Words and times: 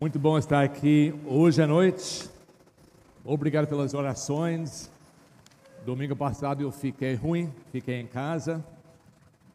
Muito 0.00 0.16
bom 0.16 0.38
estar 0.38 0.62
aqui 0.62 1.12
hoje 1.26 1.60
à 1.60 1.66
noite. 1.66 2.30
Obrigado 3.24 3.66
pelas 3.66 3.94
orações. 3.94 4.88
Domingo 5.84 6.14
passado 6.14 6.62
eu 6.62 6.70
fiquei 6.70 7.16
ruim, 7.16 7.52
fiquei 7.72 7.96
em 8.00 8.06
casa. 8.06 8.64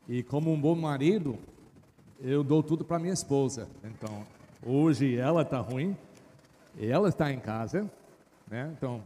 E 0.06 0.22
como 0.22 0.52
um 0.52 0.60
bom 0.60 0.76
marido, 0.76 1.38
eu 2.20 2.44
dou 2.44 2.62
tudo 2.62 2.84
para 2.84 3.00
minha 3.00 3.14
esposa. 3.14 3.70
Então, 3.86 4.28
hoje 4.62 5.16
ela 5.16 5.44
está 5.44 5.62
ruim, 5.62 5.96
ela 6.78 7.08
está 7.08 7.32
em 7.32 7.40
casa, 7.40 7.90
né? 8.46 8.70
Então, 8.78 9.02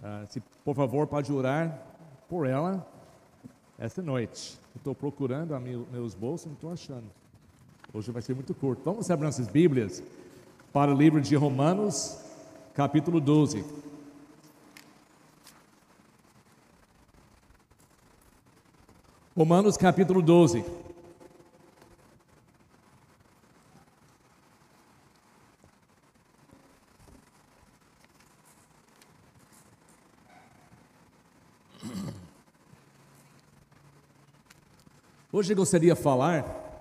uh, 0.00 0.26
se 0.28 0.42
por 0.62 0.76
favor 0.76 1.06
pode 1.06 1.32
orar 1.32 1.86
por 2.28 2.46
ela 2.46 2.86
esta 3.78 4.02
noite. 4.02 4.60
Estou 4.76 4.94
procurando 4.94 5.54
a 5.54 5.58
meus 5.58 6.14
bolsos, 6.14 6.48
não 6.48 6.52
estou 6.52 6.70
achando. 6.70 7.21
Hoje 7.94 8.10
vai 8.10 8.22
ser 8.22 8.34
muito 8.34 8.54
curto. 8.54 8.80
Vamos 8.86 9.10
abrir 9.10 9.26
nossas 9.26 9.48
Bíblias 9.48 10.02
para 10.72 10.90
o 10.90 10.96
livro 10.96 11.20
de 11.20 11.36
Romanos, 11.36 12.16
capítulo 12.72 13.20
12. 13.20 13.62
Romanos, 19.36 19.76
capítulo 19.76 20.22
12. 20.22 20.64
Hoje 35.30 35.52
eu 35.52 35.56
gostaria 35.58 35.94
de 35.94 36.00
falar 36.00 36.71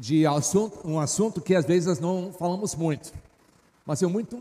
de 0.00 0.26
assunto, 0.26 0.80
um 0.82 0.98
assunto 0.98 1.42
que 1.42 1.54
às 1.54 1.66
vezes 1.66 1.86
nós 1.86 2.00
não 2.00 2.32
falamos 2.32 2.74
muito, 2.74 3.12
mas 3.84 4.02
é 4.02 4.06
muito 4.06 4.40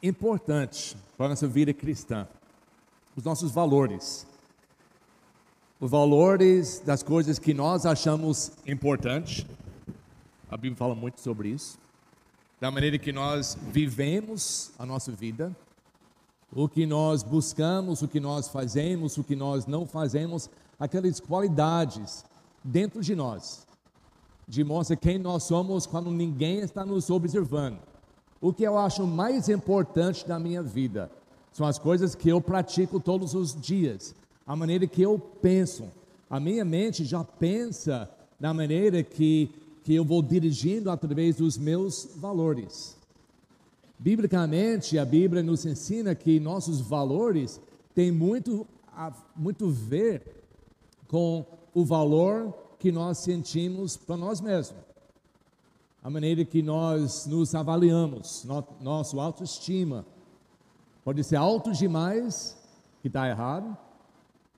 importante 0.00 0.96
para 1.16 1.26
a 1.26 1.28
nossa 1.30 1.48
vida 1.48 1.74
cristã. 1.74 2.28
Os 3.16 3.24
nossos 3.24 3.50
valores. 3.50 4.24
Os 5.80 5.90
valores 5.90 6.78
das 6.78 7.02
coisas 7.02 7.40
que 7.40 7.52
nós 7.52 7.84
achamos 7.84 8.52
importantes. 8.64 9.44
A 10.48 10.56
Bíblia 10.56 10.76
fala 10.76 10.94
muito 10.94 11.20
sobre 11.20 11.48
isso. 11.48 11.76
Da 12.60 12.70
maneira 12.70 12.96
que 12.96 13.12
nós 13.12 13.58
vivemos 13.72 14.70
a 14.78 14.86
nossa 14.86 15.10
vida. 15.10 15.54
O 16.52 16.68
que 16.68 16.86
nós 16.86 17.24
buscamos, 17.24 18.00
o 18.00 18.06
que 18.06 18.20
nós 18.20 18.48
fazemos, 18.48 19.18
o 19.18 19.24
que 19.24 19.34
nós 19.34 19.66
não 19.66 19.84
fazemos, 19.86 20.48
aquelas 20.78 21.18
qualidades 21.18 22.24
dentro 22.62 23.02
de 23.02 23.16
nós 23.16 23.68
demonstra 24.58 24.96
quem 24.96 25.18
nós 25.18 25.44
somos 25.44 25.86
quando 25.86 26.10
ninguém 26.10 26.60
está 26.60 26.84
nos 26.84 27.08
observando. 27.10 27.78
O 28.40 28.52
que 28.52 28.64
eu 28.64 28.76
acho 28.78 29.06
mais 29.06 29.48
importante 29.48 30.28
na 30.28 30.38
minha 30.38 30.62
vida 30.62 31.10
são 31.52 31.66
as 31.66 31.78
coisas 31.78 32.14
que 32.14 32.28
eu 32.28 32.40
pratico 32.40 32.98
todos 32.98 33.34
os 33.34 33.54
dias, 33.54 34.14
a 34.46 34.56
maneira 34.56 34.86
que 34.86 35.02
eu 35.02 35.18
penso. 35.18 35.84
A 36.28 36.40
minha 36.40 36.64
mente 36.64 37.04
já 37.04 37.22
pensa 37.22 38.10
na 38.38 38.54
maneira 38.54 39.02
que, 39.02 39.50
que 39.84 39.94
eu 39.94 40.04
vou 40.04 40.22
dirigindo 40.22 40.90
através 40.90 41.36
dos 41.36 41.58
meus 41.58 42.08
valores. 42.16 42.96
Biblicamente, 43.98 44.98
a 44.98 45.04
Bíblia 45.04 45.42
nos 45.42 45.66
ensina 45.66 46.14
que 46.14 46.40
nossos 46.40 46.80
valores 46.80 47.60
têm 47.94 48.10
muito 48.10 48.66
a 48.92 49.12
muito 49.36 49.68
ver 49.68 50.22
com 51.06 51.44
o 51.74 51.84
valor 51.84 52.54
que 52.80 52.90
nós 52.90 53.18
sentimos 53.18 53.96
para 53.96 54.16
nós 54.16 54.40
mesmos, 54.40 54.82
a 56.02 56.08
maneira 56.08 56.44
que 56.46 56.62
nós 56.62 57.26
nos 57.26 57.54
avaliamos, 57.54 58.42
no, 58.44 58.64
nosso 58.80 59.20
autoestima. 59.20 60.06
Pode 61.04 61.22
ser 61.22 61.36
alto 61.36 61.72
demais, 61.72 62.56
que 63.02 63.08
está 63.08 63.28
errado, 63.28 63.76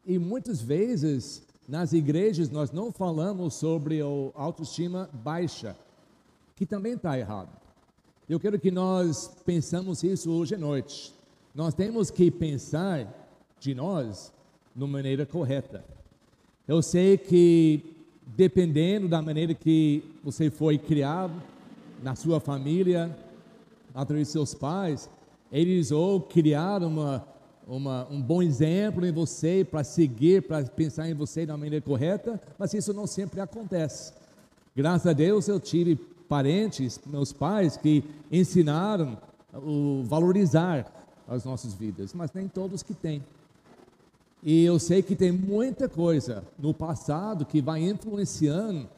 e 0.06 0.19
muitas 0.19 0.62
vezes 0.62 1.43
nas 1.69 1.93
igrejas 1.93 2.49
nós 2.49 2.71
não 2.71 2.93
falamos 2.93 3.55
sobre 3.55 4.00
a 4.00 4.06
autoestima 4.34 5.11
baixa, 5.12 5.77
que 6.55 6.65
também 6.65 6.94
está 6.94 7.19
errado. 7.19 7.50
Eu 8.28 8.38
quero 8.38 8.59
que 8.59 8.71
nós 8.71 9.28
pensamos 9.44 10.05
isso 10.05 10.31
hoje 10.31 10.55
à 10.55 10.59
noite. 10.59 11.12
Nós 11.53 11.75
temos 11.75 12.09
que 12.09 12.31
pensar 12.31 13.12
de 13.59 13.75
nós 13.75 14.32
de 14.75 14.87
maneira 14.87 15.27
correta. 15.27 15.84
Eu 16.66 16.81
sei 16.81 17.19
que 17.19 17.92
dependendo 18.37 19.09
da 19.09 19.20
maneira 19.20 19.54
que 19.54 20.03
você 20.22 20.50
foi 20.50 20.78
criado, 20.78 21.32
na 22.03 22.15
sua 22.16 22.41
família, 22.41 23.16
através 23.94 24.28
de 24.28 24.32
seus 24.32 24.54
pais, 24.54 25.09
eles 25.50 25.93
ou 25.93 26.20
criaram 26.20 26.88
uma, 26.88 27.26
uma, 27.66 28.09
um 28.10 28.20
bom 28.20 28.43
exemplo 28.43 29.06
em 29.06 29.12
você 29.12 29.65
para 29.69 29.84
seguir, 29.84 30.43
para 30.43 30.65
pensar 30.65 31.09
em 31.09 31.15
você 31.15 31.47
da 31.47 31.56
maneira 31.56 31.81
correta, 31.81 32.41
mas 32.59 32.75
isso 32.75 32.93
não 32.93 33.06
sempre 33.06 33.41
acontece. 33.41 34.12
Graças 34.75 35.06
a 35.06 35.12
Deus 35.12 35.47
eu 35.49 35.60
tive 35.60 35.94
parentes, 36.28 36.99
meus 37.06 37.32
pais, 37.32 37.76
que 37.76 38.03
ensinaram 38.31 39.19
o 39.54 40.03
valorizar 40.04 40.91
as 41.28 41.44
nossas 41.44 41.75
vidas, 41.75 42.14
mas 42.14 42.32
nem 42.32 42.49
todos 42.49 42.82
que 42.82 42.94
têm. 42.94 43.22
E 44.43 44.65
eu 44.65 44.79
sei 44.79 45.03
que 45.03 45.15
tem 45.15 45.31
muita 45.31 45.89
coisa 45.89 46.43
no 46.59 46.75
passado 46.75 47.47
que 47.47 47.63
vai 47.63 47.89
influenciando 47.89 48.89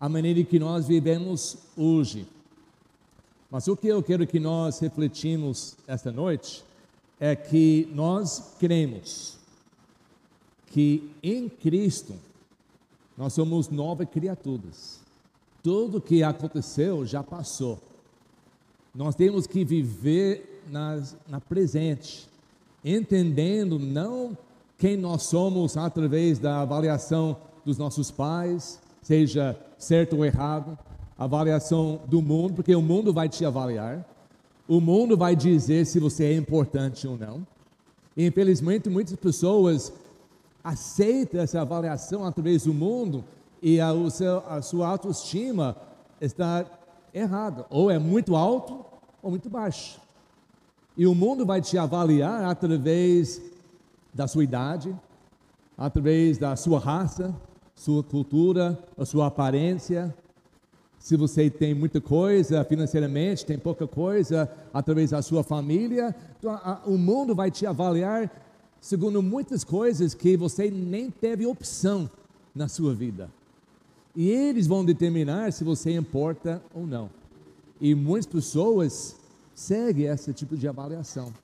a 0.00 0.08
maneira 0.08 0.42
que 0.42 0.58
nós 0.58 0.86
vivemos 0.86 1.58
hoje. 1.76 2.26
Mas 3.50 3.68
o 3.68 3.76
que 3.76 3.88
eu 3.88 4.02
quero 4.02 4.26
que 4.26 4.40
nós 4.40 4.78
refletimos 4.78 5.76
esta 5.86 6.10
noite 6.10 6.64
é 7.20 7.36
que 7.36 7.88
nós 7.92 8.54
cremos 8.58 9.36
que 10.66 11.10
em 11.22 11.48
Cristo 11.48 12.14
nós 13.16 13.32
somos 13.32 13.68
novas 13.68 14.08
criaturas. 14.08 15.00
Tudo 15.62 16.00
que 16.00 16.22
aconteceu 16.22 17.06
já 17.06 17.22
passou. 17.22 17.78
Nós 18.94 19.14
temos 19.14 19.46
que 19.46 19.64
viver 19.64 20.62
na, 20.70 21.02
na 21.28 21.40
presente, 21.40 22.28
entendendo 22.84 23.78
não 23.78 24.36
quem 24.78 24.96
nós 24.96 25.22
somos 25.22 25.76
através 25.76 26.38
da 26.38 26.60
avaliação 26.60 27.36
dos 27.64 27.78
nossos 27.78 28.10
pais, 28.10 28.80
seja 29.02 29.58
certo 29.78 30.16
ou 30.16 30.24
errado, 30.24 30.78
avaliação 31.18 32.00
do 32.06 32.20
mundo, 32.20 32.54
porque 32.54 32.74
o 32.74 32.82
mundo 32.82 33.12
vai 33.12 33.28
te 33.28 33.44
avaliar, 33.44 34.04
o 34.68 34.80
mundo 34.80 35.16
vai 35.16 35.34
dizer 35.34 35.86
se 35.86 35.98
você 35.98 36.24
é 36.24 36.34
importante 36.34 37.06
ou 37.06 37.16
não. 37.16 37.46
E, 38.16 38.26
infelizmente, 38.26 38.88
muitas 38.88 39.16
pessoas 39.16 39.92
aceitam 40.62 41.40
essa 41.40 41.60
avaliação 41.60 42.24
através 42.24 42.64
do 42.64 42.74
mundo 42.74 43.24
e 43.62 43.80
a, 43.80 43.92
seu, 44.10 44.38
a 44.48 44.60
sua 44.60 44.88
autoestima 44.88 45.76
está 46.20 46.66
errada, 47.14 47.64
ou 47.70 47.90
é 47.90 47.98
muito 47.98 48.36
alto 48.36 48.84
ou 49.22 49.30
muito 49.30 49.48
baixo. 49.48 50.00
E 50.96 51.06
o 51.06 51.14
mundo 51.14 51.46
vai 51.46 51.60
te 51.60 51.78
avaliar 51.78 52.44
através 52.44 53.40
da 54.16 54.26
sua 54.26 54.42
idade, 54.42 54.96
através 55.76 56.38
da 56.38 56.56
sua 56.56 56.80
raça, 56.80 57.36
sua 57.74 58.02
cultura, 58.02 58.82
a 58.96 59.04
sua 59.04 59.26
aparência. 59.26 60.12
Se 60.98 61.16
você 61.16 61.50
tem 61.50 61.74
muita 61.74 62.00
coisa 62.00 62.64
financeiramente, 62.64 63.44
tem 63.44 63.58
pouca 63.58 63.86
coisa, 63.86 64.50
através 64.72 65.10
da 65.10 65.20
sua 65.20 65.44
família, 65.44 66.16
então, 66.38 66.58
o 66.86 66.96
mundo 66.96 67.34
vai 67.34 67.50
te 67.50 67.66
avaliar 67.66 68.32
segundo 68.80 69.22
muitas 69.22 69.62
coisas 69.62 70.14
que 70.14 70.34
você 70.34 70.70
nem 70.70 71.10
teve 71.10 71.44
opção 71.44 72.10
na 72.54 72.68
sua 72.68 72.94
vida. 72.94 73.30
E 74.14 74.30
eles 74.30 74.66
vão 74.66 74.82
determinar 74.82 75.52
se 75.52 75.62
você 75.62 75.94
importa 75.94 76.62
ou 76.74 76.86
não. 76.86 77.10
E 77.78 77.94
muitas 77.94 78.26
pessoas 78.26 79.16
seguem 79.54 80.06
esse 80.06 80.32
tipo 80.32 80.56
de 80.56 80.66
avaliação. 80.66 81.34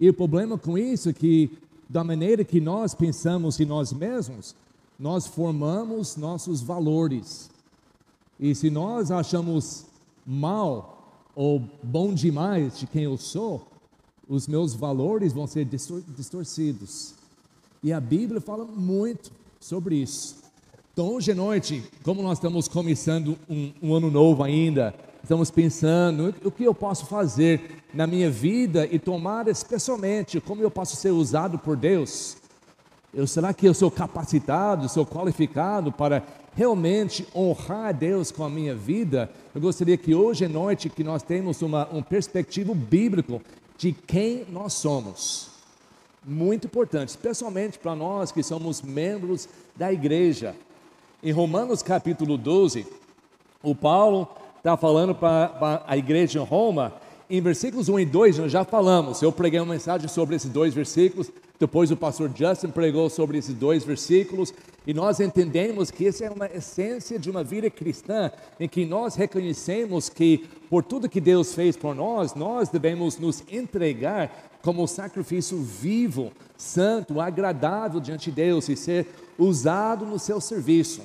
E 0.00 0.08
o 0.08 0.14
problema 0.14 0.56
com 0.56 0.78
isso 0.78 1.08
é 1.08 1.12
que 1.12 1.50
da 1.92 2.02
maneira 2.02 2.42
que 2.42 2.58
nós 2.58 2.94
pensamos 2.94 3.60
em 3.60 3.66
nós 3.66 3.92
mesmos, 3.92 4.54
nós 4.98 5.26
formamos 5.26 6.16
nossos 6.16 6.62
valores. 6.62 7.50
E 8.40 8.54
se 8.54 8.70
nós 8.70 9.10
achamos 9.10 9.84
mal 10.26 11.20
ou 11.36 11.62
bom 11.82 12.14
demais 12.14 12.78
de 12.78 12.86
quem 12.86 13.02
eu 13.02 13.18
sou, 13.18 13.68
os 14.26 14.48
meus 14.48 14.72
valores 14.72 15.34
vão 15.34 15.46
ser 15.46 15.66
distorcidos. 15.66 17.12
E 17.82 17.92
a 17.92 18.00
Bíblia 18.00 18.40
fala 18.40 18.64
muito 18.64 19.30
sobre 19.60 19.96
isso. 19.96 20.36
Então, 20.94 21.08
hoje 21.08 21.32
à 21.32 21.34
noite, 21.34 21.84
como 22.02 22.22
nós 22.22 22.38
estamos 22.38 22.68
começando 22.68 23.36
um, 23.46 23.70
um 23.82 23.94
ano 23.94 24.10
novo 24.10 24.42
ainda, 24.42 24.94
estamos 25.22 25.50
pensando 25.50 26.34
o 26.44 26.50
que 26.50 26.64
eu 26.64 26.74
posso 26.74 27.06
fazer 27.06 27.82
na 27.94 28.06
minha 28.06 28.30
vida 28.30 28.88
e 28.90 28.98
tomar 28.98 29.46
especialmente 29.46 30.40
como 30.40 30.62
eu 30.62 30.70
posso 30.70 30.96
ser 30.96 31.10
usado 31.10 31.58
por 31.58 31.76
Deus. 31.76 32.36
Eu, 33.14 33.26
será 33.26 33.54
que 33.54 33.66
eu 33.66 33.74
sou 33.74 33.90
capacitado, 33.90 34.88
sou 34.88 35.06
qualificado 35.06 35.92
para 35.92 36.24
realmente 36.54 37.26
honrar 37.34 37.94
Deus 37.94 38.32
com 38.32 38.42
a 38.42 38.50
minha 38.50 38.74
vida? 38.74 39.30
Eu 39.54 39.60
gostaria 39.60 39.96
que 39.96 40.14
hoje 40.14 40.46
à 40.46 40.48
noite 40.48 40.88
que 40.88 41.04
nós 41.04 41.22
temos 41.22 41.62
uma, 41.62 41.88
um 41.92 42.02
perspectivo 42.02 42.74
bíblico 42.74 43.40
de 43.78 43.92
quem 43.92 44.44
nós 44.50 44.72
somos. 44.72 45.50
Muito 46.24 46.66
importante, 46.66 47.10
especialmente 47.10 47.78
para 47.78 47.94
nós 47.94 48.32
que 48.32 48.42
somos 48.42 48.80
membros 48.82 49.48
da 49.76 49.92
igreja. 49.92 50.56
Em 51.22 51.32
Romanos 51.32 51.82
capítulo 51.82 52.36
12, 52.36 52.86
o 53.62 53.74
Paulo 53.74 54.28
está 54.62 54.76
falando 54.76 55.12
para 55.12 55.82
a 55.88 55.96
igreja 55.96 56.38
em 56.38 56.44
Roma, 56.44 56.94
em 57.28 57.40
versículos 57.40 57.88
1 57.88 57.98
e 57.98 58.04
2 58.06 58.38
nós 58.38 58.52
já 58.52 58.62
falamos, 58.62 59.20
eu 59.20 59.32
preguei 59.32 59.58
uma 59.58 59.72
mensagem 59.72 60.06
sobre 60.06 60.36
esses 60.36 60.48
dois 60.48 60.72
versículos, 60.72 61.32
depois 61.58 61.90
o 61.90 61.96
pastor 61.96 62.30
Justin 62.32 62.68
pregou 62.68 63.10
sobre 63.10 63.38
esses 63.38 63.54
dois 63.56 63.82
versículos 63.82 64.54
e 64.86 64.94
nós 64.94 65.18
entendemos 65.18 65.90
que 65.90 66.06
essa 66.06 66.26
é 66.26 66.30
uma 66.30 66.46
essência 66.46 67.18
de 67.18 67.28
uma 67.28 67.42
vida 67.42 67.68
cristã 67.68 68.30
em 68.60 68.68
que 68.68 68.86
nós 68.86 69.16
reconhecemos 69.16 70.08
que 70.08 70.48
por 70.70 70.84
tudo 70.84 71.08
que 71.08 71.20
Deus 71.20 71.52
fez 71.54 71.76
por 71.76 71.92
nós, 71.92 72.36
nós 72.36 72.68
devemos 72.68 73.18
nos 73.18 73.42
entregar 73.50 74.30
como 74.62 74.86
sacrifício 74.86 75.58
vivo, 75.58 76.30
santo, 76.56 77.20
agradável 77.20 77.98
diante 77.98 78.30
de 78.30 78.36
Deus 78.36 78.68
e 78.68 78.76
ser 78.76 79.08
usado 79.36 80.06
no 80.06 80.20
seu 80.20 80.40
serviço. 80.40 81.02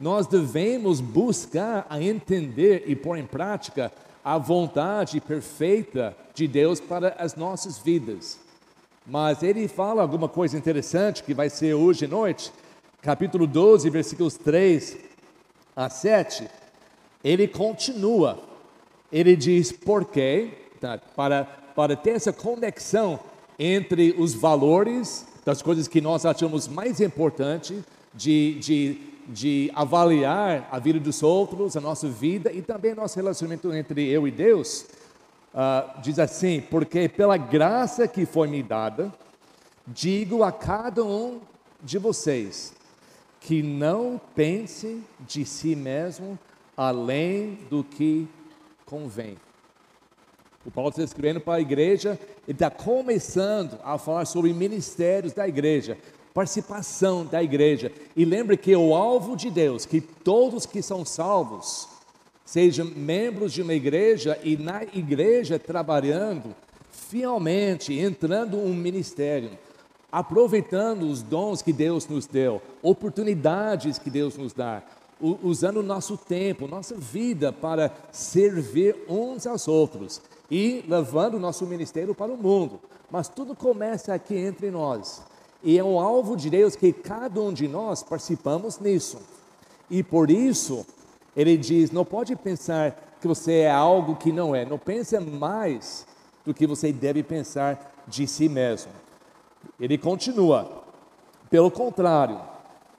Nós 0.00 0.26
devemos 0.26 0.98
buscar 0.98 1.86
a 1.90 2.02
entender 2.02 2.84
e 2.86 2.96
pôr 2.96 3.18
em 3.18 3.26
prática 3.26 3.92
a 4.24 4.38
vontade 4.38 5.20
perfeita 5.20 6.16
de 6.34 6.48
Deus 6.48 6.80
para 6.80 7.14
as 7.18 7.36
nossas 7.36 7.78
vidas. 7.78 8.40
Mas 9.06 9.42
ele 9.42 9.68
fala 9.68 10.00
alguma 10.00 10.26
coisa 10.26 10.56
interessante 10.56 11.22
que 11.22 11.34
vai 11.34 11.50
ser 11.50 11.74
hoje 11.74 12.06
à 12.06 12.08
noite, 12.08 12.50
capítulo 13.02 13.46
12, 13.46 13.90
versículos 13.90 14.38
3 14.38 14.96
a 15.76 15.90
7. 15.90 16.48
Ele 17.22 17.46
continua, 17.46 18.38
ele 19.12 19.36
diz 19.36 19.70
porque, 19.70 20.48
tá, 20.80 20.98
para, 21.14 21.44
para 21.74 21.94
ter 21.94 22.12
essa 22.12 22.32
conexão 22.32 23.20
entre 23.58 24.14
os 24.16 24.32
valores 24.32 25.26
das 25.44 25.60
coisas 25.60 25.86
que 25.86 26.00
nós 26.00 26.24
achamos 26.24 26.66
mais 26.66 27.00
importantes 27.00 27.82
de, 28.14 28.54
de, 28.60 29.09
de 29.32 29.70
avaliar 29.74 30.68
a 30.70 30.78
vida 30.78 30.98
dos 30.98 31.22
outros, 31.22 31.76
a 31.76 31.80
nossa 31.80 32.08
vida 32.08 32.52
e 32.52 32.60
também 32.60 32.94
nosso 32.94 33.16
relacionamento 33.16 33.72
entre 33.72 34.08
eu 34.08 34.26
e 34.26 34.30
Deus 34.30 34.86
uh, 35.54 36.00
diz 36.00 36.18
assim: 36.18 36.60
Porque 36.60 37.08
pela 37.08 37.36
graça 37.36 38.08
que 38.08 38.26
foi 38.26 38.48
me 38.48 38.62
dada, 38.62 39.12
digo 39.86 40.42
a 40.42 40.50
cada 40.50 41.04
um 41.04 41.40
de 41.82 41.96
vocês 41.98 42.74
que 43.40 43.62
não 43.62 44.20
pense 44.34 45.02
de 45.20 45.44
si 45.44 45.74
mesmo 45.74 46.38
além 46.76 47.58
do 47.70 47.82
que 47.82 48.28
convém. 48.84 49.36
O 50.64 50.70
Paulo 50.70 50.90
está 50.90 51.02
escrevendo 51.02 51.40
para 51.40 51.54
a 51.54 51.60
igreja, 51.60 52.18
ele 52.46 52.56
está 52.56 52.68
começando 52.68 53.78
a 53.82 53.96
falar 53.96 54.26
sobre 54.26 54.52
ministérios 54.52 55.32
da 55.32 55.48
igreja, 55.48 55.96
participação 56.34 57.24
da 57.24 57.42
igreja. 57.42 57.90
E 58.16 58.24
lembre 58.24 58.56
que 58.56 58.74
o 58.74 58.94
alvo 58.94 59.36
de 59.36 59.50
Deus, 59.50 59.86
que 59.86 60.00
todos 60.00 60.66
que 60.66 60.82
são 60.82 61.04
salvos, 61.04 61.88
sejam 62.44 62.86
membros 62.86 63.52
de 63.52 63.62
uma 63.62 63.74
igreja 63.74 64.38
e 64.42 64.56
na 64.56 64.82
igreja 64.82 65.58
trabalhando 65.58 66.54
fielmente, 66.90 67.98
entrando 67.98 68.56
um 68.56 68.74
ministério, 68.74 69.50
aproveitando 70.10 71.02
os 71.04 71.22
dons 71.22 71.62
que 71.62 71.72
Deus 71.72 72.08
nos 72.08 72.26
deu, 72.26 72.60
oportunidades 72.82 73.98
que 73.98 74.10
Deus 74.10 74.36
nos 74.36 74.52
dá, 74.52 74.82
usando 75.20 75.78
o 75.78 75.82
nosso 75.82 76.16
tempo, 76.16 76.66
nossa 76.66 76.96
vida 76.96 77.52
para 77.52 77.92
servir 78.10 78.96
uns 79.08 79.46
aos 79.46 79.68
outros 79.68 80.20
e 80.50 80.84
levando 80.88 81.34
o 81.34 81.40
nosso 81.40 81.66
ministério 81.66 82.14
para 82.14 82.32
o 82.32 82.36
mundo. 82.36 82.80
Mas 83.10 83.28
tudo 83.28 83.54
começa 83.54 84.14
aqui 84.14 84.36
entre 84.36 84.70
nós. 84.70 85.22
E 85.62 85.78
é 85.78 85.84
um 85.84 86.00
alvo 86.00 86.36
de 86.36 86.48
Deus 86.48 86.74
que 86.74 86.92
cada 86.92 87.40
um 87.40 87.52
de 87.52 87.68
nós 87.68 88.02
participamos 88.02 88.78
nisso. 88.78 89.18
E 89.90 90.02
por 90.02 90.30
isso, 90.30 90.86
ele 91.36 91.56
diz: 91.56 91.90
não 91.90 92.04
pode 92.04 92.34
pensar 92.36 93.16
que 93.20 93.28
você 93.28 93.60
é 93.60 93.70
algo 93.70 94.16
que 94.16 94.32
não 94.32 94.54
é. 94.54 94.64
Não 94.64 94.78
pense 94.78 95.18
mais 95.18 96.06
do 96.44 96.54
que 96.54 96.66
você 96.66 96.92
deve 96.92 97.22
pensar 97.22 97.92
de 98.06 98.26
si 98.26 98.48
mesmo. 98.48 98.92
Ele 99.78 99.98
continua: 99.98 100.82
pelo 101.50 101.70
contrário, 101.70 102.40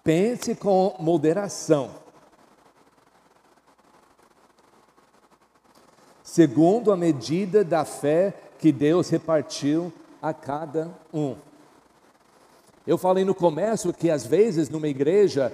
pense 0.04 0.54
com 0.56 0.96
moderação. 1.00 1.90
Segundo 6.24 6.92
a 6.92 6.98
medida 6.98 7.64
da 7.64 7.84
fé 7.84 8.34
que 8.58 8.72
Deus 8.72 9.10
repartiu 9.10 9.92
a 10.22 10.34
cada 10.34 10.90
um. 11.14 11.36
Eu 12.86 12.98
falei 12.98 13.24
no 13.24 13.36
começo 13.36 13.94
que 13.94 14.10
às 14.10 14.26
vezes 14.26 14.70
numa 14.70 14.88
igreja 14.88 15.54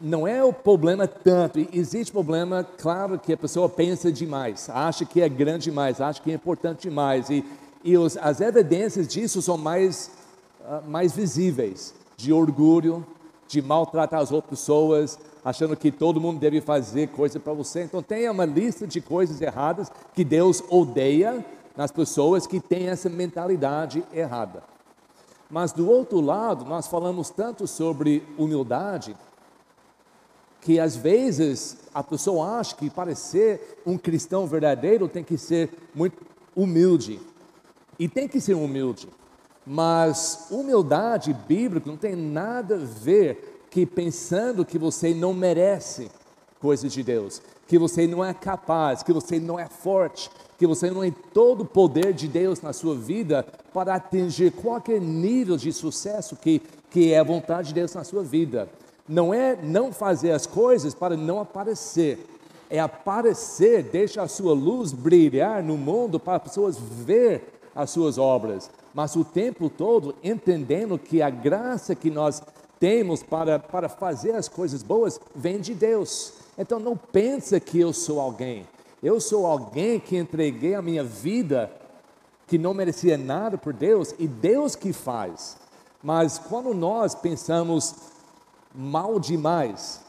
não 0.00 0.26
é 0.26 0.42
o 0.42 0.52
problema 0.52 1.06
tanto, 1.06 1.60
existe 1.72 2.12
problema, 2.12 2.66
claro, 2.78 3.18
que 3.18 3.32
a 3.32 3.36
pessoa 3.36 3.68
pensa 3.68 4.10
demais, 4.10 4.68
acha 4.68 5.04
que 5.04 5.20
é 5.20 5.28
grande 5.28 5.64
demais, 5.64 6.00
acha 6.00 6.20
que 6.20 6.30
é 6.30 6.34
importante 6.34 6.82
demais, 6.88 7.30
e, 7.30 7.44
e 7.84 7.96
os, 7.96 8.16
as 8.16 8.40
evidências 8.40 9.06
disso 9.06 9.40
são 9.40 9.56
mais, 9.56 10.10
uh, 10.60 10.88
mais 10.88 11.12
visíveis, 11.12 11.94
de 12.16 12.32
orgulho, 12.32 13.06
de 13.46 13.62
maltratar 13.62 14.20
as 14.20 14.32
outras 14.32 14.58
pessoas, 14.58 15.18
achando 15.44 15.76
que 15.76 15.92
todo 15.92 16.20
mundo 16.20 16.40
deve 16.40 16.60
fazer 16.60 17.08
coisa 17.08 17.38
para 17.38 17.52
você. 17.52 17.82
Então 17.82 18.02
tenha 18.02 18.32
uma 18.32 18.44
lista 18.44 18.86
de 18.86 19.00
coisas 19.00 19.40
erradas 19.40 19.90
que 20.14 20.24
Deus 20.24 20.62
odeia 20.68 21.44
nas 21.76 21.90
pessoas 21.90 22.46
que 22.46 22.60
têm 22.60 22.88
essa 22.88 23.08
mentalidade 23.08 24.04
errada. 24.12 24.71
Mas 25.52 25.70
do 25.70 25.86
outro 25.86 26.18
lado, 26.18 26.64
nós 26.64 26.86
falamos 26.86 27.28
tanto 27.28 27.66
sobre 27.66 28.26
humildade, 28.38 29.14
que 30.62 30.80
às 30.80 30.96
vezes 30.96 31.76
a 31.92 32.02
pessoa 32.02 32.58
acha 32.58 32.74
que 32.74 32.88
para 32.88 33.14
ser 33.14 33.82
um 33.84 33.98
cristão 33.98 34.46
verdadeiro 34.46 35.06
tem 35.08 35.22
que 35.22 35.36
ser 35.36 35.68
muito 35.94 36.16
humilde. 36.56 37.20
E 37.98 38.08
tem 38.08 38.26
que 38.26 38.40
ser 38.40 38.54
humilde. 38.54 39.10
Mas 39.66 40.46
humildade 40.50 41.34
bíblica 41.34 41.90
não 41.90 41.98
tem 41.98 42.16
nada 42.16 42.76
a 42.76 42.78
ver 42.78 43.66
que 43.70 43.84
pensando 43.84 44.64
que 44.64 44.78
você 44.78 45.12
não 45.12 45.34
merece 45.34 46.10
coisas 46.62 46.92
de 46.92 47.02
Deus, 47.02 47.42
que 47.66 47.76
você 47.76 48.06
não 48.06 48.24
é 48.24 48.32
capaz, 48.32 49.02
que 49.02 49.12
você 49.12 49.40
não 49.40 49.58
é 49.58 49.66
forte, 49.66 50.30
que 50.56 50.66
você 50.66 50.92
não 50.92 51.00
tem 51.00 51.10
todo 51.10 51.62
o 51.62 51.66
poder 51.66 52.12
de 52.12 52.28
Deus 52.28 52.62
na 52.62 52.72
sua 52.72 52.94
vida 52.94 53.44
para 53.74 53.96
atingir 53.96 54.52
qualquer 54.52 55.00
nível 55.00 55.56
de 55.56 55.72
sucesso 55.72 56.36
que, 56.36 56.62
que 56.88 57.12
é 57.12 57.18
a 57.18 57.24
vontade 57.24 57.68
de 57.68 57.74
Deus 57.74 57.92
na 57.92 58.04
sua 58.04 58.22
vida. 58.22 58.68
Não 59.08 59.34
é 59.34 59.58
não 59.60 59.92
fazer 59.92 60.30
as 60.30 60.46
coisas 60.46 60.94
para 60.94 61.16
não 61.16 61.40
aparecer, 61.40 62.24
é 62.70 62.78
aparecer, 62.78 63.82
deixa 63.82 64.22
a 64.22 64.28
sua 64.28 64.54
luz 64.54 64.92
brilhar 64.92 65.64
no 65.64 65.76
mundo 65.76 66.20
para 66.20 66.36
as 66.36 66.42
pessoas 66.44 66.78
ver 66.78 67.60
as 67.74 67.90
suas 67.90 68.18
obras, 68.18 68.70
mas 68.94 69.16
o 69.16 69.24
tempo 69.24 69.68
todo 69.68 70.14
entendendo 70.22 70.96
que 70.96 71.20
a 71.20 71.28
graça 71.28 71.96
que 71.96 72.08
nós 72.08 72.40
temos 72.78 73.20
para, 73.22 73.58
para 73.58 73.88
fazer 73.88 74.36
as 74.36 74.48
coisas 74.48 74.82
boas 74.82 75.20
vem 75.34 75.60
de 75.60 75.74
Deus. 75.74 76.41
Então 76.56 76.78
não 76.78 76.96
pensa 76.96 77.58
que 77.58 77.80
eu 77.80 77.92
sou 77.92 78.20
alguém. 78.20 78.66
Eu 79.02 79.20
sou 79.20 79.46
alguém 79.46 79.98
que 79.98 80.16
entreguei 80.16 80.74
a 80.74 80.82
minha 80.82 81.02
vida 81.02 81.70
que 82.46 82.58
não 82.58 82.74
merecia 82.74 83.16
nada 83.16 83.56
por 83.56 83.72
Deus 83.72 84.14
e 84.18 84.26
Deus 84.28 84.76
que 84.76 84.92
faz. 84.92 85.56
Mas 86.02 86.38
quando 86.38 86.74
nós 86.74 87.14
pensamos 87.14 87.94
mal 88.74 89.18
demais. 89.18 90.00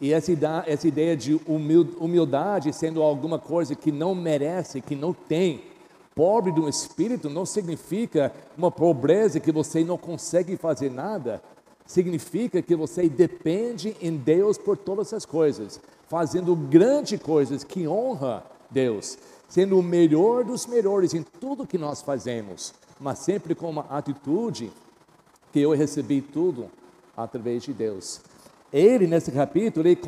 E 0.00 0.12
essa 0.12 0.32
ideia, 0.32 1.16
de 1.16 1.40
humildade 1.46 2.72
sendo 2.72 3.02
alguma 3.02 3.38
coisa 3.38 3.74
que 3.74 3.92
não 3.92 4.14
merece, 4.14 4.80
que 4.80 4.96
não 4.96 5.12
tem. 5.12 5.62
Pobre 6.14 6.52
do 6.52 6.68
espírito 6.68 7.30
não 7.30 7.46
significa 7.46 8.32
uma 8.56 8.70
pobreza 8.70 9.40
que 9.40 9.50
você 9.50 9.82
não 9.82 9.96
consegue 9.96 10.56
fazer 10.56 10.90
nada. 10.90 11.42
Significa 11.86 12.62
que 12.62 12.74
você 12.74 13.08
depende 13.08 13.96
em 14.00 14.16
Deus 14.16 14.56
por 14.56 14.76
todas 14.76 15.08
essas 15.08 15.26
coisas, 15.26 15.80
fazendo 16.08 16.56
grandes 16.56 17.20
coisas 17.20 17.62
que 17.62 17.86
honra 17.86 18.44
Deus, 18.70 19.18
sendo 19.48 19.78
o 19.78 19.82
melhor 19.82 20.44
dos 20.44 20.66
melhores 20.66 21.12
em 21.12 21.22
tudo 21.22 21.66
que 21.66 21.76
nós 21.76 22.00
fazemos, 22.00 22.72
mas 22.98 23.18
sempre 23.18 23.54
com 23.54 23.68
uma 23.68 23.86
atitude 23.90 24.72
que 25.52 25.60
eu 25.60 25.72
recebi 25.72 26.20
tudo 26.20 26.70
através 27.16 27.62
de 27.62 27.72
Deus. 27.72 28.20
Ele, 28.72 29.06
nesse 29.06 29.30
capítulo, 29.30 29.86
ele 29.86 30.00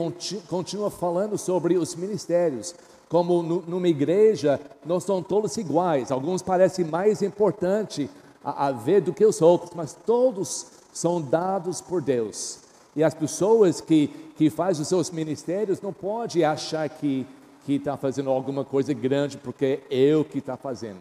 continua 0.49 0.90
falando 0.90 1.38
sobre 1.38 1.76
os 1.76 1.95
ministérios. 1.95 2.75
Como 3.09 3.40
numa 3.40 3.87
igreja, 3.87 4.61
não 4.85 4.99
são 4.99 5.23
todos 5.23 5.56
iguais. 5.56 6.11
Alguns 6.11 6.42
parecem 6.42 6.85
mais 6.85 7.23
importantes 7.23 8.11
a, 8.42 8.66
a 8.66 8.73
ver 8.73 9.02
do 9.02 9.12
que 9.12 9.25
os 9.25 9.40
outros, 9.40 9.71
mas 9.73 9.95
todos 9.95 10.66
são 10.97 11.21
dados 11.21 11.83
por 11.83 12.00
Deus. 12.00 12.59
E 12.97 13.05
as 13.05 13.12
pessoas 13.12 13.83
que, 13.83 14.09
que 14.35 14.49
fazem 14.49 14.81
os 14.81 14.88
seus 14.88 15.11
ministérios 15.11 15.79
não 15.83 15.93
podem 15.93 16.43
achar 16.43 16.88
que 16.88 17.26
está 17.69 17.99
fazendo 17.99 18.31
alguma 18.31 18.65
coisa 18.65 18.95
grande 18.95 19.37
porque 19.37 19.83
é 19.91 19.95
eu 19.95 20.25
que 20.25 20.38
está 20.38 20.57
fazendo. 20.57 21.00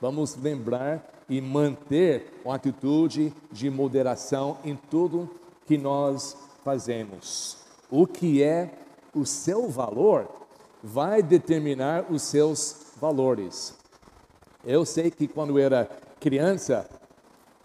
Vamos 0.00 0.36
lembrar 0.36 1.04
e 1.28 1.40
manter 1.40 2.32
uma 2.44 2.54
atitude 2.54 3.34
de 3.50 3.68
moderação 3.70 4.58
em 4.64 4.76
tudo 4.88 5.28
que 5.66 5.76
nós 5.76 6.36
fazemos. 6.62 7.56
O 7.90 8.06
que 8.06 8.40
é 8.40 8.70
o 9.12 9.26
seu 9.26 9.68
valor 9.68 10.28
vai 10.80 11.24
determinar 11.24 12.04
os 12.08 12.22
seus 12.22 12.92
valores. 13.00 13.74
Eu 14.64 14.84
sei 14.84 15.10
que 15.10 15.26
quando 15.26 15.58
eu 15.58 15.64
era 15.64 15.90
criança, 16.20 16.88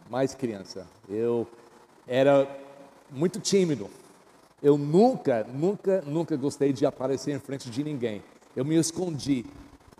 mais 0.09 0.33
criança, 0.33 0.87
eu 1.07 1.47
era 2.09 2.49
muito 3.11 3.39
tímido. 3.39 3.87
Eu 4.61 4.77
nunca, 4.77 5.45
nunca, 5.53 6.01
nunca 6.01 6.35
gostei 6.35 6.73
de 6.73 6.85
aparecer 6.85 7.35
em 7.35 7.39
frente 7.39 7.69
de 7.69 7.83
ninguém. 7.83 8.23
Eu 8.55 8.65
me 8.65 8.75
escondi 8.75 9.45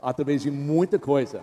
através 0.02 0.42
de 0.42 0.50
muita 0.50 0.98
coisa. 0.98 1.42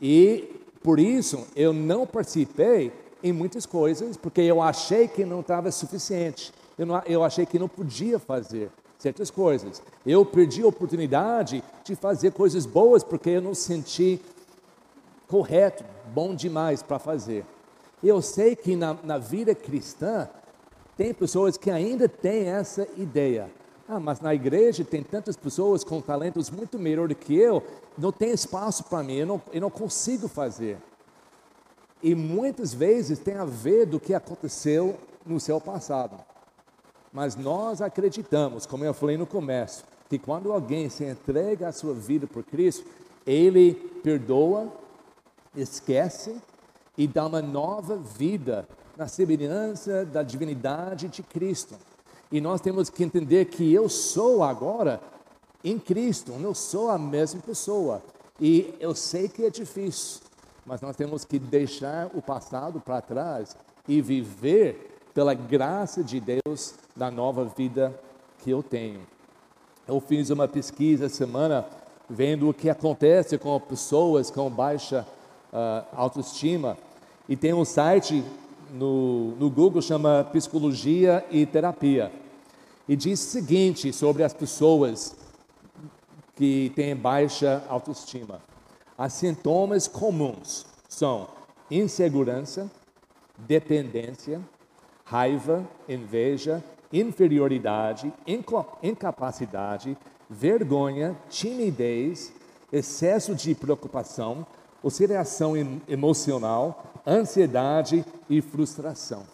E 0.00 0.60
por 0.82 1.00
isso 1.00 1.46
eu 1.56 1.72
não 1.72 2.06
participei 2.06 2.92
em 3.22 3.32
muitas 3.32 3.64
coisas, 3.64 4.18
porque 4.18 4.42
eu 4.42 4.60
achei 4.60 5.08
que 5.08 5.24
não 5.24 5.40
estava 5.40 5.72
suficiente. 5.72 6.52
Eu, 6.76 6.84
não, 6.84 7.02
eu 7.06 7.24
achei 7.24 7.46
que 7.46 7.58
não 7.58 7.68
podia 7.68 8.18
fazer 8.18 8.70
certas 8.98 9.30
coisas. 9.30 9.82
Eu 10.04 10.24
perdi 10.26 10.62
a 10.62 10.66
oportunidade 10.66 11.64
de 11.82 11.96
fazer 11.96 12.32
coisas 12.32 12.66
boas 12.66 13.02
porque 13.02 13.30
eu 13.30 13.40
não 13.40 13.54
senti 13.54 14.20
correto, 15.26 15.82
bom 16.12 16.34
demais 16.34 16.82
para 16.82 16.98
fazer. 16.98 17.44
Eu 18.04 18.20
sei 18.20 18.54
que 18.54 18.76
na, 18.76 18.92
na 19.02 19.16
vida 19.16 19.54
cristã 19.54 20.28
tem 20.94 21.14
pessoas 21.14 21.56
que 21.56 21.70
ainda 21.70 22.06
têm 22.06 22.48
essa 22.48 22.86
ideia. 22.98 23.50
Ah, 23.88 23.98
mas 23.98 24.20
na 24.20 24.34
igreja 24.34 24.84
tem 24.84 25.02
tantas 25.02 25.36
pessoas 25.36 25.82
com 25.82 26.02
talentos 26.02 26.50
muito 26.50 26.78
melhor 26.78 27.08
do 27.08 27.14
que 27.14 27.34
eu, 27.34 27.62
não 27.96 28.12
tem 28.12 28.30
espaço 28.30 28.84
para 28.84 29.02
mim, 29.02 29.14
eu 29.14 29.26
não, 29.26 29.42
eu 29.52 29.60
não 29.60 29.70
consigo 29.70 30.28
fazer. 30.28 30.76
E 32.02 32.14
muitas 32.14 32.74
vezes 32.74 33.18
tem 33.18 33.36
a 33.36 33.46
ver 33.46 33.86
do 33.86 33.98
que 33.98 34.12
aconteceu 34.12 34.98
no 35.24 35.40
seu 35.40 35.58
passado. 35.58 36.16
Mas 37.10 37.36
nós 37.36 37.80
acreditamos, 37.80 38.66
como 38.66 38.84
eu 38.84 38.92
falei 38.92 39.16
no 39.16 39.26
começo, 39.26 39.82
que 40.10 40.18
quando 40.18 40.52
alguém 40.52 40.90
se 40.90 41.04
entrega 41.04 41.68
a 41.68 41.72
sua 41.72 41.94
vida 41.94 42.26
por 42.26 42.42
Cristo, 42.42 42.86
ele 43.26 43.74
perdoa, 44.02 44.70
esquece 45.56 46.36
e 46.96 47.06
dá 47.06 47.26
uma 47.26 47.42
nova 47.42 47.96
vida 47.96 48.68
na 48.96 49.08
semelhança 49.08 50.04
da 50.04 50.22
divindade 50.22 51.08
de 51.08 51.22
Cristo. 51.22 51.74
E 52.30 52.40
nós 52.40 52.60
temos 52.60 52.88
que 52.88 53.04
entender 53.04 53.46
que 53.46 53.72
eu 53.72 53.88
sou 53.88 54.42
agora 54.42 55.00
em 55.62 55.78
Cristo, 55.78 56.32
eu 56.40 56.54
sou 56.54 56.90
a 56.90 56.98
mesma 56.98 57.40
pessoa. 57.40 58.02
E 58.40 58.74
eu 58.80 58.94
sei 58.94 59.28
que 59.28 59.44
é 59.44 59.50
difícil, 59.50 60.20
mas 60.66 60.80
nós 60.80 60.96
temos 60.96 61.24
que 61.24 61.38
deixar 61.38 62.10
o 62.14 62.20
passado 62.20 62.80
para 62.80 63.00
trás 63.00 63.56
e 63.88 64.00
viver 64.00 64.98
pela 65.14 65.34
graça 65.34 66.02
de 66.02 66.20
Deus 66.20 66.74
na 66.96 67.10
nova 67.10 67.44
vida 67.44 67.98
que 68.42 68.50
eu 68.50 68.62
tenho. 68.62 69.00
Eu 69.86 70.00
fiz 70.00 70.30
uma 70.30 70.48
pesquisa 70.48 71.08
semana 71.08 71.66
vendo 72.08 72.48
o 72.48 72.54
que 72.54 72.68
acontece 72.68 73.38
com 73.38 73.58
pessoas 73.60 74.30
com 74.30 74.50
baixa 74.50 75.06
uh, 75.54 75.86
autoestima 75.94 76.76
e 77.28 77.36
tem 77.36 77.54
um 77.54 77.64
site 77.64 78.22
no, 78.72 79.36
no 79.36 79.48
Google 79.48 79.80
chama 79.80 80.28
Psicologia 80.32 81.24
e 81.30 81.46
Terapia. 81.46 82.12
E 82.88 82.96
diz 82.96 83.20
o 83.20 83.30
seguinte 83.30 83.92
sobre 83.92 84.24
as 84.24 84.34
pessoas 84.34 85.16
que 86.34 86.72
têm 86.74 86.94
baixa 86.94 87.64
autoestima. 87.68 88.42
As 88.98 89.12
sintomas 89.12 89.88
comuns 89.88 90.66
são 90.88 91.28
insegurança, 91.70 92.70
dependência, 93.38 94.40
raiva, 95.04 95.66
inveja, 95.88 96.62
inferioridade, 96.92 98.12
incapacidade, 98.82 99.96
vergonha, 100.28 101.16
timidez, 101.28 102.32
excesso 102.72 103.34
de 103.34 103.54
preocupação, 103.54 104.46
oscilação 104.84 105.54
emocional, 105.88 106.84
ansiedade 107.06 108.04
e 108.28 108.42
frustração. 108.42 109.24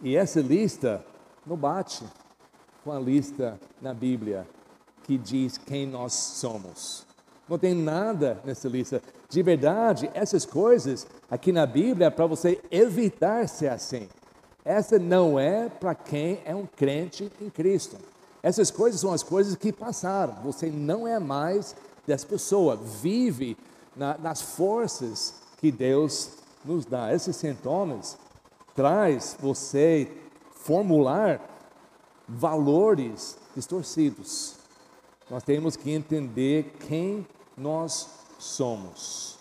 E 0.00 0.16
essa 0.16 0.40
lista 0.40 1.04
não 1.46 1.56
bate 1.56 2.02
com 2.82 2.90
a 2.90 2.98
lista 2.98 3.60
na 3.80 3.92
Bíblia 3.92 4.48
que 5.04 5.18
diz 5.18 5.58
quem 5.58 5.86
nós 5.86 6.14
somos. 6.14 7.06
Não 7.46 7.58
tem 7.58 7.74
nada 7.74 8.40
nessa 8.42 8.68
lista. 8.68 9.02
De 9.28 9.42
verdade, 9.42 10.10
essas 10.14 10.46
coisas 10.46 11.06
aqui 11.30 11.52
na 11.52 11.66
Bíblia 11.66 12.06
é 12.06 12.10
para 12.10 12.26
você 12.26 12.60
evitar 12.70 13.46
ser 13.48 13.68
assim. 13.68 14.08
Essa 14.64 14.98
não 14.98 15.38
é 15.38 15.68
para 15.68 15.94
quem 15.94 16.40
é 16.44 16.54
um 16.54 16.66
crente 16.66 17.30
em 17.40 17.50
Cristo. 17.50 17.98
Essas 18.42 18.70
coisas 18.70 19.00
são 19.00 19.12
as 19.12 19.22
coisas 19.22 19.54
que 19.56 19.72
passaram. 19.72 20.34
Você 20.42 20.68
não 20.68 21.06
é 21.06 21.18
mais 21.18 21.76
dessa 22.06 22.26
pessoa. 22.26 22.76
Vive 22.76 23.56
na, 23.96 24.16
nas 24.18 24.40
forças 24.40 25.34
que 25.58 25.72
Deus 25.72 26.32
nos 26.64 26.84
dá. 26.84 27.12
Esses 27.12 27.36
sintomas 27.36 28.18
traz 28.74 29.36
você 29.40 30.10
formular 30.52 31.40
valores 32.28 33.38
distorcidos. 33.54 34.54
Nós 35.30 35.42
temos 35.42 35.76
que 35.76 35.90
entender 35.90 36.76
quem 36.86 37.26
nós 37.56 38.08
somos. 38.38 39.38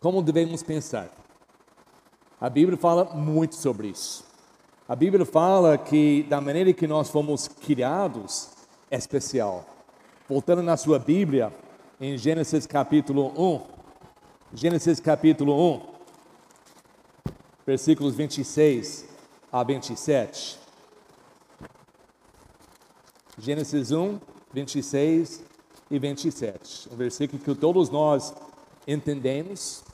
Como 0.00 0.22
devemos 0.22 0.62
pensar? 0.62 1.10
A 2.40 2.48
Bíblia 2.48 2.76
fala 2.76 3.04
muito 3.14 3.54
sobre 3.54 3.88
isso. 3.88 4.24
A 4.88 4.94
Bíblia 4.94 5.24
fala 5.26 5.76
que 5.76 6.22
da 6.24 6.40
maneira 6.40 6.72
que 6.72 6.86
nós 6.86 7.10
fomos 7.10 7.48
criados 7.48 8.50
é 8.90 8.96
especial. 8.96 9.64
Voltando 10.28 10.60
na 10.60 10.76
sua 10.76 10.98
Bíblia, 10.98 11.52
em 12.00 12.18
Gênesis 12.18 12.66
capítulo 12.66 13.32
1, 13.40 13.62
Gênesis 14.52 14.98
capítulo 14.98 15.54
1, 15.76 15.86
versículos 17.64 18.16
26 18.16 19.06
a 19.52 19.62
27. 19.62 20.58
Gênesis 23.38 23.92
1, 23.92 24.18
26 24.52 25.44
e 25.92 25.96
27. 25.96 26.88
Um 26.92 26.96
versículo 26.96 27.40
que 27.40 27.54
todos 27.54 27.88
nós 27.88 28.34
entendemos. 28.84 29.84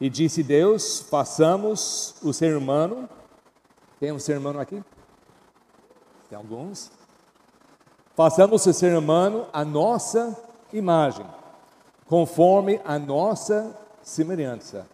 E 0.00 0.10
disse 0.10 0.42
Deus: 0.42 1.06
façamos 1.08 2.16
o 2.20 2.32
ser 2.32 2.56
humano. 2.56 3.08
Tem 4.00 4.10
um 4.10 4.18
ser 4.18 4.38
humano 4.38 4.58
aqui? 4.58 4.82
Tem 6.28 6.36
alguns? 6.36 6.90
Façamos 8.14 8.66
o 8.66 8.72
ser 8.74 8.96
humano 8.96 9.46
a 9.52 9.64
nossa 9.64 10.36
imagem, 10.70 11.24
conforme 12.06 12.78
a 12.84 12.98
nossa 12.98 13.74
semelhança. 14.02 14.86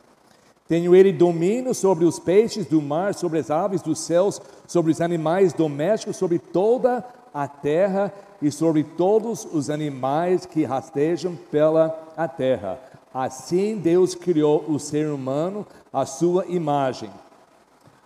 Tenho 0.68 0.94
ele 0.94 1.12
domínio 1.12 1.74
sobre 1.74 2.04
os 2.04 2.20
peixes 2.20 2.66
do 2.66 2.80
mar, 2.80 3.14
sobre 3.14 3.40
as 3.40 3.50
aves 3.50 3.82
dos 3.82 3.98
céus, 3.98 4.40
sobre 4.68 4.92
os 4.92 5.00
animais 5.00 5.52
domésticos, 5.52 6.16
sobre 6.16 6.38
toda 6.38 7.04
a 7.34 7.48
terra 7.48 8.12
e 8.40 8.52
sobre 8.52 8.84
todos 8.84 9.44
os 9.52 9.68
animais 9.68 10.46
que 10.46 10.64
rastejam 10.64 11.36
pela 11.50 11.98
a 12.16 12.28
terra. 12.28 12.78
Assim 13.12 13.78
Deus 13.78 14.14
criou 14.14 14.64
o 14.68 14.78
ser 14.78 15.08
humano 15.08 15.66
à 15.92 16.06
sua 16.06 16.46
imagem. 16.46 17.10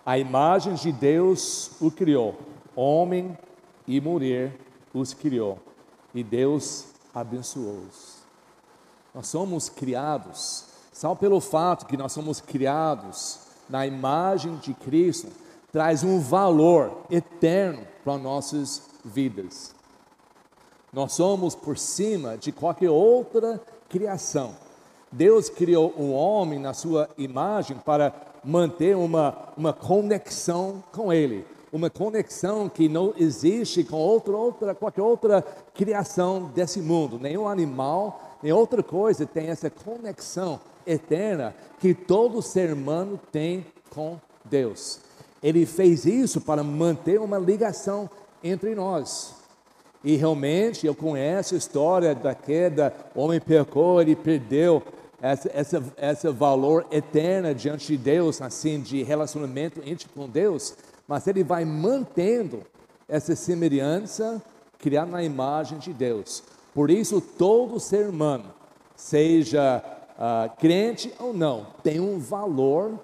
A 0.03 0.17
imagem 0.17 0.73
de 0.73 0.91
Deus 0.91 1.69
o 1.79 1.91
criou, 1.91 2.35
homem 2.75 3.37
e 3.87 4.01
mulher 4.01 4.62
os 4.93 5.13
criou, 5.13 5.57
e 6.13 6.23
Deus 6.23 6.85
abençoou-os. 7.13 8.17
Nós 9.13 9.27
somos 9.27 9.69
criados, 9.69 10.65
só 10.91 11.15
pelo 11.15 11.39
fato 11.39 11.85
que 11.85 11.97
nós 11.97 12.11
somos 12.11 12.39
criados 12.39 13.39
na 13.69 13.85
imagem 13.87 14.57
de 14.57 14.73
Cristo, 14.73 15.31
traz 15.71 16.03
um 16.03 16.19
valor 16.19 17.05
eterno 17.09 17.87
para 18.03 18.17
nossas 18.17 18.83
vidas. 19.03 19.73
Nós 20.91 21.13
somos 21.13 21.55
por 21.55 21.77
cima 21.77 22.37
de 22.37 22.51
qualquer 22.51 22.91
outra 22.91 23.59
criação. 23.89 24.55
Deus 25.11 25.49
criou 25.49 25.91
o 25.97 26.11
homem 26.11 26.59
na 26.59 26.73
sua 26.73 27.09
imagem 27.17 27.77
para 27.77 28.13
manter 28.43 28.95
uma, 28.95 29.49
uma 29.57 29.73
conexão 29.73 30.83
com 30.91 31.11
Ele 31.11 31.45
uma 31.73 31.89
conexão 31.89 32.69
que 32.69 32.87
não 32.87 33.15
existe 33.17 33.83
com 33.83 33.97
outra, 33.97 34.37
outra, 34.37 34.75
qualquer 34.75 35.01
outra 35.01 35.41
criação 35.73 36.51
desse 36.53 36.79
mundo. 36.79 37.17
Nenhum 37.17 37.47
animal, 37.47 38.37
nem 38.43 38.53
outra 38.53 38.83
coisa 38.83 39.25
tem 39.25 39.47
essa 39.47 39.71
conexão 39.71 40.59
eterna 40.85 41.55
que 41.79 41.95
todo 41.95 42.43
ser 42.43 42.71
humano 42.71 43.19
tem 43.31 43.65
com 43.89 44.19
Deus. 44.45 44.99
Ele 45.41 45.65
fez 45.65 46.05
isso 46.05 46.39
para 46.39 46.63
manter 46.63 47.19
uma 47.19 47.39
ligação 47.39 48.07
entre 48.43 48.75
nós. 48.75 49.33
E 50.03 50.15
realmente 50.15 50.85
eu 50.85 50.93
conheço 50.93 51.55
a 51.55 51.57
história 51.57 52.13
da 52.13 52.35
queda, 52.35 52.93
o 53.15 53.21
homem 53.21 53.41
pecou, 53.41 53.99
ele 53.99 54.15
perdeu 54.15 54.83
essa, 55.19 55.49
essa, 55.51 55.83
esse 55.97 56.29
valor 56.29 56.85
eterno 56.91 57.55
diante 57.55 57.87
de 57.87 57.97
Deus, 57.97 58.41
assim, 58.41 58.79
de 58.79 59.01
relacionamento 59.01 59.81
íntimo 59.83 60.11
com 60.13 60.29
Deus, 60.29 60.75
mas 61.07 61.27
ele 61.27 61.43
vai 61.43 61.65
mantendo 61.65 62.61
essa 63.07 63.35
semelhança 63.35 64.41
criada 64.79 65.11
na 65.11 65.23
imagem 65.23 65.77
de 65.77 65.93
Deus. 65.93 66.43
Por 66.73 66.89
isso, 66.89 67.21
todo 67.21 67.79
ser 67.79 68.09
humano, 68.09 68.45
seja 68.95 69.83
uh, 70.17 70.57
crente 70.57 71.13
ou 71.19 71.33
não, 71.33 71.67
tem 71.83 71.99
um 71.99 72.17
valor, 72.19 72.99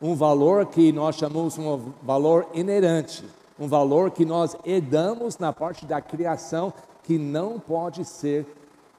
um 0.00 0.14
valor 0.14 0.66
que 0.66 0.92
nós 0.92 1.16
chamamos 1.16 1.58
um 1.58 1.92
valor 2.02 2.46
inerente 2.54 3.24
um 3.62 3.68
valor 3.68 4.10
que 4.10 4.24
nós 4.24 4.56
herdamos 4.64 5.38
na 5.38 5.52
parte 5.52 5.86
da 5.86 6.00
criação 6.00 6.72
que 7.04 7.16
não 7.16 7.60
pode 7.60 8.04
ser 8.04 8.44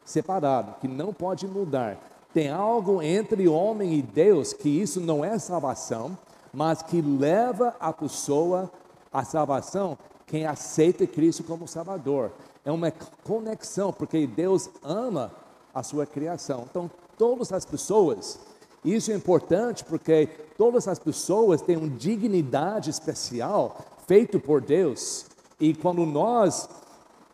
separado, 0.05 0.75
que 0.79 0.87
não 0.87 1.13
pode 1.13 1.45
mudar. 1.45 1.97
Tem 2.33 2.49
algo 2.49 3.01
entre 3.01 3.45
homem 3.47 3.95
e 3.95 4.01
Deus 4.01 4.53
que 4.53 4.69
isso 4.69 5.01
não 5.01 5.23
é 5.23 5.37
salvação, 5.37 6.17
mas 6.53 6.81
que 6.81 7.01
leva 7.01 7.75
a 7.79 7.91
pessoa 7.91 8.71
à 9.11 9.25
salvação 9.25 9.97
quem 10.27 10.45
aceita 10.45 11.05
Cristo 11.05 11.43
como 11.43 11.67
Salvador. 11.67 12.31
É 12.63 12.71
uma 12.71 12.91
conexão, 13.23 13.91
porque 13.91 14.25
Deus 14.25 14.69
ama 14.83 15.31
a 15.73 15.83
sua 15.83 16.05
criação. 16.05 16.65
Então, 16.69 16.89
todas 17.17 17.51
as 17.51 17.65
pessoas, 17.65 18.39
isso 18.85 19.11
é 19.11 19.15
importante 19.15 19.83
porque 19.83 20.27
todas 20.57 20.87
as 20.87 20.99
pessoas 20.99 21.61
têm 21.61 21.75
uma 21.75 21.89
dignidade 21.89 22.89
especial 22.89 23.77
feito 24.07 24.39
por 24.39 24.61
Deus, 24.61 25.25
e 25.59 25.73
quando 25.73 26.05
nós 26.05 26.69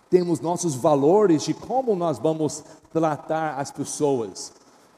temos 0.09 0.39
nossos 0.39 0.75
valores 0.75 1.43
de 1.43 1.53
como 1.53 1.95
nós 1.95 2.19
vamos 2.19 2.63
tratar 2.91 3.55
as 3.59 3.71
pessoas, 3.71 4.51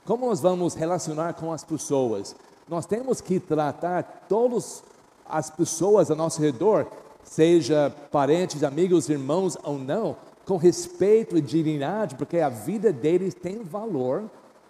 como 0.06 0.26
nós 0.26 0.40
vamos 0.40 0.74
relacionar 0.74 1.34
com 1.34 1.52
as 1.52 1.64
pessoas, 1.64 2.36
nós 2.68 2.86
temos 2.86 3.22
que 3.22 3.40
tratar 3.40 4.26
todas 4.28 4.84
as 5.28 5.50
pessoas 5.50 6.10
ao 6.10 6.18
nosso 6.18 6.42
redor, 6.42 6.88
seja 7.24 7.94
parentes, 8.12 8.64
amigos, 8.64 9.10
irmãos 9.10 9.58
ou 9.64 9.78
não, 9.78 10.16
com 10.46 10.58
respeito 10.58 11.38
e 11.38 11.42
dignidade, 11.42 12.16
porque 12.16 12.40
a 12.40 12.50
vida 12.50 12.92
deles 12.92 13.34
tem 13.34 13.64
valor, 13.64 14.30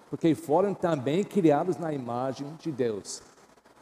porque 0.09 0.35
foram 0.35 0.73
também 0.73 1.23
criados 1.23 1.77
na 1.77 1.93
imagem 1.93 2.47
de 2.59 2.71
Deus. 2.71 3.21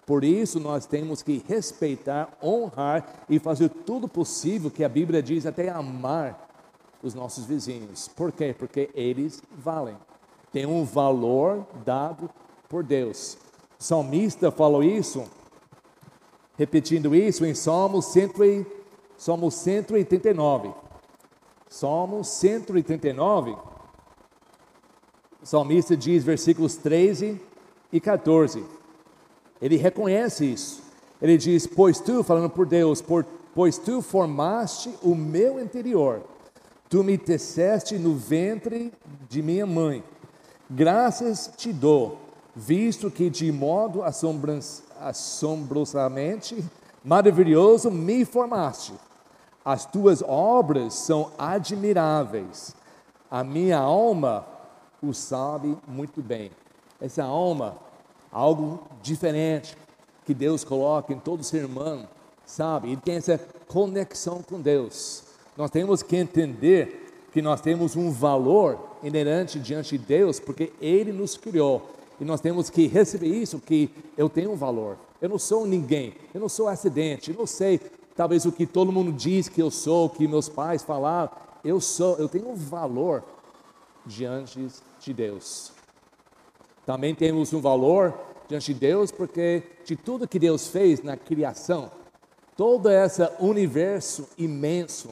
Por 0.06 0.24
isso 0.24 0.60
nós 0.60 0.86
temos 0.86 1.22
que 1.22 1.44
respeitar, 1.48 2.30
honrar 2.42 3.26
e 3.30 3.38
fazer 3.38 3.70
tudo 3.70 4.08
possível 4.08 4.72
que 4.72 4.84
a 4.84 4.90
Bíblia 4.90 5.22
diz 5.22 5.46
até 5.46 5.70
amar 5.70 6.50
os 7.04 7.14
nossos 7.14 7.46
vizinhos. 7.46 8.08
Por 8.08 8.32
quê? 8.32 8.56
Porque 8.58 8.90
eles 8.94 9.42
valem. 9.52 9.96
Tem 10.52 10.66
um 10.66 10.84
valor 10.84 11.66
dado 11.86 12.30
por 12.68 12.84
Deus. 12.84 13.38
Salmista 13.80 14.52
falou 14.52 14.84
isso, 14.84 15.24
repetindo 16.58 17.16
isso 17.16 17.46
em 17.46 17.56
Salmos, 17.56 18.08
100, 18.08 18.66
Salmos 19.18 19.56
139. 19.56 20.74
Salmos 21.70 22.28
139. 22.28 23.56
O 25.42 25.46
salmista 25.46 25.96
diz, 25.96 26.24
versículos 26.24 26.76
13 26.76 27.40
e 27.94 28.02
14. 28.02 28.66
Ele 29.62 29.78
reconhece 29.78 30.46
isso. 30.46 30.84
Ele 31.22 31.38
diz: 31.38 31.66
Pois 31.66 32.02
tu, 32.02 32.22
falando 32.24 32.50
por 32.50 32.66
Deus, 32.66 33.02
por, 33.02 33.26
pois 33.56 33.78
tu 33.78 34.02
formaste 34.02 34.94
o 35.02 35.16
meu 35.16 35.60
interior, 35.60 36.24
tu 36.90 37.04
me 37.04 37.18
teceste 37.18 37.98
no 37.98 38.16
ventre 38.16 38.92
de 39.30 39.42
minha 39.42 39.66
mãe. 39.66 40.04
Graças 40.70 41.50
te 41.56 41.72
dou, 41.72 42.20
visto 42.56 43.12
que 43.12 43.30
de 43.30 43.52
modo 43.52 44.04
assombrosamente 45.00 46.64
maravilhoso 47.04 47.92
me 47.92 48.26
formaste. 48.26 48.94
As 49.64 49.86
tuas 49.86 50.22
obras 50.22 50.94
são 50.94 51.32
admiráveis. 51.38 52.76
A 53.30 53.44
minha 53.44 53.78
alma 53.78 54.46
o 55.02 55.14
sabe 55.14 55.78
muito 55.88 56.22
bem. 56.22 56.52
Essa 57.00 57.24
alma 57.24 57.78
algo 58.32 58.84
diferente 59.02 59.78
que 60.26 60.34
Deus 60.34 60.64
coloca 60.64 61.14
em 61.14 61.20
todo 61.20 61.44
ser 61.44 61.66
humano, 61.66 62.08
sabe? 62.46 62.90
Ele 62.90 63.02
tem 63.02 63.16
essa 63.16 63.40
conexão 63.68 64.44
com 64.44 64.62
Deus. 64.62 65.24
Nós 65.58 65.72
temos 65.72 66.04
que 66.04 66.16
entender 66.16 67.28
que 67.32 67.42
nós 67.42 67.62
temos 67.62 67.96
um 67.96 68.12
valor 68.12 68.80
inerente 69.04 69.60
diante 69.60 69.98
de 69.98 70.06
Deus, 70.06 70.40
porque 70.40 70.72
Ele 70.82 71.12
nos 71.12 71.38
criou. 71.38 71.90
E 72.20 72.26
nós 72.26 72.42
temos 72.42 72.70
que 72.70 72.88
receber 72.88 73.28
isso, 73.28 73.60
que 73.60 73.90
eu 74.18 74.30
tenho 74.30 74.52
um 74.52 74.56
valor. 74.56 74.98
Eu 75.22 75.30
não 75.30 75.40
sou 75.40 75.66
ninguém, 75.66 76.14
eu 76.34 76.42
não 76.42 76.50
sou 76.50 76.68
acidente, 76.68 77.32
eu 77.32 77.38
não 77.38 77.46
sei 77.46 77.80
talvez 78.16 78.46
o 78.46 78.52
que 78.52 78.66
todo 78.66 78.92
mundo 78.92 79.14
diz 79.14 79.48
que 79.48 79.62
eu 79.62 79.72
sou, 79.72 80.08
o 80.08 80.10
que 80.10 80.28
meus 80.28 80.50
pais 80.50 80.84
falaram. 80.84 81.32
Eu 81.64 81.80
sou, 81.80 82.18
eu 82.18 82.28
tenho 82.28 82.50
um 82.50 82.56
valor 82.56 83.24
diante 84.06 84.68
de 85.00 85.14
Deus. 85.14 85.72
Também 86.86 87.16
temos 87.16 87.54
um 87.54 87.62
valor 87.62 88.14
diante 88.48 88.74
de 88.74 88.80
Deus, 88.80 89.12
porque 89.12 89.64
de 89.86 89.96
tudo 89.96 90.28
que 90.28 90.40
Deus 90.40 90.68
fez 90.68 91.02
na 91.02 91.16
criação, 91.16 91.92
todo 92.58 92.90
esse 92.90 93.22
universo 93.40 94.28
imenso, 94.38 95.10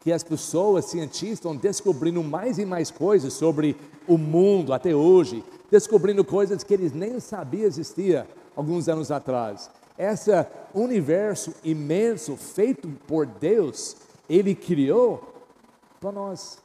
que 0.00 0.12
as 0.12 0.22
pessoas, 0.22 0.84
cientistas, 0.84 1.38
estão 1.38 1.56
descobrindo 1.56 2.22
mais 2.22 2.58
e 2.58 2.64
mais 2.64 2.90
coisas 2.90 3.32
sobre 3.32 3.76
o 4.06 4.16
mundo 4.16 4.72
até 4.72 4.94
hoje, 4.94 5.42
descobrindo 5.70 6.24
coisas 6.24 6.62
que 6.62 6.74
eles 6.74 6.92
nem 6.92 7.20
sabiam 7.20 7.66
existia 7.66 8.26
alguns 8.56 8.88
anos 8.88 9.10
atrás. 9.10 9.70
Esse 9.96 10.30
universo 10.74 11.52
imenso 11.64 12.36
feito 12.36 12.88
por 13.06 13.26
Deus, 13.26 13.96
Ele 14.28 14.54
criou 14.54 15.34
para 16.00 16.12
nós, 16.12 16.58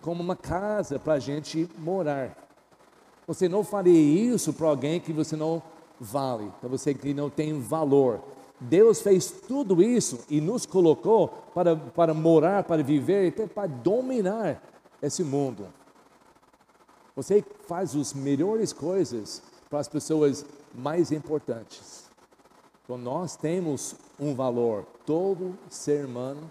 como 0.00 0.22
uma 0.22 0.36
casa 0.36 0.98
para 0.98 1.14
a 1.14 1.18
gente 1.18 1.68
morar. 1.78 2.36
Você 3.26 3.48
não 3.48 3.62
faria 3.62 3.92
isso 3.92 4.52
para 4.52 4.68
alguém 4.68 4.98
que 4.98 5.12
você 5.12 5.36
não 5.36 5.62
vale, 6.00 6.50
para 6.60 6.68
você 6.68 6.92
que 6.92 7.14
não 7.14 7.30
tem 7.30 7.60
valor. 7.60 8.20
Deus 8.58 9.00
fez 9.00 9.30
tudo 9.30 9.82
isso 9.82 10.20
e 10.28 10.40
nos 10.40 10.66
colocou 10.66 11.28
para, 11.54 11.76
para 11.76 12.14
morar, 12.14 12.64
para 12.64 12.82
viver, 12.82 13.28
até 13.28 13.46
para 13.46 13.66
dominar 13.66 14.62
esse 15.00 15.22
mundo. 15.22 15.66
Você 17.14 17.44
faz 17.66 17.94
as 17.94 18.14
melhores 18.14 18.72
coisas 18.72 19.42
para 19.68 19.80
as 19.80 19.88
pessoas 19.88 20.44
mais 20.74 21.12
importantes. 21.12 22.10
Então 22.84 22.96
nós 22.96 23.36
temos 23.36 23.94
um 24.18 24.34
valor, 24.34 24.84
todo 25.06 25.56
ser 25.68 26.04
humano 26.06 26.50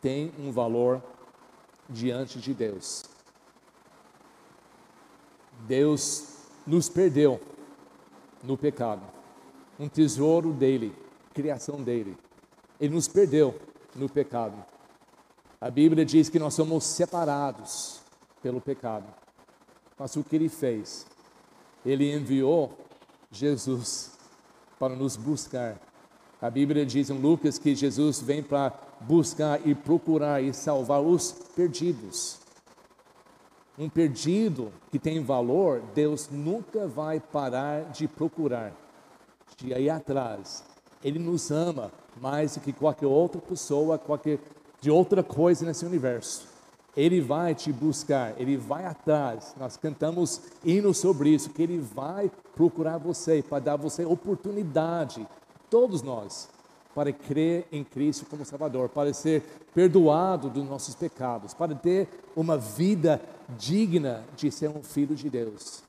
tem 0.00 0.32
um 0.38 0.52
valor 0.52 1.02
diante 1.88 2.38
de 2.38 2.52
Deus. 2.52 3.04
Deus 5.66 6.36
nos 6.66 6.88
perdeu 6.88 7.40
no 8.42 8.56
pecado. 8.56 9.02
Um 9.78 9.88
tesouro 9.88 10.52
dele, 10.52 10.94
criação 11.34 11.82
dele. 11.82 12.16
Ele 12.80 12.94
nos 12.94 13.08
perdeu 13.08 13.58
no 13.94 14.08
pecado. 14.08 14.56
A 15.60 15.70
Bíblia 15.70 16.04
diz 16.04 16.28
que 16.28 16.38
nós 16.38 16.54
somos 16.54 16.84
separados 16.84 18.00
pelo 18.42 18.60
pecado. 18.60 19.06
Mas 19.98 20.16
o 20.16 20.24
que 20.24 20.36
ele 20.36 20.48
fez? 20.48 21.06
Ele 21.84 22.12
enviou 22.12 22.72
Jesus 23.30 24.12
para 24.78 24.94
nos 24.94 25.16
buscar. 25.16 25.80
A 26.40 26.50
Bíblia 26.50 26.84
diz 26.84 27.10
em 27.10 27.18
Lucas 27.18 27.58
que 27.58 27.74
Jesus 27.74 28.20
vem 28.20 28.42
para 28.42 28.72
buscar 29.00 29.66
e 29.66 29.74
procurar 29.74 30.42
e 30.42 30.52
salvar 30.52 31.00
os 31.00 31.32
perdidos 31.54 32.46
um 33.78 33.88
perdido 33.88 34.72
que 34.90 34.98
tem 34.98 35.22
valor, 35.22 35.82
Deus 35.94 36.28
nunca 36.30 36.86
vai 36.86 37.20
parar 37.20 37.90
de 37.90 38.08
procurar, 38.08 38.72
de 39.56 39.68
ir 39.68 39.90
atrás. 39.90 40.64
Ele 41.04 41.18
nos 41.18 41.50
ama 41.50 41.92
mais 42.20 42.54
do 42.54 42.60
que 42.60 42.72
qualquer 42.72 43.06
outra 43.06 43.40
pessoa, 43.40 43.98
qualquer 43.98 44.38
de 44.80 44.90
outra 44.90 45.22
coisa 45.22 45.66
nesse 45.66 45.84
universo. 45.84 46.55
Ele 46.96 47.20
vai 47.20 47.54
te 47.54 47.70
buscar, 47.72 48.34
ele 48.40 48.56
vai 48.56 48.86
atrás. 48.86 49.54
Nós 49.58 49.76
cantamos 49.76 50.40
hinos 50.64 50.96
sobre 50.96 51.30
isso, 51.30 51.50
que 51.50 51.62
ele 51.62 51.78
vai 51.78 52.30
procurar 52.54 52.96
você 52.96 53.42
para 53.42 53.58
dar 53.58 53.76
você 53.76 54.04
oportunidade, 54.04 55.26
todos 55.68 56.00
nós, 56.00 56.48
para 56.94 57.12
crer 57.12 57.66
em 57.70 57.84
Cristo 57.84 58.24
como 58.24 58.46
Salvador, 58.46 58.88
para 58.88 59.12
ser 59.12 59.42
perdoado 59.74 60.48
dos 60.48 60.64
nossos 60.64 60.94
pecados, 60.94 61.52
para 61.52 61.74
ter 61.74 62.08
uma 62.34 62.56
vida 62.56 63.20
digna 63.58 64.24
de 64.34 64.50
ser 64.50 64.70
um 64.70 64.82
filho 64.82 65.14
de 65.14 65.28
Deus. 65.28 65.82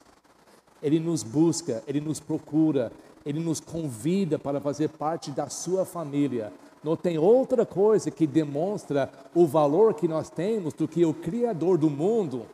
Ele 0.84 1.00
nos 1.00 1.24
busca, 1.24 1.82
ele 1.88 2.02
nos 2.02 2.20
procura, 2.20 2.92
ele 3.26 3.40
nos 3.40 3.62
convida 3.62 4.38
para 4.38 4.60
fazer 4.60 4.90
parte 4.90 5.32
da 5.32 5.48
sua 5.48 5.86
família. 5.86 6.52
Não 6.88 6.96
tem 6.96 7.18
outra 7.18 7.66
coisa 7.66 8.10
que 8.10 8.26
demonstra 8.26 9.12
o 9.36 9.46
valor 9.46 9.94
que 9.94 10.08
nós 10.08 10.30
temos 10.30 10.74
do 10.74 10.88
que 10.88 11.06
o 11.06 11.14
Criador 11.14 11.78
do 11.78 11.90
mundo 11.90 12.46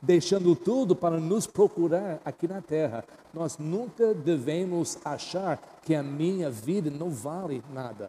deixando 0.00 0.54
tudo 0.54 0.94
para 0.94 1.18
nos 1.18 1.48
procurar 1.48 2.20
aqui 2.24 2.46
na 2.46 2.62
terra. 2.62 3.04
Nós 3.34 3.58
nunca 3.58 4.14
devemos 4.14 4.98
achar 5.04 5.60
que 5.82 5.96
a 5.96 6.02
minha 6.02 6.48
vida 6.48 6.92
não 6.92 7.10
vale 7.10 7.60
nada. 7.74 8.08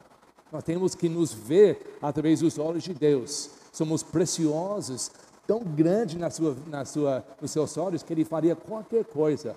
Nós 0.52 0.64
temos 0.64 0.94
que 0.94 1.10
nos 1.10 1.34
ver 1.34 1.98
através 2.00 2.42
dos 2.42 2.60
olhos 2.60 2.84
de 2.84 2.94
Deus. 2.94 3.50
Somos 3.72 4.04
preciosos, 4.04 5.10
tão 5.48 5.62
grande 5.62 6.20
na 6.20 6.30
sua, 6.30 6.56
na 6.68 6.86
sua, 6.86 7.26
nos 7.42 7.50
seus 7.50 7.76
olhos 7.80 8.04
que 8.04 8.14
Ele 8.14 8.24
faria 8.24 8.56
qualquer 8.56 9.06
coisa 9.06 9.56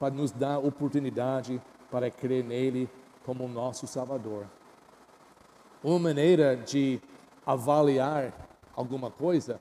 para 0.00 0.12
nos 0.12 0.32
dar 0.32 0.58
oportunidade 0.58 1.62
para 1.92 2.10
crer 2.10 2.42
nele 2.42 2.90
como 3.24 3.46
nosso 3.46 3.86
Salvador. 3.86 4.46
Uma 5.84 5.98
maneira 5.98 6.56
de 6.56 6.98
avaliar 7.44 8.32
alguma 8.74 9.10
coisa 9.10 9.60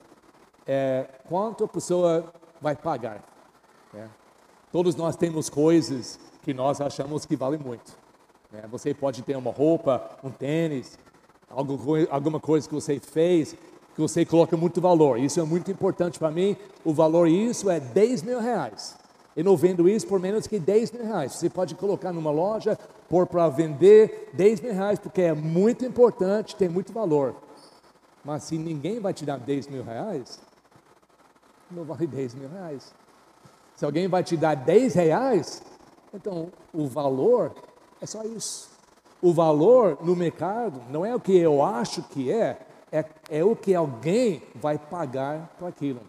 é 0.66 1.06
quanto 1.28 1.66
a 1.66 1.68
pessoa 1.68 2.32
vai 2.62 2.78
pagar. 2.78 3.22
Né? 3.94 4.10
Todos 4.72 4.96
nós 4.96 5.18
temos 5.18 5.50
coisas 5.50 6.18
que 6.42 6.54
nós 6.54 6.80
achamos 6.80 7.26
que 7.26 7.36
valem 7.36 7.60
muito. 7.60 7.96
Né? 8.54 8.64
Você 8.72 8.94
pode 8.94 9.22
ter 9.22 9.36
uma 9.36 9.52
roupa, 9.52 10.18
um 10.24 10.32
tênis, 10.32 10.98
alguma 12.10 12.40
coisa 12.40 12.70
que 12.70 12.74
você 12.74 13.02
fez 13.02 13.58
que 13.94 14.02
você 14.02 14.26
coloca 14.26 14.58
muito 14.58 14.82
valor. 14.82 15.20
Isso 15.20 15.40
é 15.40 15.44
muito 15.44 15.70
importante 15.70 16.18
para 16.18 16.32
mim. 16.32 16.56
O 16.84 16.94
valor 16.94 17.28
isso 17.28 17.70
é 17.70 17.80
10 17.80 18.24
mil 18.24 18.40
reais. 18.40 18.98
Eu 19.36 19.43
não 19.43 19.58
vendo 19.58 19.89
isso 19.89 20.08
por 20.08 20.19
menos 20.19 20.46
que 20.46 20.60
10 20.60 20.91
mil 20.91 21.06
reais. 21.06 21.34
Você 21.34 21.50
pode 21.50 21.76
colocar 21.76 22.13
numa 22.13 22.32
loja, 22.32 22.78
pôr 23.10 23.26
para 23.26 23.50
vender 23.50 24.30
10 24.34 24.62
mil 24.62 24.74
reais, 24.74 25.00
porque 25.00 25.22
é 25.22 25.34
muito 25.34 25.84
importante, 25.86 26.56
tem 26.56 26.69
muito 26.69 26.93
valor. 26.93 27.36
Mas 28.24 28.43
se 28.43 28.58
ninguém 28.58 29.00
vai 29.00 29.13
te 29.13 29.26
dar 29.26 29.38
10 29.38 29.67
mil 29.67 29.84
reais, 29.84 30.39
não 31.69 31.84
vale 31.84 32.06
10 32.06 32.36
mil 32.36 32.50
reais. 32.50 32.93
Se 33.76 33.84
alguém 33.84 34.08
vai 34.08 34.24
te 34.24 34.38
dar 34.38 34.56
10 34.56 34.93
reais, 34.93 35.63
então 36.13 36.52
o 36.72 36.88
valor 36.88 37.54
é 38.00 38.06
só 38.06 38.24
isso. 38.24 38.69
O 39.22 39.34
valor 39.34 39.98
no 40.02 40.15
mercado 40.15 40.82
não 40.89 41.06
é 41.06 41.15
o 41.15 41.19
que 41.19 41.36
eu 41.36 41.63
acho 41.63 42.04
que 42.04 42.32
é, 42.32 42.60
é, 42.91 43.06
é 43.30 43.43
o 43.43 43.56
que 43.56 43.74
alguém 43.74 44.43
vai 44.54 44.78
pagar 44.78 45.56
por 45.58 45.67
aquilo. 45.67 46.02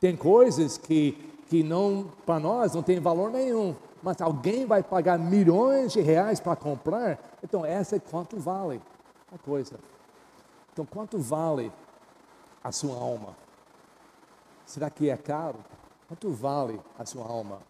Tem 0.00 0.16
coisas 0.16 0.76
que, 0.76 1.32
que 1.48 1.62
não, 1.62 2.10
para 2.24 2.40
nós, 2.40 2.74
não 2.74 2.82
tem 2.82 2.98
valor 2.98 3.30
nenhum, 3.30 3.74
mas 4.02 4.20
alguém 4.20 4.66
vai 4.66 4.82
pagar 4.82 5.18
milhões 5.18 5.92
de 5.92 6.00
reais 6.00 6.40
para 6.40 6.56
comprar, 6.56 7.18
então 7.42 7.64
essa 7.64 7.96
é 7.96 8.00
quanto 8.00 8.38
vale 8.38 8.80
a 9.32 9.38
coisa. 9.38 9.78
Então, 10.72 10.84
quanto 10.84 11.18
vale 11.18 11.72
a 12.62 12.70
sua 12.70 12.96
alma? 12.96 13.36
Será 14.64 14.90
que 14.90 15.08
é 15.08 15.16
caro? 15.16 15.58
Quanto 16.08 16.30
vale 16.30 16.80
a 16.98 17.06
sua 17.06 17.24
alma? 17.24 17.60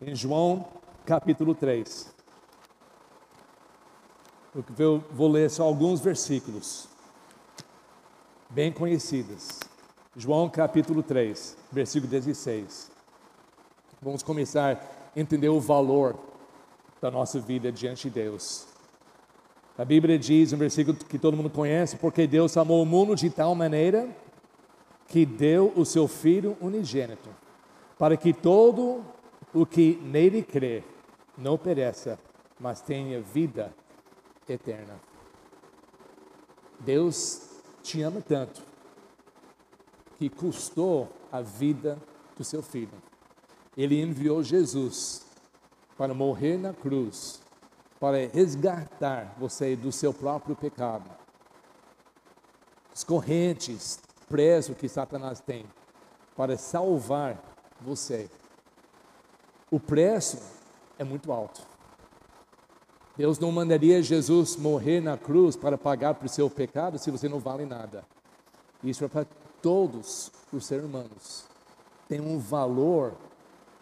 Em 0.00 0.14
João 0.14 0.66
capítulo 1.04 1.54
3. 1.54 2.14
Eu 4.78 5.04
vou 5.10 5.28
ler 5.28 5.50
só 5.50 5.64
alguns 5.64 6.00
versículos, 6.00 6.88
bem 8.48 8.72
conhecidos. 8.72 9.60
João 10.16 10.48
capítulo 10.48 11.02
3, 11.02 11.56
versículo 11.70 12.10
16. 12.10 12.90
Vamos 14.02 14.22
começar 14.22 14.76
a 15.14 15.20
entender 15.20 15.50
o 15.50 15.60
valor 15.60 16.18
da 17.02 17.10
nossa 17.10 17.38
vida 17.38 17.70
diante 17.70 18.08
de 18.08 18.14
Deus. 18.14 18.66
A 19.76 19.84
Bíblia 19.84 20.18
diz, 20.18 20.54
um 20.54 20.56
versículo 20.56 20.96
que 20.96 21.18
todo 21.18 21.36
mundo 21.36 21.50
conhece, 21.50 21.98
porque 21.98 22.26
Deus 22.26 22.56
amou 22.56 22.82
o 22.82 22.86
mundo 22.86 23.14
de 23.14 23.28
tal 23.28 23.54
maneira 23.54 24.08
que 25.06 25.26
deu 25.26 25.70
o 25.76 25.84
seu 25.84 26.08
Filho 26.08 26.56
unigênito, 26.62 27.28
para 27.98 28.16
que 28.16 28.32
todo 28.32 29.04
o 29.52 29.66
que 29.66 30.00
nele 30.02 30.42
crê 30.42 30.82
não 31.36 31.58
pereça, 31.58 32.18
mas 32.58 32.80
tenha 32.80 33.20
vida 33.20 33.70
eterna. 34.48 34.98
Deus 36.78 37.50
te 37.82 38.00
ama 38.00 38.22
tanto 38.26 38.62
que 40.16 40.30
custou 40.30 41.06
a 41.30 41.42
vida 41.42 41.98
do 42.34 42.44
seu 42.44 42.62
filho. 42.62 43.09
Ele 43.76 44.00
enviou 44.00 44.42
Jesus 44.42 45.26
para 45.96 46.14
morrer 46.14 46.58
na 46.58 46.72
cruz, 46.72 47.40
para 47.98 48.26
resgatar 48.28 49.34
você 49.38 49.76
do 49.76 49.92
seu 49.92 50.12
próprio 50.12 50.56
pecado. 50.56 51.08
As 52.92 53.04
correntes 53.04 54.00
preso 54.30 54.74
que 54.74 54.88
Satanás 54.88 55.40
tem 55.40 55.66
para 56.36 56.56
salvar 56.56 57.36
você. 57.80 58.30
O 59.70 59.80
preço 59.80 60.38
é 60.98 61.04
muito 61.04 61.32
alto. 61.32 61.60
Deus 63.16 63.38
não 63.38 63.52
mandaria 63.52 64.02
Jesus 64.02 64.56
morrer 64.56 65.00
na 65.00 65.18
cruz 65.18 65.56
para 65.56 65.76
pagar 65.76 66.14
por 66.14 66.28
seu 66.28 66.48
pecado 66.48 66.98
se 66.98 67.10
você 67.10 67.28
não 67.28 67.38
vale 67.38 67.66
nada. 67.66 68.04
Isso 68.82 69.04
é 69.04 69.08
para 69.08 69.26
todos 69.60 70.32
os 70.52 70.64
seres 70.64 70.84
humanos. 70.84 71.44
Tem 72.08 72.20
um 72.20 72.38
valor, 72.38 73.14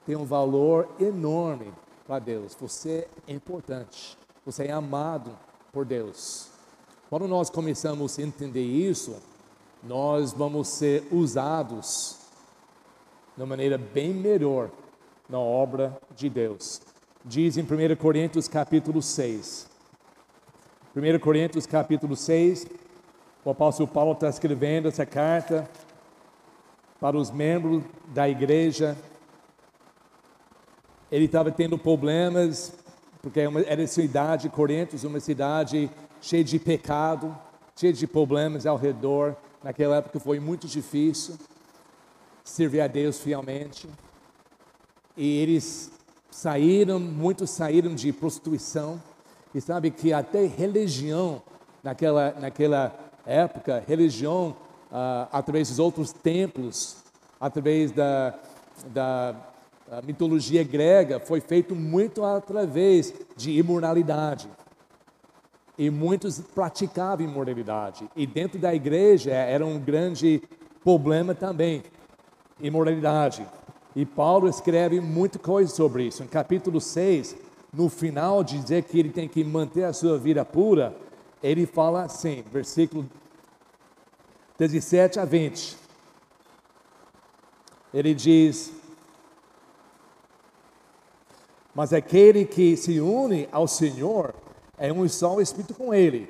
tem 0.09 0.17
um 0.17 0.25
valor 0.25 0.89
enorme 0.99 1.71
para 2.07 2.19
Deus. 2.19 2.57
Você 2.59 3.07
é 3.27 3.33
importante. 3.35 4.17
Você 4.47 4.65
é 4.65 4.73
amado 4.73 5.39
por 5.71 5.85
Deus. 5.85 6.49
Quando 7.11 7.29
nós 7.29 7.51
começamos 7.51 8.19
a 8.19 8.23
entender 8.23 8.65
isso, 8.65 9.17
nós 9.83 10.33
vamos 10.33 10.69
ser 10.69 11.07
usados 11.13 12.17
de 13.37 13.43
uma 13.43 13.49
maneira 13.49 13.77
bem 13.77 14.15
melhor 14.15 14.71
na 15.29 15.39
obra 15.39 16.01
de 16.17 16.31
Deus. 16.31 16.81
Diz 17.23 17.59
em 17.59 17.63
1 17.63 17.95
Coríntios 17.97 18.49
capítulo 18.49 19.03
6. 19.03 19.69
1 20.97 21.19
Coríntios 21.19 21.67
capítulo 21.67 22.17
6, 22.17 22.67
o 23.45 23.51
apóstolo 23.51 23.87
Paulo 23.87 24.13
está 24.13 24.31
escrevendo 24.31 24.89
essa 24.89 25.05
carta 25.05 25.69
para 26.99 27.15
os 27.15 27.31
membros 27.31 27.83
da 28.15 28.27
igreja. 28.27 28.97
Ele 31.11 31.25
estava 31.25 31.51
tendo 31.51 31.79
problemas, 31.79 32.73
porque 33.23 33.41
era 33.41 33.87
cidade, 33.87 34.49
Coríntios, 34.49 35.05
uma 35.05 35.21
cidade 35.21 35.91
cheia 36.21 36.45
de 36.45 36.59
pecado, 36.59 37.37
cheia 37.75 37.93
de 37.93 38.07
problemas 38.07 38.67
ao 38.67 38.77
redor. 38.77 39.37
Naquela 39.63 39.97
época 39.97 40.21
foi 40.21 40.39
muito 40.39 40.67
difícil 40.67 41.37
servir 42.45 42.81
a 42.81 42.87
Deus 42.87 43.21
fielmente. 43.21 43.89
E 45.17 45.39
eles 45.39 45.91
saíram, 46.31 47.01
muitos 47.01 47.51
saíram 47.51 47.95
de 47.95 48.13
prostituição. 48.13 49.03
E 49.55 49.61
sabe 49.61 49.91
que 49.91 50.13
até 50.13 50.47
religião, 50.47 51.43
naquela, 51.83 52.33
naquela 52.39 52.95
época, 53.25 53.83
religião, 53.87 54.55
ah, 54.93 55.27
através 55.33 55.69
dos 55.69 55.79
outros 55.79 56.13
templos, 56.13 56.99
através 57.41 57.91
da, 57.93 58.39
da 58.87 59.35
mitologia 60.05 60.63
grega, 60.63 61.19
foi 61.19 61.41
feito 61.41 61.75
muito 61.75 62.25
através 62.25 63.13
de 63.37 63.53
imoralidade 63.53 64.49
e 65.79 65.91
muitos 65.91 66.41
praticavam 66.41 67.25
imoralidade. 67.25 68.11
E 68.17 68.27
dentro 68.27 68.59
da 68.59 68.75
igreja 68.75 69.31
era 69.31 69.65
um 69.65 69.79
grande 69.79 70.43
problema 70.83 71.35
também, 71.35 71.85
imoralidade. 72.61 73.47
E 73.95 74.05
Paulo 74.05 74.49
escreve 74.49 75.01
muita 75.01 75.39
coisa 75.39 75.73
sobre 75.73 76.05
isso. 76.05 76.23
Em 76.23 76.27
capítulo 76.27 76.81
6, 76.81 77.37
no 77.73 77.89
final 77.89 78.43
dizer 78.43 78.83
que 78.83 78.99
ele 78.99 79.11
tem 79.11 79.29
que 79.29 79.45
manter 79.45 79.85
a 79.85 79.93
sua 79.93 80.19
vida 80.19 80.45
pura, 80.45 80.95
ele 81.43 81.65
fala 81.65 82.03
assim, 82.03 82.43
versículo 82.51 83.09
17 84.59 85.21
a 85.21 85.25
20. 85.25 85.77
Ele 87.95 88.13
diz: 88.13 88.73
Mas 91.79 91.93
aquele 91.93 92.45
que 92.45 92.77
se 92.77 92.99
une 92.99 93.49
ao 93.53 93.69
Senhor 93.69 94.35
é 94.77 94.93
um 94.93 95.09
só 95.09 95.41
espírito 95.41 95.75
com 95.75 95.95
ele. 95.95 96.29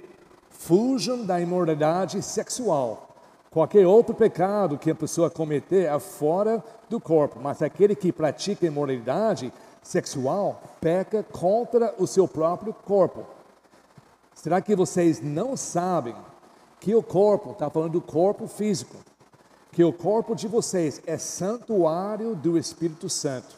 Fujam 0.50 1.24
da 1.24 1.40
imoralidade 1.40 2.20
sexual. 2.20 3.16
Qualquer 3.50 3.86
outro 3.86 4.14
pecado 4.14 4.76
que 4.76 4.90
a 4.90 4.94
pessoa 4.94 5.30
cometer 5.30 5.86
é 5.86 5.98
fora 5.98 6.62
do 6.90 7.00
corpo, 7.00 7.40
mas 7.42 7.62
aquele 7.62 7.96
que 7.96 8.12
pratica 8.12 8.66
imoralidade 8.66 9.50
sexual 9.82 10.62
peca 10.82 11.22
contra 11.22 11.94
o 11.96 12.06
seu 12.06 12.28
próprio 12.28 12.74
corpo. 12.74 13.24
Será 14.34 14.60
que 14.60 14.76
vocês 14.76 15.22
não 15.22 15.56
sabem 15.56 16.14
que 16.78 16.94
o 16.94 17.02
corpo, 17.02 17.52
está 17.52 17.70
falando 17.70 17.92
do 17.92 18.02
corpo 18.02 18.46
físico, 18.46 18.98
que 19.72 19.82
o 19.82 19.94
corpo 19.94 20.34
de 20.34 20.46
vocês 20.46 21.00
é 21.06 21.16
santuário 21.16 22.34
do 22.34 22.58
Espírito 22.58 23.08
Santo, 23.08 23.56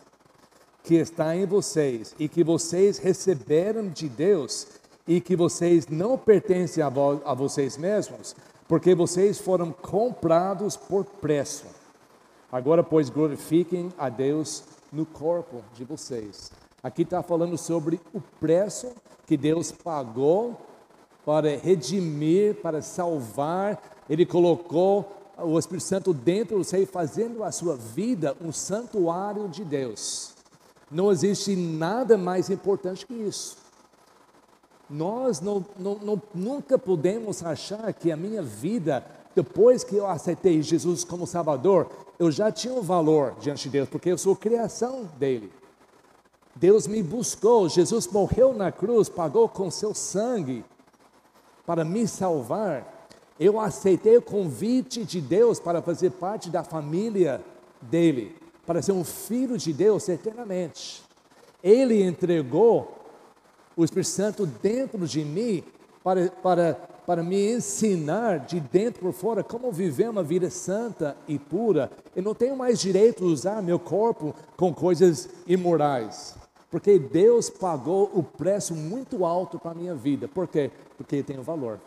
que 0.82 0.94
está 0.94 1.36
em 1.36 1.46
vocês 1.46 2.14
e 2.18 2.28
que 2.28 2.42
vocês 2.42 2.98
receberam 2.98 3.88
de 3.88 4.08
Deus 4.08 4.66
e 5.06 5.20
que 5.20 5.34
vocês 5.34 5.88
não 5.88 6.16
pertencem 6.16 6.82
a, 6.82 6.88
vo 6.88 7.20
a 7.24 7.34
vocês 7.34 7.76
mesmos, 7.76 8.36
porque 8.68 8.94
vocês 8.94 9.38
foram 9.38 9.72
comprados 9.72 10.76
por 10.76 11.04
preço. 11.04 11.64
Agora, 12.52 12.82
pois, 12.82 13.10
glorifiquem 13.10 13.92
a 13.98 14.08
Deus 14.08 14.62
no 14.92 15.06
corpo 15.06 15.62
de 15.74 15.84
vocês. 15.84 16.50
Aqui 16.82 17.02
está 17.02 17.22
falando 17.22 17.58
sobre 17.58 18.00
o 18.14 18.20
preço 18.20 18.92
que 19.26 19.36
Deus 19.36 19.70
pagou 19.70 20.56
para 21.24 21.56
redimir, 21.56 22.56
para 22.56 22.82
salvar. 22.82 23.80
Ele 24.08 24.24
colocou 24.24 25.12
o 25.38 25.58
Espírito 25.58 25.84
Santo 25.84 26.12
dentro 26.12 26.58
de 26.58 26.64
você, 26.64 26.86
fazendo 26.86 27.44
a 27.44 27.52
sua 27.52 27.76
vida 27.76 28.36
um 28.40 28.50
santuário 28.50 29.48
de 29.48 29.64
Deus. 29.64 30.39
Não 30.90 31.10
existe 31.12 31.54
nada 31.54 32.18
mais 32.18 32.50
importante 32.50 33.06
que 33.06 33.14
isso. 33.14 33.56
Nós 34.88 35.40
não, 35.40 35.64
não, 35.78 35.94
não, 35.96 36.22
nunca 36.34 36.76
podemos 36.76 37.44
achar 37.44 37.92
que 37.92 38.10
a 38.10 38.16
minha 38.16 38.42
vida, 38.42 39.06
depois 39.36 39.84
que 39.84 39.94
eu 39.94 40.06
aceitei 40.06 40.60
Jesus 40.60 41.04
como 41.04 41.28
Salvador, 41.28 41.88
eu 42.18 42.30
já 42.30 42.50
tinha 42.50 42.74
um 42.74 42.82
valor 42.82 43.36
diante 43.40 43.64
de 43.64 43.70
Deus, 43.70 43.88
porque 43.88 44.10
eu 44.10 44.18
sou 44.18 44.34
criação 44.34 45.08
dele. 45.16 45.52
Deus 46.56 46.88
me 46.88 47.02
buscou, 47.02 47.68
Jesus 47.68 48.08
morreu 48.08 48.52
na 48.52 48.72
cruz, 48.72 49.08
pagou 49.08 49.48
com 49.48 49.70
seu 49.70 49.94
sangue 49.94 50.64
para 51.64 51.84
me 51.84 52.08
salvar. 52.08 53.08
Eu 53.38 53.60
aceitei 53.60 54.16
o 54.16 54.22
convite 54.22 55.04
de 55.04 55.20
Deus 55.20 55.60
para 55.60 55.80
fazer 55.80 56.10
parte 56.10 56.50
da 56.50 56.64
família 56.64 57.40
dele, 57.80 58.36
para 58.66 58.82
ser 58.82 58.92
um 58.92 59.04
filho 59.04 59.56
de 59.56 59.72
Deus 59.72 60.08
eternamente. 60.08 61.02
Ele 61.62 62.02
entregou 62.02 62.96
o 63.76 63.84
Espírito 63.84 64.08
Santo 64.08 64.46
dentro 64.46 65.06
de 65.06 65.24
mim 65.24 65.62
para, 66.02 66.30
para, 66.30 66.74
para 67.06 67.22
me 67.22 67.52
ensinar 67.52 68.40
de 68.40 68.60
dentro 68.60 69.02
por 69.02 69.12
fora 69.12 69.44
como 69.44 69.70
viver 69.72 70.08
uma 70.08 70.22
vida 70.22 70.50
santa 70.50 71.16
e 71.28 71.38
pura. 71.38 71.90
Eu 72.14 72.22
não 72.22 72.34
tenho 72.34 72.56
mais 72.56 72.80
direito 72.80 73.24
de 73.24 73.32
usar 73.32 73.62
meu 73.62 73.78
corpo 73.78 74.34
com 74.56 74.72
coisas 74.72 75.28
imorais. 75.46 76.36
Porque 76.70 76.98
Deus 76.98 77.50
pagou 77.50 78.10
o 78.14 78.22
preço 78.22 78.74
muito 78.74 79.24
alto 79.24 79.58
para 79.58 79.72
a 79.72 79.74
minha 79.74 79.94
vida. 79.94 80.28
Por 80.28 80.46
quê? 80.46 80.70
Porque 80.96 81.22
tem 81.22 81.38
um 81.38 81.42
valor 81.42 81.80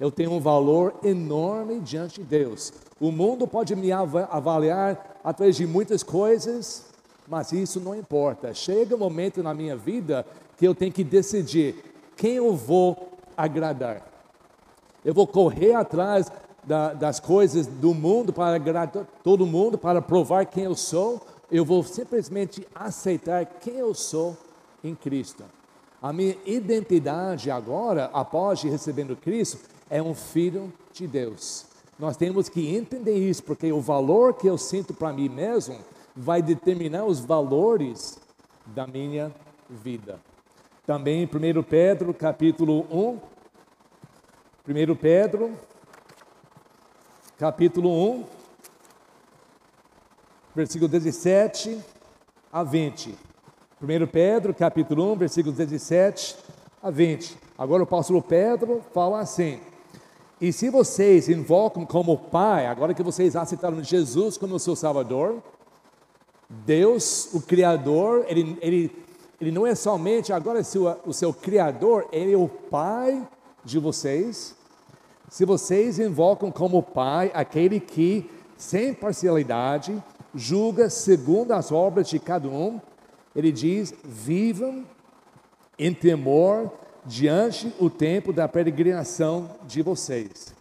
eu 0.00 0.10
tenho 0.10 0.32
um 0.32 0.40
valor 0.40 0.94
enorme 1.02 1.80
diante 1.80 2.20
de 2.20 2.26
Deus. 2.26 2.72
O 3.00 3.12
mundo 3.12 3.46
pode 3.46 3.76
me 3.76 3.92
avaliar 3.92 5.18
através 5.22 5.56
de 5.56 5.66
muitas 5.66 6.02
coisas, 6.02 6.86
mas 7.28 7.52
isso 7.52 7.78
não 7.78 7.94
importa. 7.94 8.52
Chega 8.52 8.96
um 8.96 8.98
momento 8.98 9.42
na 9.42 9.54
minha 9.54 9.76
vida 9.76 10.26
que 10.56 10.66
eu 10.66 10.74
tenho 10.74 10.92
que 10.92 11.04
decidir 11.04 11.76
quem 12.16 12.34
eu 12.34 12.54
vou 12.56 13.12
agradar. 13.36 14.02
Eu 15.04 15.14
vou 15.14 15.26
correr 15.26 15.74
atrás 15.74 16.30
da, 16.64 16.92
das 16.92 17.20
coisas 17.20 17.66
do 17.66 17.94
mundo 17.94 18.32
para 18.32 18.56
agradar 18.56 18.90
todo 19.22 19.46
mundo, 19.46 19.78
para 19.78 20.02
provar 20.02 20.44
quem 20.46 20.64
eu 20.64 20.74
sou. 20.74 21.20
Eu 21.50 21.64
vou 21.64 21.84
simplesmente 21.84 22.66
aceitar 22.74 23.46
quem 23.46 23.76
eu 23.76 23.94
sou 23.94 24.36
em 24.82 24.94
Cristo. 24.94 25.44
A 26.02 26.12
minha 26.12 26.36
identidade 26.44 27.50
agora, 27.50 28.10
após 28.12 28.62
recebendo 28.62 29.16
Cristo, 29.16 29.58
é 29.88 30.02
um 30.02 30.14
filho 30.14 30.72
de 30.92 31.06
Deus. 31.06 31.67
Nós 31.98 32.16
temos 32.16 32.48
que 32.48 32.76
entender 32.76 33.16
isso, 33.16 33.42
porque 33.42 33.72
o 33.72 33.80
valor 33.80 34.34
que 34.34 34.46
eu 34.46 34.56
sinto 34.56 34.94
para 34.94 35.12
mim 35.12 35.28
mesmo 35.28 35.78
vai 36.14 36.40
determinar 36.40 37.04
os 37.04 37.18
valores 37.20 38.18
da 38.66 38.86
minha 38.86 39.32
vida. 39.68 40.20
Também 40.86 41.22
em 41.22 41.26
1 41.26 41.62
Pedro, 41.64 42.14
capítulo 42.14 42.86
1, 42.90 43.18
1 44.68 44.96
Pedro, 44.96 45.58
capítulo 47.36 47.90
1, 47.90 48.24
versículo 50.54 50.88
17 50.88 51.78
a 52.52 52.62
20. 52.62 53.18
1 53.82 54.06
Pedro, 54.06 54.54
capítulo 54.54 55.12
1, 55.12 55.16
versículo 55.16 55.54
17 55.54 56.36
a 56.82 56.90
20. 56.90 57.36
Agora 57.56 57.82
o 57.82 57.84
apóstolo 57.84 58.22
Pedro 58.22 58.82
fala 58.94 59.20
assim: 59.20 59.60
e 60.40 60.52
se 60.52 60.70
vocês 60.70 61.28
invocam 61.28 61.84
como 61.84 62.16
Pai, 62.16 62.66
agora 62.66 62.94
que 62.94 63.02
vocês 63.02 63.34
aceitaram 63.34 63.82
Jesus 63.82 64.36
como 64.36 64.58
seu 64.58 64.76
Salvador, 64.76 65.42
Deus, 66.48 67.34
o 67.34 67.40
Criador, 67.40 68.24
Ele, 68.28 68.56
ele, 68.60 68.92
ele 69.40 69.50
não 69.50 69.66
é 69.66 69.74
somente 69.74 70.32
agora 70.32 70.60
o 71.04 71.12
seu 71.12 71.34
Criador, 71.34 72.08
Ele 72.12 72.32
é 72.32 72.36
o 72.36 72.48
Pai 72.48 73.26
de 73.64 73.80
vocês. 73.80 74.54
Se 75.28 75.44
vocês 75.44 75.98
invocam 75.98 76.52
como 76.52 76.82
Pai 76.82 77.32
aquele 77.34 77.80
que, 77.80 78.30
sem 78.56 78.94
parcialidade, 78.94 80.00
julga 80.34 80.88
segundo 80.88 81.52
as 81.52 81.72
obras 81.72 82.08
de 82.08 82.20
cada 82.20 82.48
um, 82.48 82.80
Ele 83.34 83.50
diz: 83.50 83.92
vivam 84.04 84.86
em 85.76 85.92
temor 85.92 86.70
diante 87.08 87.72
o 87.80 87.88
tempo 87.88 88.34
da 88.34 88.46
peregrinação 88.46 89.50
de 89.66 89.80
vocês, 89.80 90.54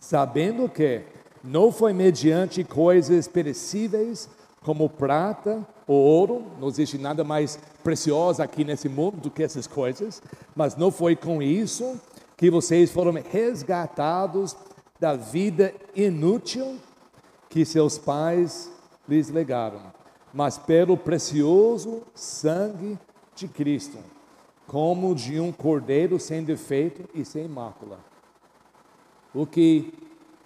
sabendo 0.00 0.66
que 0.66 1.02
não 1.44 1.70
foi 1.70 1.92
mediante 1.92 2.64
coisas 2.64 3.28
perecíveis, 3.28 4.28
como 4.62 4.88
prata 4.88 5.66
ou 5.86 5.96
ouro, 5.96 6.44
não 6.58 6.68
existe 6.68 6.96
nada 6.96 7.22
mais 7.22 7.58
precioso 7.84 8.42
aqui 8.42 8.64
nesse 8.64 8.88
mundo 8.88 9.18
do 9.18 9.30
que 9.30 9.42
essas 9.42 9.66
coisas, 9.66 10.22
mas 10.56 10.74
não 10.74 10.90
foi 10.90 11.14
com 11.14 11.42
isso 11.42 12.00
que 12.36 12.50
vocês 12.50 12.90
foram 12.90 13.12
resgatados 13.12 14.56
da 14.98 15.14
vida 15.14 15.74
inútil 15.94 16.78
que 17.48 17.64
seus 17.64 17.98
pais 17.98 18.70
lhes 19.06 19.28
legaram, 19.28 19.80
mas 20.32 20.56
pelo 20.56 20.96
precioso 20.96 22.02
sangue 22.14 22.98
de 23.34 23.48
Cristo 23.48 23.98
como 24.70 25.16
de 25.16 25.40
um 25.40 25.50
cordeiro 25.50 26.20
sem 26.20 26.44
defeito 26.44 27.02
e 27.12 27.24
sem 27.24 27.48
mácula. 27.48 27.98
O 29.34 29.44
que 29.44 29.92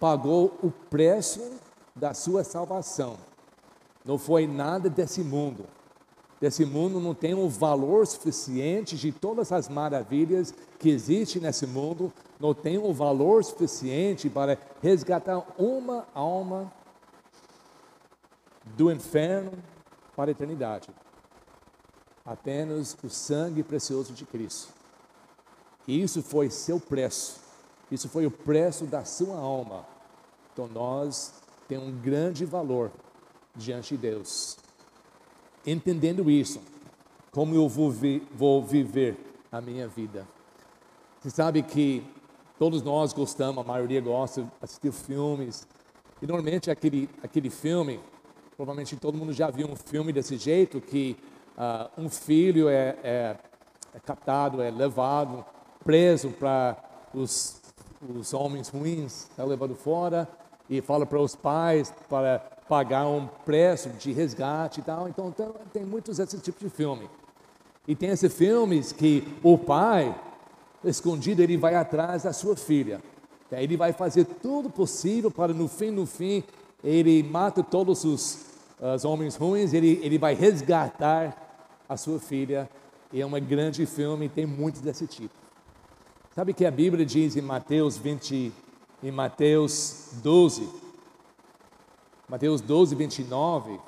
pagou 0.01 0.59
o 0.63 0.71
preço 0.71 1.43
da 1.95 2.15
sua 2.15 2.43
salvação. 2.43 3.19
Não 4.03 4.17
foi 4.17 4.47
nada 4.47 4.89
desse 4.89 5.21
mundo. 5.21 5.67
Desse 6.41 6.65
mundo 6.65 7.01
não 7.01 7.15
tem 7.15 7.35
o 7.35 7.45
um 7.45 7.49
valor 7.51 8.07
suficiente 8.07 8.97
de 8.97 9.13
todas 9.13 9.53
as 9.53 9.69
maravilhas 9.69 10.55
que 10.79 10.89
existem 10.89 11.43
nesse 11.43 11.67
mundo, 11.67 12.11
não 12.41 12.55
tem 12.55 12.79
o 12.79 12.89
um 12.89 12.93
valor 12.95 13.45
suficiente 13.45 14.31
para 14.31 14.57
resgatar 14.81 15.45
uma 15.59 16.07
alma 16.15 16.73
do 18.75 18.91
inferno 18.91 19.53
para 20.17 20.31
a 20.31 20.33
eternidade 20.33 20.89
apenas 22.25 22.97
o 23.03 23.11
sangue 23.11 23.63
precioso 23.63 24.13
de 24.13 24.25
Cristo. 24.25 24.73
E 25.87 26.01
isso 26.01 26.23
foi 26.23 26.49
seu 26.49 26.81
preço, 26.81 27.41
isso 27.91 28.09
foi 28.09 28.25
o 28.25 28.31
preço 28.31 28.87
da 28.87 29.05
sua 29.05 29.37
alma. 29.37 29.85
Então 30.53 30.67
nós 30.69 31.35
temos 31.69 31.89
um 31.89 32.01
grande 32.01 32.45
valor 32.45 32.91
diante 33.55 33.97
de 33.97 34.01
Deus. 34.01 34.57
Entendendo 35.67 36.31
isso, 36.31 36.61
como 37.31 37.55
eu 37.55 37.69
vou, 37.69 37.91
vi, 37.91 38.27
vou 38.35 38.63
viver 38.63 39.17
a 39.51 39.61
minha 39.61 39.87
vida. 39.87 40.27
Você 41.21 41.31
sabe 41.31 41.63
que 41.63 42.05
todos 42.59 42.83
nós 42.83 43.13
gostamos, 43.13 43.65
a 43.65 43.67
maioria 43.67 44.01
gosta 44.01 44.43
de 44.43 44.51
assistir 44.63 44.93
filmes. 44.93 45.67
E 46.23 46.27
normalmente 46.27 46.71
aquele, 46.71 47.09
aquele 47.23 47.51
filme, 47.51 48.01
provavelmente 48.57 48.97
todo 48.97 49.19
mundo 49.19 49.33
já 49.33 49.51
viu 49.51 49.67
um 49.67 49.77
filme 49.77 50.13
desse 50.13 50.37
jeito, 50.37 50.81
que 50.81 51.17
uh, 51.57 51.91
um 52.01 52.09
filho 52.09 52.69
é, 52.69 52.97
é, 53.03 53.37
é, 53.95 54.01
captado, 54.01 54.63
é 54.63 54.71
levado, 54.71 55.45
preso 55.83 56.31
para 56.31 56.77
os, 57.13 57.61
os 58.17 58.33
homens 58.35 58.69
ruins, 58.69 59.29
é 59.37 59.45
levado 59.45 59.75
fora 59.75 60.29
e 60.69 60.81
fala 60.81 61.05
para 61.05 61.21
os 61.21 61.37
pais 61.37 61.93
para 62.09 62.39
pagar 62.69 63.07
um 63.07 63.27
preço 63.45 63.91
de 63.91 64.13
resgate 64.13 64.81
e 64.81 64.83
tal. 64.83 65.09
Então 65.09 65.31
tem, 65.31 65.49
tem 65.73 65.85
muitos 65.85 66.17
desses 66.17 66.41
tipos 66.43 66.61
de 66.61 66.71
filme. 66.71 67.09
E 67.87 67.95
tem 67.95 68.11
esses 68.11 68.33
filmes 68.33 68.93
que 68.93 69.27
o 69.43 69.59
pai, 69.59 70.15
escondido, 70.83 71.43
ele 71.43 71.57
vai 71.57 71.75
atrás 71.75 72.23
da 72.23 72.33
sua 72.33 72.57
filha. 72.57 73.03
Ele 73.53 73.77
vai 73.77 73.93
fazer 73.93 74.25
tudo 74.25 74.71
possível 74.71 75.31
para 75.31 75.53
no 75.53 75.69
fim, 75.69 75.91
no 75.91 76.07
fim, 76.07 76.43
ele 76.83 77.23
mata 77.23 77.63
todos 77.63 78.05
os, 78.05 78.47
os 78.81 79.05
homens 79.05 79.37
ruins, 79.37 79.73
ele, 79.73 80.01
ele 80.03 80.19
vai 80.19 80.35
resgatar 80.35 81.44
a 81.89 81.97
sua 81.97 82.19
filha. 82.19 82.69
E 83.13 83.21
é 83.21 83.27
um 83.27 83.31
grande 83.41 83.87
filme, 83.87 84.29
tem 84.29 84.47
muitos 84.47 84.81
desse 84.81 85.07
tipo. 85.07 85.35
Sabe 86.35 86.53
que 86.53 86.67
a 86.67 86.71
Bíblia 86.71 87.07
diz 87.07 87.37
em 87.37 87.41
Mateus 87.41 87.97
20, 87.97 88.53
em 89.03 89.11
Mateus 89.13 90.09
12, 90.23 90.69
Mateus 92.29 92.61
12, 92.61 92.95
29, 92.97 93.79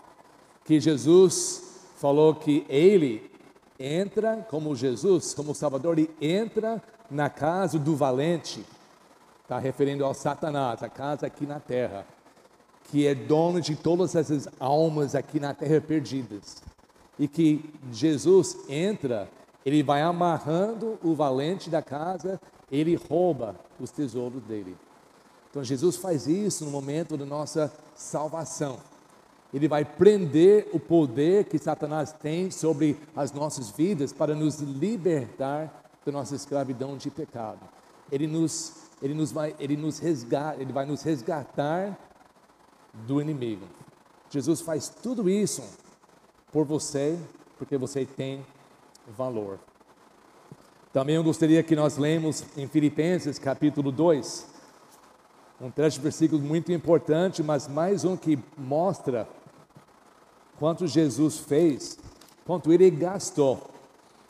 que 0.64 0.78
Jesus 0.78 1.82
falou 1.96 2.34
que 2.34 2.64
ele 2.68 3.30
entra 3.78 4.46
como 4.48 4.76
Jesus, 4.76 5.34
como 5.34 5.54
Salvador, 5.54 5.98
ele 5.98 6.10
entra 6.20 6.82
na 7.10 7.28
casa 7.28 7.78
do 7.78 7.96
valente, 7.96 8.64
está 9.42 9.58
referindo 9.58 10.04
ao 10.04 10.14
Satanás, 10.14 10.82
a 10.82 10.88
casa 10.88 11.26
aqui 11.26 11.46
na 11.46 11.58
terra, 11.58 12.06
que 12.84 13.06
é 13.06 13.14
dono 13.14 13.60
de 13.60 13.74
todas 13.74 14.14
essas 14.14 14.48
almas 14.60 15.14
aqui 15.14 15.40
na 15.40 15.52
terra 15.52 15.80
perdidas. 15.80 16.62
E 17.18 17.26
que 17.26 17.72
Jesus 17.90 18.58
entra, 18.68 19.28
ele 19.64 19.82
vai 19.82 20.02
amarrando 20.02 20.98
o 21.02 21.14
valente 21.14 21.70
da 21.70 21.82
casa, 21.82 22.40
ele 22.70 22.94
rouba 22.94 23.56
os 23.80 23.90
tesouros 23.90 24.42
dele. 24.42 24.76
Então 25.50 25.64
Jesus 25.64 25.96
faz 25.96 26.26
isso 26.26 26.64
no 26.64 26.70
momento 26.70 27.16
da 27.16 27.24
nossa 27.24 27.72
salvação. 27.94 28.78
Ele 29.54 29.68
vai 29.68 29.84
prender 29.84 30.68
o 30.72 30.78
poder 30.78 31.44
que 31.44 31.58
Satanás 31.58 32.12
tem 32.12 32.50
sobre 32.50 32.98
as 33.14 33.32
nossas 33.32 33.70
vidas 33.70 34.12
para 34.12 34.34
nos 34.34 34.60
libertar 34.60 35.82
da 36.04 36.12
nossa 36.12 36.34
escravidão 36.34 36.96
de 36.96 37.10
pecado. 37.10 37.60
Ele 38.12 38.26
nos, 38.26 38.74
ele 39.00 39.14
nos 39.14 39.32
vai, 39.32 39.54
ele 39.58 39.76
nos 39.76 39.98
resgata, 39.98 40.60
ele 40.60 40.72
vai 40.72 40.84
nos 40.84 41.02
resgatar 41.02 41.98
do 43.06 43.20
inimigo. 43.20 43.66
Jesus 44.30 44.60
faz 44.60 44.88
tudo 44.88 45.28
isso 45.30 45.62
por 46.52 46.64
você, 46.64 47.18
porque 47.58 47.76
você 47.76 48.04
tem 48.04 48.44
valor. 49.16 49.58
Também 50.92 51.16
eu 51.16 51.24
gostaria 51.24 51.62
que 51.62 51.76
nós 51.76 51.98
lemos 51.98 52.44
em 52.56 52.66
Filipenses 52.66 53.38
capítulo 53.38 53.92
2, 53.92 54.46
um 55.60 55.70
trecho 55.70 55.98
de 55.98 56.02
versículo 56.02 56.40
muito 56.40 56.72
importante, 56.72 57.42
mas 57.42 57.68
mais 57.68 58.04
um 58.04 58.16
que 58.16 58.38
mostra 58.56 59.28
quanto 60.58 60.86
Jesus 60.86 61.38
fez, 61.38 61.98
quanto 62.46 62.72
ele 62.72 62.90
gastou 62.90 63.70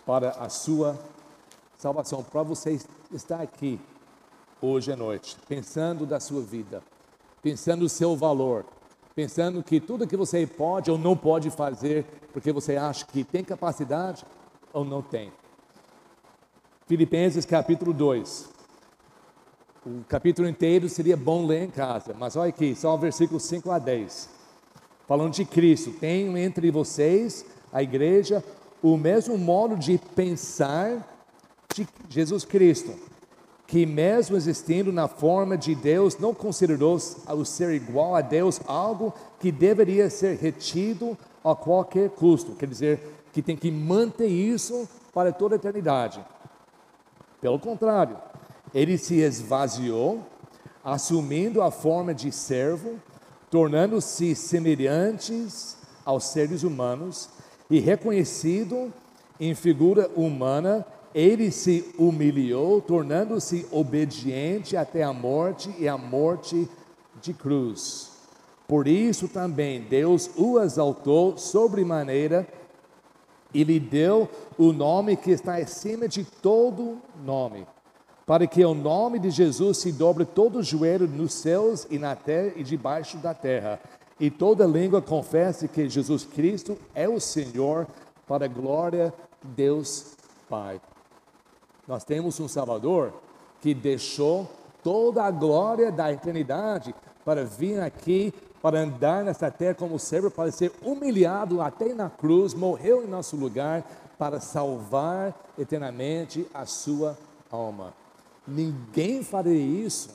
para 0.05 0.31
a 0.31 0.49
sua 0.49 0.99
salvação, 1.77 2.23
para 2.23 2.43
você 2.43 2.81
estar 3.13 3.41
aqui 3.41 3.79
hoje 4.61 4.93
à 4.93 4.97
noite, 4.97 5.37
pensando 5.49 6.07
da 6.07 6.19
sua 6.19 6.41
vida, 6.43 6.83
pensando 7.43 7.85
o 7.85 7.89
seu 7.89 8.17
valor, 8.17 8.65
pensando 9.17 9.63
que 9.63 9.81
tudo 9.81 10.07
que 10.07 10.15
você 10.15 10.47
pode 10.47 10.91
ou 10.91 10.99
não 10.99 11.17
pode 11.17 11.49
fazer, 11.49 12.05
porque 12.35 12.53
você 12.53 12.77
acha 12.77 13.07
que 13.07 13.25
tem 13.25 13.43
capacidade 13.43 14.27
ou 14.75 14.85
não 14.85 15.01
tem. 15.01 15.33
Filipenses 16.87 17.47
capítulo 17.47 17.95
2, 17.95 18.51
o 19.87 20.05
capítulo 20.07 20.47
inteiro 20.47 20.87
seria 20.91 21.17
bom 21.17 21.47
ler 21.47 21.63
em 21.63 21.71
casa, 21.71 22.15
mas 22.19 22.37
olha 22.37 22.51
aqui, 22.51 22.75
só 22.75 22.95
o 22.95 22.99
versículo 22.99 23.41
5 23.41 23.71
a 23.71 23.79
10. 23.79 24.29
Falando 25.09 25.33
de 25.33 25.47
Cristo, 25.47 25.93
tenho 25.93 26.37
entre 26.37 26.71
vocês, 26.71 27.47
a 27.73 27.83
igreja, 27.83 28.45
o 28.83 28.99
mesmo 28.99 29.39
modo 29.39 29.77
de 29.77 29.97
pensar 30.15 31.19
de 31.75 31.89
Jesus 32.11 32.45
Cristo, 32.45 32.93
que 33.67 33.85
mesmo 33.85 34.37
existindo 34.37 34.93
na 34.93 35.09
forma 35.09 35.57
de 35.57 35.75
Deus, 35.75 36.17
não 36.19 36.33
considerou 36.33 36.97
o 36.97 37.45
ser 37.45 37.71
igual 37.75 38.15
a 38.15 38.21
Deus 38.21 38.61
algo 38.67 39.13
que 39.41 39.51
deveria 39.51 40.09
ser 40.09 40.37
retido 40.37 41.19
a 41.45 41.55
qualquer 41.55 42.11
custo. 42.11 42.53
Quer 42.53 42.69
dizer, 42.69 43.01
que 43.33 43.43
tem 43.43 43.57
que 43.57 43.71
manter 43.71 44.29
isso 44.29 44.89
para 45.13 45.31
toda 45.31 45.55
a 45.55 45.59
eternidade. 45.59 46.25
Pelo 47.39 47.59
contrário, 47.59 48.17
ele 48.73 48.97
se 48.97 49.17
esvaziou, 49.17 50.21
assumindo 50.83 51.61
a 51.61 51.71
forma 51.71 52.15
de 52.15 52.33
servo, 52.33 52.99
tornando-se 53.51 54.35
semelhantes 54.35 55.77
aos 56.05 56.25
seres 56.25 56.63
humanos 56.63 57.29
e 57.69 57.79
reconhecido 57.79 58.93
em 59.39 59.55
figura 59.55 60.11
humana, 60.17 60.87
ele 61.17 61.51
se 61.51 61.95
humilhou, 61.99 62.83
tornando-se 62.83 63.67
obediente 63.73 64.77
até 64.77 65.03
a 65.03 65.15
morte 65.15 65.75
e 65.79 65.89
a 65.89 65.97
morte 65.97 66.69
de 67.23 67.33
cruz. 67.33 68.13
Por 68.69 68.87
isso 68.87 69.27
também 69.27 69.81
Deus 69.81 70.29
o 70.37 70.61
exaltou 70.61 71.39
sobremaneira 71.39 72.47
e 73.55 73.65
lhe 73.65 73.81
deu 73.81 74.29
o 74.59 74.73
nome 74.73 75.17
que 75.17 75.31
está 75.31 75.57
acima 75.57 76.07
de 76.07 76.23
todo 76.25 76.99
nome 77.25 77.67
para 78.27 78.45
que 78.45 78.65
o 78.65 78.75
nome 78.75 79.21
de 79.21 79.31
Jesus 79.31 79.79
se 79.79 79.93
dobre 79.93 80.25
todo 80.25 80.59
o 80.59 80.63
joelho 80.63 81.07
nos 81.07 81.33
céus 81.33 81.87
e 81.89 81.97
na 81.97 82.17
terra 82.17 82.53
e 82.57 82.65
debaixo 82.65 83.17
da 83.19 83.33
terra, 83.33 83.81
e 84.19 84.29
toda 84.31 84.67
língua 84.67 85.01
confesse 85.01 85.69
que 85.69 85.89
Jesus 85.89 86.25
Cristo 86.25 86.77
é 86.93 87.09
o 87.09 87.21
Senhor, 87.21 87.87
para 88.27 88.47
a 88.47 88.49
glória 88.49 89.15
de 89.41 89.55
Deus 89.55 90.17
Pai. 90.49 90.81
Nós 91.87 92.05
temos 92.05 92.39
um 92.41 92.49
Salvador 92.49 93.13
que 93.61 93.75
deixou 93.75 94.49
toda 94.83 95.25
a 95.25 95.31
glória 95.31 95.91
da 95.91 96.13
eternidade 96.13 96.95
para 97.25 97.45
vir 97.45 97.81
aqui, 97.81 98.33
para 98.63 98.81
andar 98.81 99.25
nessa 99.25 99.51
terra 99.51 99.75
como 99.75 99.99
servo, 99.99 100.31
para 100.31 100.51
ser 100.51 100.73
humilhado 100.83 101.61
até 101.61 101.95
na 101.95 102.09
cruz, 102.09 102.55
morreu 102.55 103.03
em 103.03 103.07
nosso 103.07 103.37
lugar, 103.37 103.85
para 104.19 104.41
salvar 104.41 105.35
eternamente 105.59 106.47
a 106.55 106.65
sua 106.67 107.19
alma. 107.51 107.93
Ninguém 108.47 109.23
faria 109.23 109.53
isso 109.53 110.09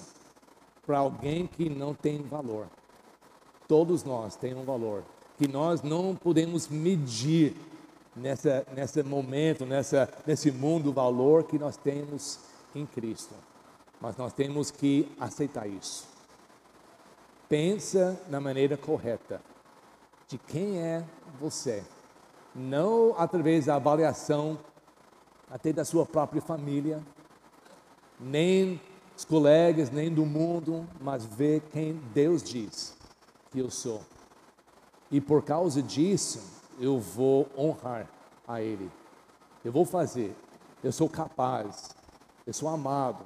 para 0.86 1.00
alguém 1.00 1.48
que 1.48 1.70
não 1.70 1.94
tem 1.94 2.22
valor. 2.24 2.68
Todos 3.68 4.04
nós 4.04 4.36
temos 4.36 4.64
um 4.64 4.66
valor 4.66 5.04
que 5.38 5.48
nós 5.48 5.82
não 5.82 6.16
podemos 6.16 6.68
medir 6.68 7.56
nessa 8.15 8.65
nesse 8.76 9.04
momento, 9.04 9.65
nessa 9.65 10.10
nesse 10.26 10.52
mundo 10.52 10.89
o 10.89 10.93
valor 10.93 11.43
que 11.43 11.58
nós 11.58 11.78
temos 11.78 12.39
em 12.76 12.86
Cristo. 12.86 13.34
Mas 14.00 14.17
nós 14.17 14.34
temos 14.34 14.71
que 14.71 15.12
aceitar 15.19 15.67
isso. 15.67 16.08
Pensa 17.47 18.19
na 18.30 18.39
maneira 18.39 18.78
correta 18.78 19.41
de 20.28 20.38
quem 20.38 20.80
é 20.80 21.04
você, 21.39 21.84
não 22.56 23.13
através 23.17 23.65
da 23.65 23.76
avaliação 23.76 24.58
até 25.50 25.74
da 25.74 25.84
sua 25.84 26.06
própria 26.06 26.41
família, 26.41 27.04
nem 28.17 28.80
os 29.17 29.26
colegas, 29.26 29.91
nem 29.91 30.12
do 30.12 30.26
mundo, 30.26 30.88
mas 31.00 31.26
ver 31.26 31.62
quem 31.71 31.93
Deus 32.13 32.41
diz 32.41 32.95
que 33.52 33.60
eu 33.60 33.69
sou. 33.69 34.02
E 35.12 35.19
por 35.19 35.43
causa 35.43 35.84
disso, 35.84 36.61
eu 36.82 37.00
vou 37.00 37.48
honrar 37.58 38.10
a 38.48 38.62
Ele. 38.62 38.89
Eu 39.63 39.72
vou 39.72 39.86
fazer. 39.86 40.36
Eu 40.84 40.91
sou 40.91 41.08
capaz. 41.08 41.91
Eu 42.46 42.54
sou 42.54 42.67
amado. 42.67 43.24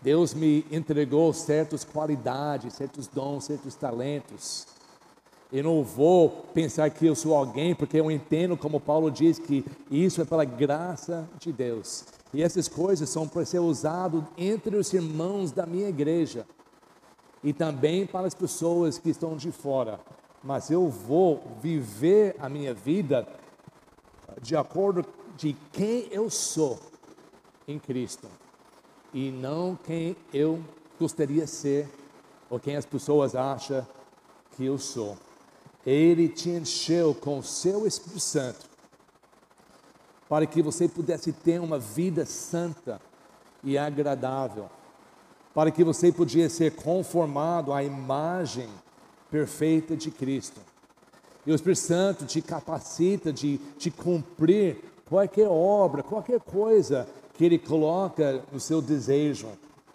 Deus 0.00 0.32
me 0.32 0.64
entregou 0.70 1.32
certas 1.32 1.82
qualidades, 1.82 2.74
certos 2.74 3.08
dons, 3.08 3.44
certos 3.44 3.74
talentos. 3.74 4.66
Eu 5.52 5.64
não 5.64 5.82
vou 5.82 6.30
pensar 6.54 6.90
que 6.90 7.06
eu 7.06 7.14
sou 7.14 7.34
alguém, 7.34 7.74
porque 7.74 7.98
eu 7.98 8.10
entendo, 8.10 8.56
como 8.56 8.80
Paulo 8.80 9.10
diz, 9.10 9.38
que 9.38 9.64
isso 9.90 10.22
é 10.22 10.24
pela 10.24 10.44
graça 10.44 11.28
de 11.38 11.52
Deus. 11.52 12.04
E 12.32 12.42
essas 12.42 12.68
coisas 12.68 13.08
são 13.08 13.26
para 13.26 13.44
ser 13.44 13.60
usado 13.60 14.26
entre 14.36 14.76
os 14.76 14.92
irmãos 14.92 15.52
da 15.52 15.66
minha 15.66 15.88
igreja 15.88 16.46
e 17.42 17.52
também 17.52 18.06
para 18.06 18.26
as 18.26 18.34
pessoas 18.34 18.98
que 18.98 19.10
estão 19.10 19.36
de 19.36 19.52
fora. 19.52 20.00
Mas 20.44 20.70
eu 20.70 20.88
vou 20.88 21.42
viver 21.62 22.36
a 22.38 22.48
minha 22.50 22.74
vida 22.74 23.26
de 24.42 24.54
acordo 24.54 25.04
de 25.36 25.56
quem 25.72 26.06
eu 26.10 26.28
sou 26.28 26.78
em 27.66 27.78
Cristo 27.78 28.28
e 29.12 29.30
não 29.30 29.74
quem 29.74 30.14
eu 30.32 30.62
gostaria 31.00 31.46
ser 31.46 31.88
ou 32.50 32.60
quem 32.60 32.76
as 32.76 32.84
pessoas 32.84 33.34
acham 33.34 33.86
que 34.54 34.66
eu 34.66 34.76
sou. 34.76 35.16
Ele 35.86 36.28
te 36.28 36.50
encheu 36.50 37.14
com 37.14 37.38
o 37.38 37.42
seu 37.42 37.86
Espírito 37.86 38.20
Santo 38.20 38.74
para 40.28 40.46
que 40.46 40.62
você 40.62 40.88
pudesse 40.88 41.32
ter 41.32 41.60
uma 41.60 41.78
vida 41.78 42.26
santa 42.26 43.00
e 43.62 43.78
agradável, 43.78 44.68
para 45.54 45.70
que 45.70 45.84
você 45.84 46.12
pudesse 46.12 46.56
ser 46.56 46.74
conformado 46.74 47.72
à 47.72 47.82
imagem 47.82 48.68
perfeita 49.30 49.96
de 49.96 50.10
Cristo. 50.10 50.60
E 51.46 51.52
o 51.52 51.54
Espírito 51.54 51.80
Santo 51.80 52.24
te 52.24 52.40
capacita 52.40 53.32
de, 53.32 53.58
de 53.78 53.90
cumprir 53.90 54.78
qualquer 55.06 55.48
obra, 55.48 56.02
qualquer 56.02 56.40
coisa 56.40 57.06
que 57.34 57.44
Ele 57.44 57.58
coloca 57.58 58.42
no 58.50 58.58
seu 58.58 58.80
desejo 58.80 59.48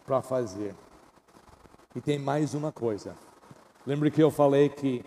para 0.05 0.21
fazer. 0.21 0.75
E 1.95 2.01
tem 2.01 2.19
mais 2.19 2.53
uma 2.53 2.71
coisa. 2.71 3.15
Lembra 3.85 4.11
que 4.11 4.21
eu 4.21 4.29
falei 4.29 4.69
que 4.69 5.03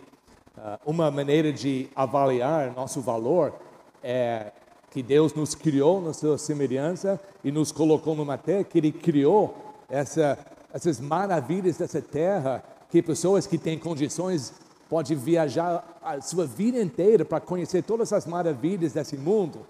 uh, 0.56 0.78
uma 0.84 1.10
maneira 1.10 1.52
de 1.52 1.88
avaliar 1.94 2.72
nosso 2.72 3.00
valor 3.00 3.54
é 4.02 4.52
que 4.90 5.02
Deus 5.02 5.32
nos 5.32 5.54
criou 5.54 6.02
na 6.02 6.12
sua 6.12 6.36
semelhança 6.36 7.20
e 7.44 7.52
nos 7.52 7.70
colocou 7.70 8.14
numa 8.16 8.36
terra 8.36 8.64
que 8.64 8.78
Ele 8.78 8.90
criou 8.90 9.56
essa, 9.88 10.38
essas 10.72 10.98
maravilhas 10.98 11.78
dessa 11.78 12.02
terra 12.02 12.64
que 12.93 13.01
pessoas 13.01 13.47
que 13.47 13.57
têm 13.57 13.78
condições 13.78 14.53
pode 14.86 15.14
viajar 15.14 15.99
a 16.03 16.20
sua 16.20 16.47
vida 16.47 16.78
inteira 16.78 17.24
para 17.24 17.40
conhecer 17.40 17.82
todas 17.82 18.12
as 18.12 18.26
maravilhas 18.26 18.93
desse 18.93 19.16
mundo, 19.16 19.61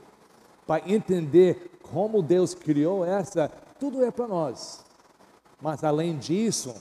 para 0.66 0.82
entender 0.90 1.78
como 1.80 2.20
Deus 2.20 2.52
criou 2.52 3.04
essa, 3.04 3.48
tudo 3.78 4.04
é 4.04 4.10
para 4.10 4.26
nós. 4.26 4.84
Mas 5.60 5.84
além 5.84 6.18
disso, 6.18 6.74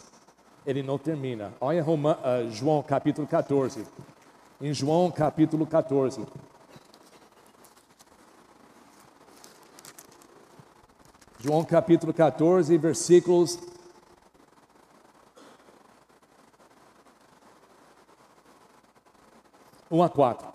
ele 0.65 0.81
não 0.81 0.97
termina. 0.97 1.53
Olha 1.61 1.83
Roma, 1.83 2.17
uh, 2.17 2.49
João 2.49 2.81
capítulo 2.81 3.27
14. 3.27 3.85
Em 4.59 4.73
João 4.73 5.11
capítulo 5.11 5.67
14. 5.67 6.25
João 11.37 11.63
capítulo 11.63 12.11
14, 12.11 12.75
versículos 12.79 13.59
um 19.91 20.01
a 20.01 20.09
quatro. 20.09 20.47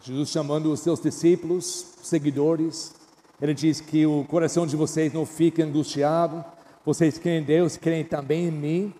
Jesus 0.00 0.30
chamando 0.30 0.72
os 0.72 0.80
seus 0.80 1.00
discípulos, 1.00 1.94
seguidores, 2.02 2.94
ele 3.40 3.54
diz 3.54 3.80
que 3.80 4.04
o 4.06 4.24
coração 4.24 4.66
de 4.66 4.74
vocês 4.74 5.12
não 5.12 5.24
fique 5.24 5.62
angustiado, 5.62 6.44
vocês 6.84 7.18
creem 7.18 7.42
em 7.42 7.44
Deus, 7.44 7.76
creem 7.76 8.04
também 8.04 8.48
em 8.48 8.50
mim. 8.50 8.94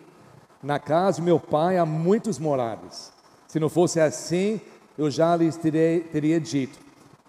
Na 0.63 0.79
casa 0.79 1.21
do 1.21 1.25
meu 1.25 1.41
pai 1.41 1.79
há 1.79 1.87
muitos 1.87 2.39
morados. 2.39 3.11
Se 3.47 3.59
não 3.59 3.69
fosse 3.69 3.99
assim, 3.99 4.61
eu 4.97 5.11
já 5.11 5.35
lhes 5.35 5.57
terei, 5.57 6.01
teria 6.01 6.41
dito, 6.41 6.79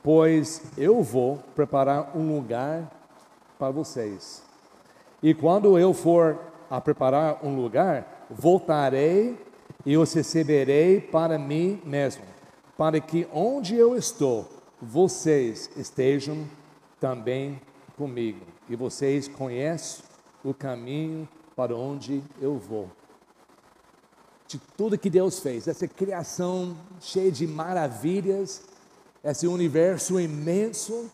pois 0.03 0.61
eu 0.77 1.01
vou 1.01 1.37
preparar 1.55 2.11
um 2.15 2.35
lugar 2.35 2.91
para 3.57 3.71
vocês. 3.71 4.43
E 5.23 5.33
quando 5.33 5.79
eu 5.79 5.93
for 5.93 6.37
a 6.69 6.81
preparar 6.81 7.39
um 7.43 7.55
lugar, 7.55 8.18
voltarei 8.29 9.37
e 9.85 9.97
os 9.97 10.13
receberei 10.13 11.01
para 11.01 11.39
mim 11.39 11.81
mesmo, 11.83 12.23
para 12.77 12.99
que 12.99 13.27
onde 13.33 13.75
eu 13.75 13.95
estou, 13.95 14.47
vocês 14.81 15.69
estejam 15.75 16.45
também 16.99 17.59
comigo. 17.97 18.45
E 18.69 18.75
vocês 18.75 19.27
conhecem 19.27 20.03
o 20.43 20.53
caminho 20.53 21.27
para 21.55 21.75
onde 21.75 22.23
eu 22.41 22.57
vou. 22.57 22.89
De 24.47 24.57
tudo 24.77 24.97
que 24.97 25.09
Deus 25.09 25.39
fez, 25.39 25.67
essa 25.67 25.87
criação 25.87 26.75
cheia 26.99 27.31
de 27.31 27.45
maravilhas, 27.45 28.63
esse 29.23 29.45
universo 29.47 30.19
imenso, 30.19 31.11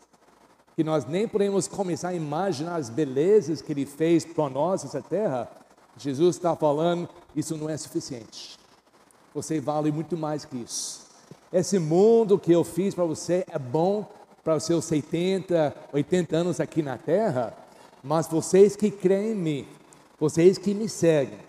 que 0.75 0.83
nós 0.83 1.05
nem 1.05 1.27
podemos 1.27 1.67
começar 1.67 2.09
a 2.09 2.13
imaginar 2.13 2.75
as 2.75 2.89
belezas 2.89 3.61
que 3.61 3.71
Ele 3.71 3.85
fez 3.85 4.25
para 4.25 4.49
nós, 4.49 4.83
essa 4.83 5.01
terra, 5.01 5.49
Jesus 5.97 6.35
está 6.35 6.55
falando, 6.55 7.07
isso 7.35 7.55
não 7.57 7.69
é 7.69 7.77
suficiente. 7.77 8.57
Você 9.33 9.59
vale 9.59 9.91
muito 9.91 10.17
mais 10.17 10.45
que 10.45 10.57
isso. 10.57 11.05
Esse 11.51 11.79
mundo 11.79 12.37
que 12.39 12.51
eu 12.51 12.63
fiz 12.63 12.93
para 12.93 13.05
você 13.05 13.45
é 13.49 13.57
bom 13.57 14.05
para 14.43 14.55
os 14.55 14.63
seus 14.63 14.85
70, 14.85 15.73
80 15.91 16.37
anos 16.37 16.59
aqui 16.59 16.81
na 16.81 16.97
terra, 16.97 17.53
mas 18.03 18.27
vocês 18.27 18.75
que 18.75 18.91
creem 18.91 19.31
em 19.31 19.35
mim, 19.35 19.67
vocês 20.19 20.57
que 20.57 20.73
me 20.73 20.87
seguem, 20.87 21.39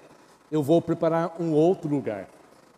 eu 0.51 0.63
vou 0.63 0.81
preparar 0.81 1.37
um 1.39 1.53
outro 1.53 1.89
lugar. 1.91 2.29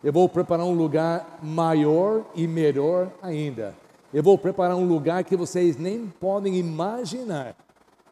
Eu 0.03 0.11
vou 0.11 0.27
preparar 0.27 0.65
um 0.65 0.73
lugar 0.73 1.39
maior 1.41 2.25
e 2.35 2.47
melhor 2.47 3.11
ainda. 3.21 3.75
Eu 4.13 4.23
vou 4.23 4.37
preparar 4.37 4.75
um 4.75 4.87
lugar 4.87 5.23
que 5.23 5.35
vocês 5.35 5.77
nem 5.77 6.07
podem 6.07 6.57
imaginar. 6.57 7.55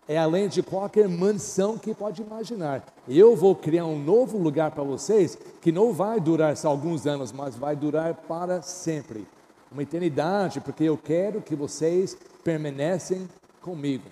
É 0.07 0.17
além 0.17 0.47
de 0.47 0.63
qualquer 0.63 1.09
mansão 1.09 1.77
que 1.77 1.93
pode 1.93 2.21
imaginar. 2.21 2.85
Eu 3.07 3.35
vou 3.35 3.53
criar 3.53 3.85
um 3.85 3.99
novo 3.99 4.37
lugar 4.37 4.71
para 4.71 4.83
vocês 4.83 5.37
que 5.61 5.71
não 5.71 5.91
vai 5.91 6.19
durar 6.19 6.55
só 6.55 6.69
alguns 6.69 7.05
anos, 7.05 7.33
mas 7.33 7.57
vai 7.57 7.75
durar 7.75 8.13
para 8.13 8.61
sempre 8.61 9.27
uma 9.69 9.83
eternidade, 9.83 10.61
porque 10.61 10.85
eu 10.85 10.97
quero 10.97 11.41
que 11.41 11.55
vocês 11.55 12.17
permanecem 12.41 13.27
comigo. 13.61 14.05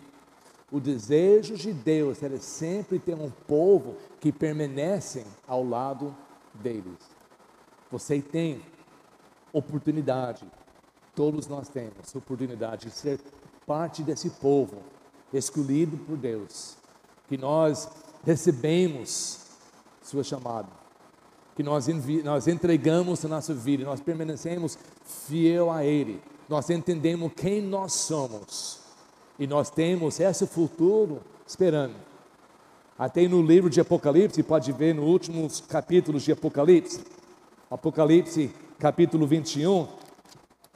O 0.70 0.82
desejo 0.82 1.56
de 1.56 1.72
Deus 1.72 2.22
é 2.22 2.38
sempre 2.38 3.00
ter 3.00 3.16
um 3.16 3.32
povo 3.48 3.96
que 4.20 4.34
permanecem 4.34 5.24
ao 5.48 5.64
lado 5.64 6.14
deles. 6.54 7.00
Você 7.90 8.20
tem 8.20 8.62
oportunidade, 9.54 10.46
todos 11.16 11.48
nós 11.48 11.70
temos 11.70 12.14
oportunidade 12.14 12.88
de 12.88 12.92
ser 12.92 13.22
parte 13.66 14.04
desse 14.04 14.30
povo 14.30 14.82
escolhido 15.34 15.98
por 15.98 16.18
Deus, 16.18 16.76
que 17.28 17.38
nós 17.38 17.90
recebemos 18.24 19.40
sua 20.02 20.24
chamada 20.24 20.86
que 21.56 21.64
nós, 21.64 21.88
nós 22.24 22.48
entregamos 22.48 23.24
a 23.24 23.30
nossa 23.30 23.54
vida, 23.54 23.86
nós 23.86 24.02
permanecemos 24.02 24.78
fiel 25.06 25.72
a 25.72 25.86
Ele, 25.86 26.22
nós 26.50 26.70
entendemos 26.70 27.32
quem 27.36 27.62
nós 27.62 27.94
somos 27.94 28.80
e 29.40 29.48
nós 29.48 29.70
temos 29.70 30.20
esse 30.20 30.46
futuro 30.46 31.22
esperando. 31.48 31.96
Até 33.00 33.28
no 33.28 33.42
livro 33.42 33.70
de 33.70 33.80
Apocalipse, 33.80 34.44
pode 34.44 34.72
ver 34.72 34.94
nos 34.94 35.06
últimos 35.06 35.62
capítulos 35.62 36.24
de 36.24 36.34
Apocalipse, 36.34 37.04
Apocalipse 37.72 38.52
capítulo 38.78 39.26
21, 39.26 39.88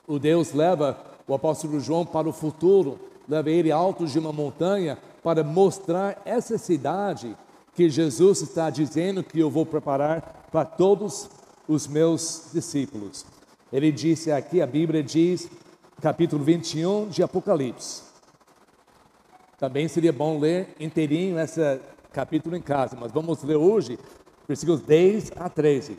o 0.07 0.17
Deus 0.17 0.53
leva 0.53 0.97
o 1.27 1.33
apóstolo 1.33 1.79
João 1.79 2.05
para 2.05 2.27
o 2.27 2.33
futuro, 2.33 2.97
leva 3.30 3.49
ele 3.51 3.71
alto 3.71 4.07
de 4.07 4.17
uma 4.17 4.34
montanha 4.34 4.97
para 5.21 5.43
mostrar 5.43 6.19
essa 6.25 6.57
cidade 6.57 7.38
que 7.75 7.89
Jesus 7.89 8.41
está 8.41 8.69
dizendo 8.69 9.23
que 9.23 9.39
eu 9.39 9.49
vou 9.49 9.65
preparar 9.65 10.47
para 10.51 10.65
todos 10.65 11.30
os 11.67 11.88
meus 11.88 12.49
discípulos. 12.51 13.25
Ele 13.71 13.91
disse 13.91 14.32
aqui, 14.32 14.61
a 14.61 14.65
Bíblia 14.65 15.03
diz, 15.03 15.47
capítulo 16.01 16.43
21 16.43 17.09
de 17.09 17.21
Apocalipse. 17.21 18.01
Também 19.59 19.88
seria 19.88 20.11
bom 20.11 20.39
ler 20.39 20.75
inteirinho 20.80 21.39
esse 21.39 21.80
capítulo 22.11 22.55
em 22.55 22.61
casa, 22.61 22.97
mas 22.99 23.11
vamos 23.11 23.43
ler 23.43 23.57
hoje, 23.57 23.99
versículos 24.47 24.82
10 24.82 25.34
a 25.36 25.47
13. 25.47 25.97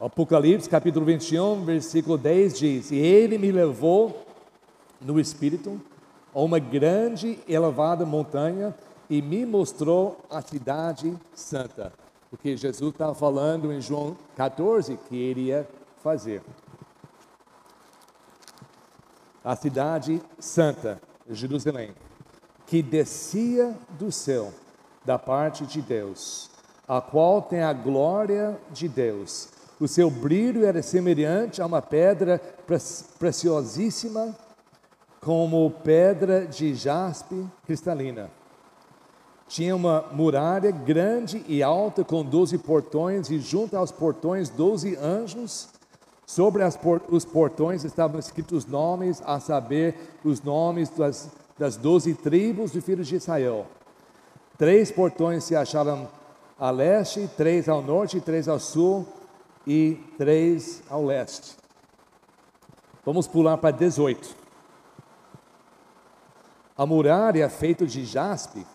Apocalipse, 0.00 0.68
capítulo 0.68 1.04
21, 1.04 1.64
versículo 1.64 2.16
10 2.16 2.58
diz: 2.58 2.90
E 2.90 2.96
ele 2.96 3.36
me 3.36 3.52
levou 3.52 4.24
no 5.04 5.20
espírito 5.20 5.80
a 6.34 6.40
uma 6.40 6.58
grande 6.58 7.38
elevada 7.46 8.04
montanha 8.04 8.74
e 9.08 9.22
me 9.22 9.46
mostrou 9.46 10.18
a 10.28 10.42
cidade 10.42 11.14
santa 11.34 11.92
o 12.34 12.36
que 12.36 12.56
Jesus 12.56 12.92
estava 12.92 13.14
falando 13.14 13.72
em 13.72 13.80
João 13.80 14.16
14 14.34 14.98
que 15.08 15.16
ele 15.16 15.42
ia 15.42 15.68
fazer. 16.02 16.42
A 19.44 19.54
cidade 19.54 20.20
santa, 20.40 21.00
Jerusalém, 21.30 21.94
que 22.66 22.82
descia 22.82 23.72
do 23.90 24.10
céu 24.10 24.52
da 25.04 25.16
parte 25.16 25.64
de 25.64 25.80
Deus, 25.80 26.50
a 26.88 27.00
qual 27.00 27.40
tem 27.40 27.62
a 27.62 27.72
glória 27.72 28.58
de 28.72 28.88
Deus. 28.88 29.48
O 29.78 29.86
seu 29.86 30.10
brilho 30.10 30.66
era 30.66 30.82
semelhante 30.82 31.62
a 31.62 31.66
uma 31.66 31.80
pedra 31.80 32.40
preciosíssima, 33.16 34.34
como 35.24 35.70
pedra 35.82 36.46
de 36.46 36.74
jaspe 36.74 37.46
cristalina 37.66 38.30
tinha 39.54 39.76
uma 39.76 40.06
muralha 40.12 40.70
grande 40.70 41.44
e 41.46 41.62
alta 41.62 42.02
com 42.02 42.24
doze 42.24 42.58
portões, 42.58 43.30
e 43.30 43.38
junto 43.38 43.76
aos 43.76 43.92
portões 43.92 44.48
doze 44.48 44.96
anjos. 44.96 45.68
Sobre 46.26 46.68
por, 46.70 47.02
os 47.08 47.24
portões 47.24 47.84
estavam 47.84 48.18
escritos 48.18 48.66
nomes, 48.66 49.22
a 49.26 49.38
saber, 49.38 49.94
os 50.24 50.42
nomes 50.42 50.88
das, 50.88 51.30
das 51.58 51.76
doze 51.76 52.14
tribos 52.14 52.72
de 52.72 52.80
filhos 52.80 53.06
de 53.06 53.16
Israel. 53.16 53.66
Três 54.56 54.90
portões 54.90 55.44
se 55.44 55.54
acharam 55.54 56.08
a 56.58 56.70
leste, 56.70 57.28
três 57.36 57.68
ao 57.68 57.82
norte, 57.82 58.20
três 58.20 58.48
ao 58.48 58.58
sul 58.58 59.06
e 59.66 60.00
três 60.16 60.82
ao 60.88 61.04
leste. 61.04 61.56
Vamos 63.04 63.28
pular 63.28 63.58
para 63.58 63.70
18. 63.70 64.43
A 66.76 66.84
muralha 66.84 67.48
feita 67.48 67.86
de 67.86 68.04
jaspe 68.04 68.66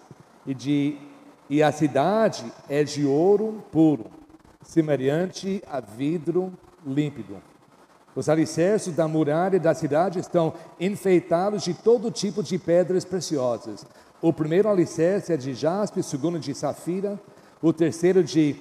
e, 0.46 0.54
de, 0.54 0.98
e 1.50 1.62
a 1.62 1.70
cidade 1.70 2.46
é 2.70 2.82
de 2.82 3.06
ouro 3.06 3.62
puro, 3.74 4.06
semelhante 4.64 5.62
a 5.70 5.82
vidro 5.82 6.54
límpido. 6.86 7.42
Os 8.16 8.30
alicerces 8.30 8.96
da 8.96 9.06
muralha 9.06 9.60
da 9.60 9.74
cidade 9.74 10.18
estão 10.18 10.54
enfeitados 10.80 11.64
de 11.64 11.74
todo 11.74 12.10
tipo 12.10 12.42
de 12.42 12.58
pedras 12.58 13.04
preciosas. 13.04 13.86
O 14.22 14.32
primeiro 14.32 14.70
alicerce 14.70 15.34
é 15.34 15.38
de 15.38 15.54
jaspe, 15.54 16.00
o 16.00 16.04
segundo 16.04 16.40
de 16.40 16.56
safira, 16.56 17.20
o 17.62 17.74
terceiro 17.74 18.24
de 18.24 18.56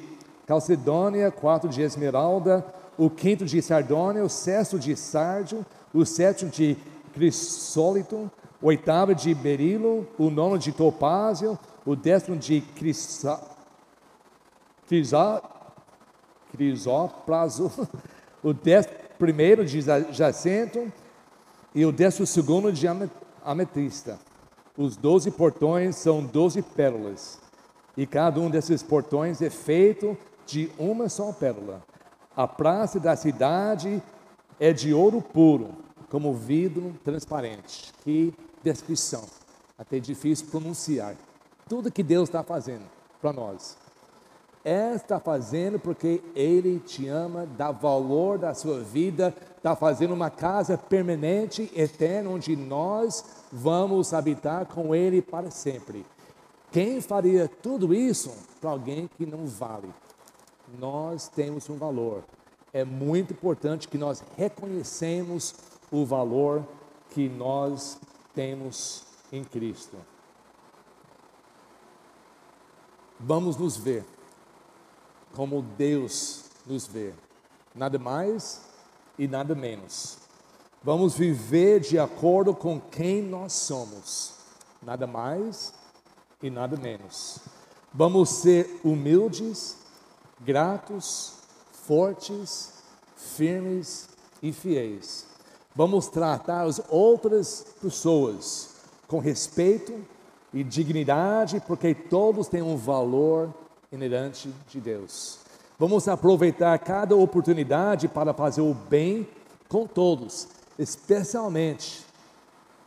calcedônia, 0.46 1.30
quarto 1.30 1.68
de 1.68 1.80
esmeralda, 1.80 2.66
o 2.96 3.08
quinto 3.08 3.44
de 3.44 3.62
sardônia, 3.62 4.24
o 4.24 4.28
sexto 4.28 4.80
de 4.80 4.96
sárdio, 4.96 5.64
o 5.94 6.04
sétimo 6.04 6.50
de 6.50 6.76
crisólito, 7.12 8.30
oitavo 8.60 9.14
de 9.14 9.34
berilo, 9.34 10.06
o 10.18 10.30
nono 10.30 10.58
de 10.58 10.72
topázio, 10.72 11.58
o 11.86 11.94
décimo 11.94 12.36
de 12.36 12.60
crisó, 12.60 13.40
crisópraso, 16.52 17.70
o 18.42 18.52
décimo 18.52 18.94
primeiro 19.18 19.64
de 19.64 19.80
jacento 20.12 20.92
e 21.74 21.84
o 21.84 21.92
décimo 21.92 22.26
segundo 22.26 22.72
de 22.72 22.86
ametista. 23.44 24.18
Os 24.76 24.96
doze 24.96 25.30
portões 25.30 25.96
são 25.96 26.24
doze 26.24 26.62
pérolas, 26.62 27.40
e 27.96 28.06
cada 28.06 28.38
um 28.38 28.48
desses 28.48 28.82
portões 28.82 29.42
é 29.42 29.50
feito 29.50 30.16
de 30.46 30.70
uma 30.78 31.08
só 31.08 31.32
pérola. 31.32 31.82
A 32.36 32.46
praça 32.46 33.00
da 33.00 33.16
cidade 33.16 34.00
é 34.60 34.72
de 34.72 34.94
ouro 34.94 35.20
puro, 35.20 35.70
como 36.08 36.32
vidro 36.32 36.94
transparente. 37.04 37.92
Que 38.04 38.32
descrição, 38.62 39.24
até 39.76 39.98
difícil 39.98 40.46
pronunciar. 40.46 41.16
Tudo 41.68 41.92
que 41.92 42.02
Deus 42.02 42.28
está 42.28 42.42
fazendo 42.42 42.84
para 43.20 43.32
nós. 43.32 43.76
É, 44.64 44.94
está 44.94 45.20
fazendo 45.20 45.78
porque 45.78 46.22
Ele 46.34 46.78
te 46.80 47.06
ama, 47.08 47.46
dá 47.46 47.70
valor 47.70 48.38
da 48.38 48.52
sua 48.54 48.80
vida, 48.80 49.34
está 49.56 49.74
fazendo 49.76 50.12
uma 50.12 50.30
casa 50.30 50.76
permanente, 50.76 51.70
eterna, 51.74 52.30
onde 52.30 52.56
nós 52.56 53.24
vamos 53.52 54.12
habitar 54.12 54.66
com 54.66 54.94
Ele 54.94 55.22
para 55.22 55.50
sempre. 55.50 56.04
Quem 56.70 57.00
faria 57.00 57.48
tudo 57.48 57.94
isso 57.94 58.30
para 58.60 58.70
alguém 58.70 59.08
que 59.16 59.24
não 59.24 59.46
vale? 59.46 59.88
Nós 60.78 61.28
temos 61.28 61.68
um 61.70 61.76
valor. 61.76 62.24
É 62.72 62.84
muito 62.84 63.32
importante 63.32 63.88
que 63.88 63.96
nós 63.96 64.22
reconhecemos 64.36 65.54
o 65.90 66.04
valor 66.04 66.62
que 67.10 67.28
nós 67.28 67.98
temos 68.38 69.02
em 69.32 69.42
Cristo. 69.42 69.96
Vamos 73.18 73.56
nos 73.56 73.76
ver 73.76 74.04
como 75.34 75.60
Deus 75.60 76.44
nos 76.64 76.86
vê, 76.86 77.14
nada 77.74 77.98
mais 77.98 78.62
e 79.18 79.26
nada 79.26 79.56
menos. 79.56 80.18
Vamos 80.84 81.16
viver 81.16 81.80
de 81.80 81.98
acordo 81.98 82.54
com 82.54 82.80
quem 82.80 83.22
nós 83.22 83.54
somos, 83.54 84.34
nada 84.80 85.04
mais 85.04 85.74
e 86.40 86.48
nada 86.48 86.76
menos. 86.76 87.40
Vamos 87.92 88.28
ser 88.28 88.80
humildes, 88.84 89.78
gratos, 90.38 91.40
fortes, 91.72 92.84
firmes 93.16 94.08
e 94.40 94.52
fiéis. 94.52 95.27
Vamos 95.74 96.08
tratar 96.08 96.62
as 96.62 96.80
outras 96.88 97.64
pessoas 97.80 98.70
com 99.06 99.18
respeito 99.18 100.04
e 100.52 100.64
dignidade, 100.64 101.62
porque 101.66 101.94
todos 101.94 102.48
têm 102.48 102.62
um 102.62 102.76
valor 102.76 103.52
inerente 103.92 104.52
de 104.68 104.80
Deus. 104.80 105.38
Vamos 105.78 106.08
aproveitar 106.08 106.76
cada 106.78 107.14
oportunidade 107.14 108.08
para 108.08 108.34
fazer 108.34 108.60
o 108.60 108.74
bem 108.74 109.28
com 109.68 109.86
todos, 109.86 110.48
especialmente 110.78 112.04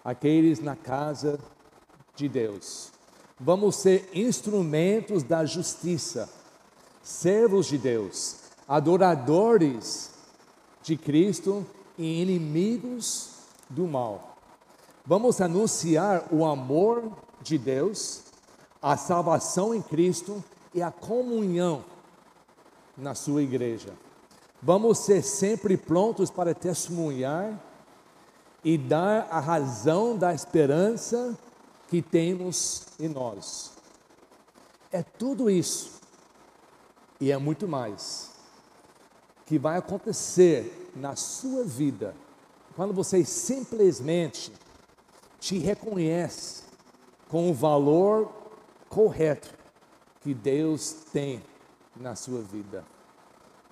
aqueles 0.03 0.59
na 0.59 0.75
casa 0.75 1.39
de 2.15 2.27
Deus. 2.27 2.91
Vamos 3.39 3.77
ser 3.77 4.09
instrumentos 4.13 5.23
da 5.23 5.45
justiça, 5.45 6.29
servos 7.01 7.67
de 7.67 7.77
Deus, 7.77 8.35
adoradores 8.67 10.11
de 10.83 10.97
Cristo 10.97 11.65
e 11.97 12.21
inimigos 12.21 13.29
do 13.69 13.87
mal. 13.87 14.37
Vamos 15.05 15.41
anunciar 15.41 16.25
o 16.31 16.45
amor 16.45 17.11
de 17.41 17.57
Deus, 17.57 18.21
a 18.81 18.95
salvação 18.95 19.73
em 19.73 19.81
Cristo 19.81 20.43
e 20.73 20.81
a 20.81 20.91
comunhão 20.91 21.83
na 22.97 23.15
sua 23.15 23.41
igreja. 23.41 23.93
Vamos 24.61 24.99
ser 24.99 25.23
sempre 25.23 25.75
prontos 25.75 26.29
para 26.29 26.53
testemunhar 26.53 27.59
e 28.63 28.77
dar 28.77 29.27
a 29.31 29.39
razão 29.39 30.15
da 30.15 30.33
esperança 30.33 31.37
que 31.87 32.01
temos 32.01 32.83
em 32.99 33.09
nós. 33.09 33.71
É 34.91 35.01
tudo 35.01 35.49
isso 35.49 35.99
e 37.19 37.31
é 37.31 37.37
muito 37.37 37.67
mais 37.67 38.31
que 39.45 39.57
vai 39.57 39.77
acontecer 39.77 40.80
na 40.95 41.15
sua 41.15 41.63
vida 41.63 42.15
quando 42.75 42.93
você 42.93 43.23
simplesmente 43.25 44.51
te 45.39 45.57
reconhece 45.57 46.63
com 47.29 47.49
o 47.49 47.53
valor 47.53 48.31
correto 48.89 49.53
que 50.21 50.33
Deus 50.33 50.93
tem 51.11 51.41
na 51.95 52.15
sua 52.15 52.41
vida. 52.41 52.85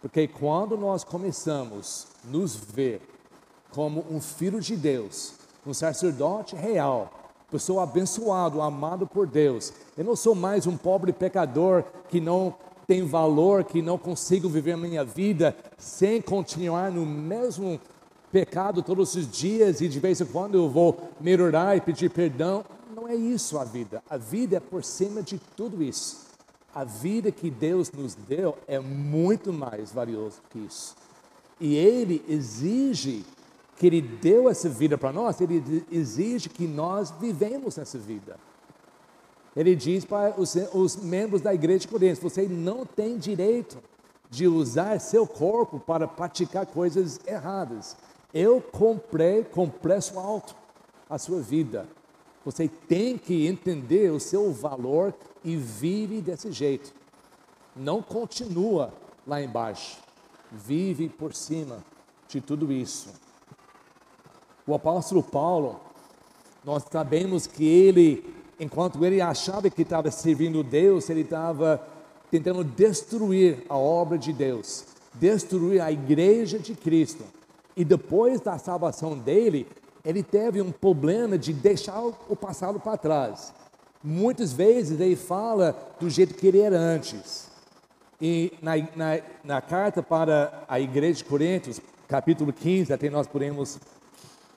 Porque 0.01 0.27
quando 0.27 0.77
nós 0.77 1.03
começamos 1.03 2.07
a 2.23 2.27
nos 2.27 2.55
ver 2.55 3.01
como 3.71 4.05
um 4.09 4.19
filho 4.19 4.59
de 4.59 4.75
Deus, 4.75 5.33
um 5.65 5.73
sacerdote 5.73 6.55
real, 6.55 7.11
pessoa 7.51 7.83
abençoado, 7.83 8.61
amado 8.61 9.05
por 9.05 9.27
Deus, 9.27 9.73
eu 9.97 10.03
não 10.03 10.15
sou 10.15 10.33
mais 10.33 10.65
um 10.65 10.77
pobre 10.77 11.11
pecador 11.11 11.83
que 12.07 12.19
não 12.19 12.55
tem 12.89 13.05
valor, 13.05 13.63
que 13.65 13.83
não 13.83 13.99
consigo 13.99 14.49
viver 14.49 14.71
a 14.71 14.77
minha 14.77 15.05
vida 15.05 15.55
sem 15.77 16.19
continuar 16.19 16.91
no 16.91 17.05
mesmo 17.05 17.79
pecado 18.31 18.81
todos 18.81 19.13
os 19.13 19.29
dias 19.29 19.79
e 19.79 19.87
de 19.87 19.99
vez 19.99 20.19
em 20.19 20.25
quando 20.25 20.55
eu 20.55 20.67
vou 20.67 21.11
melhorar 21.21 21.77
e 21.77 21.81
pedir 21.81 22.09
perdão. 22.09 22.65
Não 22.95 23.07
é 23.07 23.13
isso 23.13 23.59
a 23.59 23.63
vida. 23.63 24.01
A 24.09 24.17
vida 24.17 24.57
é 24.57 24.59
por 24.59 24.83
cima 24.83 25.21
de 25.21 25.39
tudo 25.55 25.83
isso. 25.83 26.25
A 26.73 26.83
vida 26.83 27.31
que 27.31 27.51
Deus 27.51 27.91
nos 27.91 28.15
deu 28.15 28.57
é 28.67 28.79
muito 28.79 29.53
mais 29.53 29.91
valioso 29.91 30.41
que 30.49 30.57
isso. 30.57 30.95
E 31.59 31.75
Ele 31.75 32.25
exige 32.27 33.23
que 33.77 33.85
Ele 33.85 34.01
deu 34.01 34.49
essa 34.49 34.67
vida 34.67 34.97
para 34.97 35.13
nós, 35.13 35.39
Ele 35.39 35.85
exige 35.91 36.49
que 36.49 36.65
nós 36.65 37.13
vivemos 37.21 37.77
essa 37.77 37.99
vida. 37.99 38.35
Ele 39.59 39.75
diz 39.75 40.05
para 40.05 40.39
os, 40.39 40.55
os 40.73 40.95
membros 40.95 41.41
da 41.41 41.53
igreja 41.53 41.79
de 41.79 41.89
Coríntios: 41.89 42.19
você 42.19 42.47
não 42.47 42.85
tem 42.85 43.17
direito 43.17 43.77
de 44.29 44.47
usar 44.47 45.01
seu 45.01 45.27
corpo 45.27 45.81
para 45.81 46.07
praticar 46.07 46.65
coisas 46.65 47.19
erradas. 47.27 47.97
Eu 48.33 48.61
comprei 48.61 49.43
com 49.43 49.67
preço 49.67 50.17
alto 50.17 50.55
a 51.09 51.17
sua 51.17 51.41
vida. 51.41 51.89
Você 52.45 52.69
tem 52.69 53.17
que 53.17 53.47
entender 53.47 54.09
o 54.13 54.19
seu 54.19 54.53
valor 54.53 55.13
e 55.43 55.57
vive 55.57 56.21
desse 56.21 56.53
jeito. 56.53 56.93
Não 57.75 58.01
continua 58.01 58.93
lá 59.27 59.41
embaixo. 59.41 59.97
Vive 60.49 61.09
por 61.09 61.33
cima 61.33 61.83
de 62.29 62.39
tudo 62.39 62.71
isso. 62.71 63.09
O 64.65 64.73
apóstolo 64.73 65.21
Paulo, 65.21 65.81
nós 66.63 66.85
sabemos 66.89 67.45
que 67.45 67.67
ele, 67.67 68.38
enquanto 68.59 69.03
ele 69.05 69.21
achava 69.21 69.69
que 69.69 69.81
estava 69.81 70.11
servindo 70.11 70.63
Deus, 70.63 71.09
ele 71.09 71.21
estava 71.21 71.81
tentando 72.29 72.63
destruir 72.63 73.63
a 73.69 73.77
obra 73.77 74.17
de 74.17 74.33
Deus, 74.33 74.85
destruir 75.13 75.81
a 75.81 75.91
igreja 75.91 76.59
de 76.59 76.75
Cristo. 76.75 77.23
E 77.75 77.85
depois 77.85 78.41
da 78.41 78.57
salvação 78.57 79.17
dele, 79.17 79.67
ele 80.03 80.21
teve 80.21 80.61
um 80.61 80.71
problema 80.71 81.37
de 81.37 81.53
deixar 81.53 82.01
o 82.03 82.35
passado 82.35 82.79
para 82.79 82.97
trás. 82.97 83.53
Muitas 84.03 84.53
vezes 84.53 84.99
ele 84.99 85.15
fala 85.15 85.75
do 85.99 86.09
jeito 86.09 86.33
que 86.33 86.47
ele 86.47 86.59
era 86.59 86.77
antes. 86.77 87.49
E 88.21 88.53
na, 88.61 88.75
na, 88.95 89.21
na 89.43 89.61
carta 89.61 90.03
para 90.03 90.63
a 90.67 90.79
igreja 90.79 91.19
de 91.19 91.25
Coríntios, 91.25 91.81
capítulo 92.07 92.51
15, 92.51 92.91
até 92.91 93.09
nós 93.09 93.27
podemos 93.27 93.79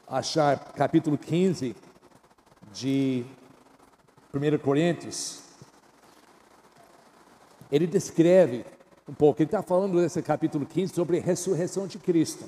achar 0.06 0.58
capítulo 0.74 1.16
15 1.16 1.74
de 2.72 3.24
1 4.34 4.58
Coríntios, 4.58 5.40
ele 7.70 7.86
descreve 7.86 8.64
um 9.08 9.14
pouco, 9.14 9.42
ele 9.42 9.48
está 9.48 9.62
falando 9.62 10.00
nesse 10.00 10.22
capítulo 10.22 10.64
15 10.64 10.94
sobre 10.94 11.18
a 11.18 11.22
ressurreição 11.22 11.86
de 11.86 11.98
Cristo. 11.98 12.44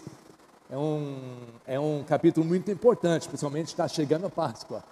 É 0.71 0.77
um, 0.77 1.19
é 1.67 1.81
um 1.81 2.05
capítulo 2.05 2.47
muito 2.47 2.71
importante, 2.71 3.29
principalmente 3.29 3.69
está 3.69 3.87
chegando 3.87 4.27
a 4.27 4.31
Páscoa 4.31 4.83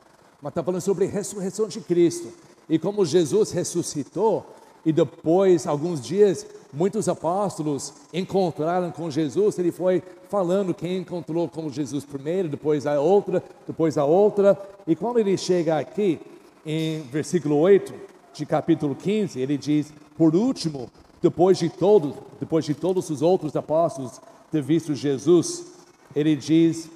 mas 0.43 0.51
está 0.51 0.63
falando 0.63 0.81
sobre 0.81 1.05
a 1.05 1.09
ressurreição 1.09 1.69
de 1.69 1.81
Cristo. 1.81 2.33
E 2.69 2.77
como 2.77 3.07
Jesus 3.07 3.53
ressuscitou, 3.53 4.45
e 4.85 4.93
depois, 4.93 5.69
alguns 5.69 6.01
dias, 6.01 6.45
muitos 6.73 7.09
apóstolos 7.09 7.95
encontraram 8.13 8.91
com 8.91 9.09
Jesus, 9.09 9.57
ele 9.57 9.71
foi 9.71 10.03
falando 10.29 10.75
quem 10.75 10.99
encontrou 10.99 11.49
com 11.49 11.71
Jesus 11.71 12.05
primeiro, 12.05 12.49
depois 12.49 12.85
a 12.85 13.01
outra, 13.01 13.41
depois 13.65 13.97
a 13.97 14.05
outra. 14.05 14.61
E 14.85 14.97
quando 14.97 15.21
ele 15.21 15.39
chega 15.39 15.79
aqui, 15.79 16.19
em 16.65 17.03
versículo 17.03 17.57
8 17.59 17.93
de 18.33 18.47
capítulo 18.47 18.95
15, 18.95 19.41
ele 19.41 19.57
diz: 19.59 19.93
Por 20.17 20.35
último, 20.35 20.91
depois 21.21 21.59
de 21.59 21.69
todos, 21.69 22.15
depois 22.41 22.65
de 22.65 22.75
todos 22.75 23.11
os 23.11 23.23
outros 23.23 23.55
apóstolos 23.57 24.21
ter 24.51 24.63
visto 24.63 24.95
Jesus, 24.95 25.67
ele 26.15 26.37
diz 26.37 26.91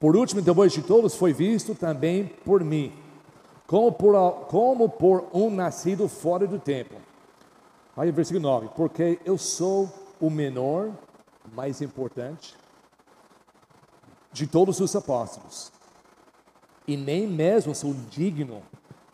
por 0.00 0.16
último, 0.16 0.40
depois 0.40 0.72
de 0.72 0.80
todos, 0.80 1.14
foi 1.14 1.34
visto 1.34 1.74
também 1.74 2.24
por 2.24 2.64
mim, 2.64 2.90
como 3.66 3.92
por, 3.92 4.46
como 4.46 4.88
por 4.88 5.26
um 5.30 5.50
nascido 5.50 6.08
fora 6.08 6.46
do 6.46 6.58
tempo. 6.58 6.94
Aí, 7.94 8.10
versículo 8.10 8.40
9: 8.40 8.70
Porque 8.74 9.20
eu 9.26 9.36
sou 9.36 9.92
o 10.18 10.30
menor, 10.30 10.90
mais 11.52 11.82
importante, 11.82 12.56
de 14.32 14.46
todos 14.46 14.80
os 14.80 14.96
apóstolos, 14.96 15.70
e 16.86 16.96
nem 16.96 17.26
mesmo 17.26 17.74
sou 17.74 17.94
digno 18.10 18.62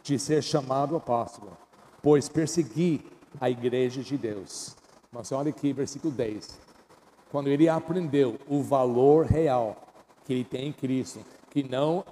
de 0.03 0.19
ser 0.19 0.43
chamado 0.43 0.97
apóstolo, 0.97 1.57
pois 2.03 2.29
persegui 2.29 3.05
a 3.41 3.51
igreja 3.51 4.03
de 4.03 4.17
Deus. 4.17 4.77
Mas 5.13 5.33
olha 5.33 5.51
aqui, 5.51 5.73
versículo 5.73 6.13
10. 6.13 6.59
Quando 7.31 7.49
ele 7.49 7.69
aprendeu 7.69 8.39
o 8.49 8.63
valor 8.63 9.27
real 9.27 9.77
que 10.25 10.33
ele 10.33 10.45
tem 10.45 10.69
em 10.69 10.73
Cristo, 10.73 11.21
que 11.51 11.63
não, 11.63 12.05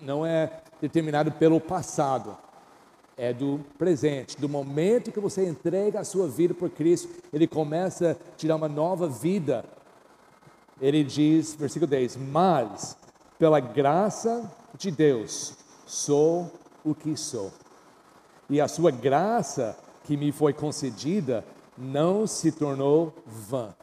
não 0.00 0.24
é 0.24 0.62
determinado 0.80 1.30
pelo 1.32 1.60
passado, 1.60 2.36
é 3.16 3.32
do 3.32 3.60
presente, 3.76 4.40
do 4.40 4.48
momento 4.48 5.12
que 5.12 5.20
você 5.20 5.46
entrega 5.46 6.00
a 6.00 6.04
sua 6.04 6.26
vida 6.26 6.54
por 6.54 6.70
Cristo, 6.70 7.08
ele 7.32 7.46
começa 7.46 8.12
a 8.12 8.36
te 8.36 8.48
dar 8.48 8.56
uma 8.56 8.68
nova 8.68 9.08
vida. 9.08 9.64
Ele 10.80 11.04
diz, 11.04 11.54
versículo 11.54 11.88
10: 11.88 12.16
Mas, 12.16 12.96
pela 13.38 13.60
graça 13.60 14.50
de 14.76 14.90
Deus, 14.90 15.54
sou 15.86 16.50
o 16.84 16.94
que 16.94 17.16
sou. 17.16 17.52
E 18.48 18.60
a 18.60 18.68
sua 18.68 18.90
graça 18.90 19.76
que 20.04 20.16
me 20.16 20.32
foi 20.32 20.52
concedida 20.52 21.44
não 21.76 22.26
se 22.26 22.52
tornou 22.52 23.14
vã. 23.26 23.74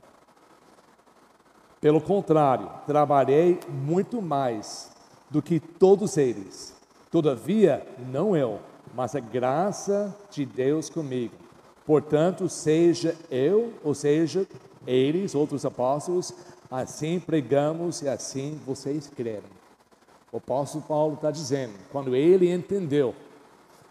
Pelo 1.82 2.02
contrário, 2.02 2.70
trabalhei 2.86 3.60
muito 3.70 4.22
mais 4.22 4.92
do 5.30 5.42
que 5.42 5.60
todos 5.60 6.18
eles. 6.18 6.76
Todavia, 7.10 7.88
não 8.12 8.36
eu, 8.36 8.60
mas 8.94 9.16
a 9.16 9.20
graça 9.20 10.16
de 10.30 10.46
Deus 10.46 10.90
comigo. 10.90 11.34
Portanto, 11.86 12.50
seja 12.50 13.16
eu, 13.32 13.74
ou 13.84 13.96
seja, 13.96 14.46
eles, 14.86 15.34
outros 15.34 15.66
apóstolos, 15.66 16.34
assim 16.70 17.20
pregamos 17.20 18.02
e 18.02 18.08
assim 18.08 18.60
vocês 18.66 19.10
creram. 19.16 19.59
O 20.32 20.38
apóstolo 20.38 20.84
Paulo 20.88 21.16
está 21.16 21.32
dizendo, 21.32 21.74
quando 21.92 22.16
ele 22.16 22.52
entendeu 22.52 23.16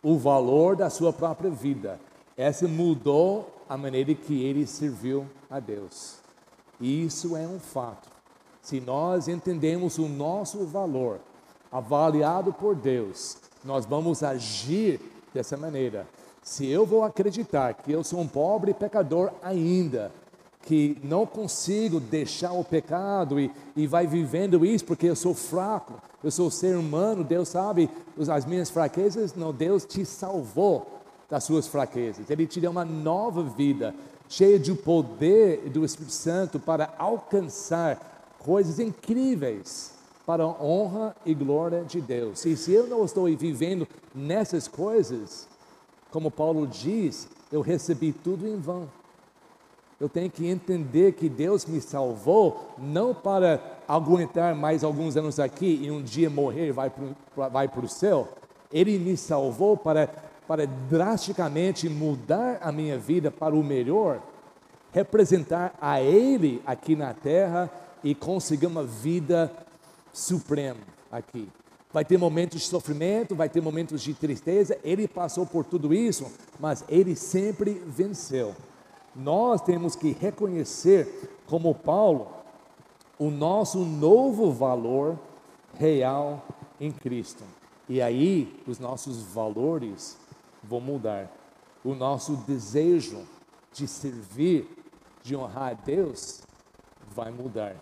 o 0.03 0.17
valor 0.17 0.77
da 0.77 0.89
sua 0.89 1.13
própria 1.13 1.51
vida, 1.51 2.01
essa 2.37 2.69
mudou 2.69 3.53
a 3.69 3.77
maneira 3.77 4.15
que 4.15 4.43
ele 4.45 4.67
serviu 4.67 5.27
a 5.51 5.59
Deus. 5.59 6.19
Isso 6.81 7.37
é 7.37 7.47
um 7.47 7.59
fato. 7.59 8.09
Se 8.63 8.81
nós 8.81 9.29
entendemos 9.29 9.99
o 9.99 10.09
nosso 10.09 10.65
valor, 10.65 11.19
avaliado 11.73 12.53
por 12.53 12.75
Deus, 12.75 13.37
nós 13.65 13.85
vamos 13.85 14.23
agir 14.23 15.01
dessa 15.35 15.57
maneira. 15.57 16.07
Se 16.43 16.67
eu 16.67 16.87
vou 16.87 17.03
acreditar 17.03 17.75
que 17.75 17.93
eu 17.93 18.05
sou 18.05 18.21
um 18.21 18.29
pobre 18.29 18.73
pecador 18.73 19.31
ainda, 19.43 20.13
que 20.63 20.99
não 21.03 21.25
consigo 21.25 22.01
deixar 22.01 22.53
o 22.53 22.65
pecado 22.65 23.41
e, 23.41 23.51
e 23.77 23.87
vai 23.87 24.07
vivendo 24.07 24.65
isso 24.67 24.85
porque 24.85 25.07
eu 25.07 25.17
sou 25.17 25.35
fraco, 25.35 25.95
eu 26.23 26.31
sou 26.31 26.51
ser 26.51 26.77
humano, 26.77 27.25
Deus 27.25 27.49
sabe 27.49 27.89
as 28.29 28.45
minhas 28.45 28.69
fraquezas, 28.69 29.35
não, 29.35 29.53
Deus 29.53 29.85
te 29.85 30.05
salvou 30.05 30.99
das 31.29 31.45
suas 31.45 31.67
fraquezas, 31.67 32.29
Ele 32.29 32.47
te 32.47 32.61
deu 32.61 32.71
uma 32.71 32.85
nova 32.85 33.43
vida, 33.43 33.95
cheia 34.29 34.59
de 34.59 34.75
poder 34.75 35.71
do 35.71 35.85
Espírito 35.85 36.13
Santo 36.13 36.59
para 36.59 36.93
alcançar 36.99 38.35
coisas 38.39 38.79
incríveis 38.79 39.95
para 40.27 40.43
a 40.45 40.63
honra 40.63 41.17
e 41.25 41.33
glória 41.33 41.83
de 41.85 42.01
Deus. 42.01 42.45
E 42.45 42.55
se 42.57 42.73
eu 42.73 42.87
não 42.87 43.05
estou 43.05 43.25
vivendo 43.35 43.89
nessas 44.15 44.69
coisas, 44.69 45.49
como 46.11 46.31
Paulo 46.31 46.67
diz, 46.67 47.29
eu 47.51 47.63
recebi 47.63 48.13
tudo 48.13 48.47
em 48.47 48.57
vão. 48.57 48.89
Eu 50.01 50.09
tenho 50.09 50.31
que 50.31 50.47
entender 50.47 51.13
que 51.13 51.29
Deus 51.29 51.67
me 51.67 51.81
salvou 51.81 52.75
não 52.79 53.13
para 53.13 53.61
aguentar 53.87 54.55
mais 54.55 54.85
alguns 54.85 55.17
anos 55.17 55.41
aqui 55.41 55.81
e 55.83 55.91
um 55.91 56.01
dia 56.01 56.31
morrer 56.31 56.71
vai 56.73 56.91
para 56.91 57.49
vai 57.49 57.69
o 57.69 57.89
céu. 57.89 58.29
Ele 58.73 58.97
me 58.99 59.17
salvou 59.17 59.77
para, 59.77 60.09
para 60.47 60.67
drasticamente 60.67 61.89
mudar 61.89 62.59
a 62.61 62.71
minha 62.71 62.97
vida 62.97 63.31
para 63.31 63.57
o 63.57 63.65
melhor, 63.65 64.23
representar 64.93 65.75
a 65.81 66.01
Ele 66.01 66.63
aqui 66.65 66.95
na 66.95 67.13
terra 67.13 67.71
e 68.05 68.15
conseguir 68.15 68.67
uma 68.67 68.85
vida 68.85 69.53
supremo 70.13 70.81
aqui. 71.11 71.49
Vai 71.93 72.05
ter 72.05 72.19
momentos 72.19 72.61
de 72.61 72.67
sofrimento, 72.67 73.35
vai 73.35 73.49
ter 73.49 73.63
momentos 73.63 74.03
de 74.03 74.13
tristeza. 74.15 74.79
Ele 74.85 75.09
passou 75.09 75.47
por 75.47 75.65
tudo 75.65 75.95
isso, 75.95 76.31
mas 76.61 76.85
ele 76.89 77.17
sempre 77.17 77.83
venceu. 77.87 78.55
Nós 79.15 79.61
temos 79.61 79.97
que 79.97 80.13
reconhecer, 80.13 81.39
como 81.47 81.75
Paulo, 81.75 82.29
o 83.19 83.31
nosso 83.31 83.79
novo 83.85 84.53
valor 84.53 85.19
real 85.75 86.43
em 86.81 86.93
Cristo. 86.93 87.43
E 87.89 88.01
aí 88.01 88.63
os 88.67 88.79
nossos 88.79 89.23
valores 89.23 90.17
vão 90.63 90.81
mudar. 90.81 91.31
O 91.85 91.95
nosso 91.95 92.37
desejo 92.37 93.27
de 93.73 93.89
servir, 93.89 94.69
de 95.23 95.35
honrar 95.35 95.71
a 95.71 95.75
Deus, 95.75 96.43
vai 97.11 97.31
mudar. 97.31 97.77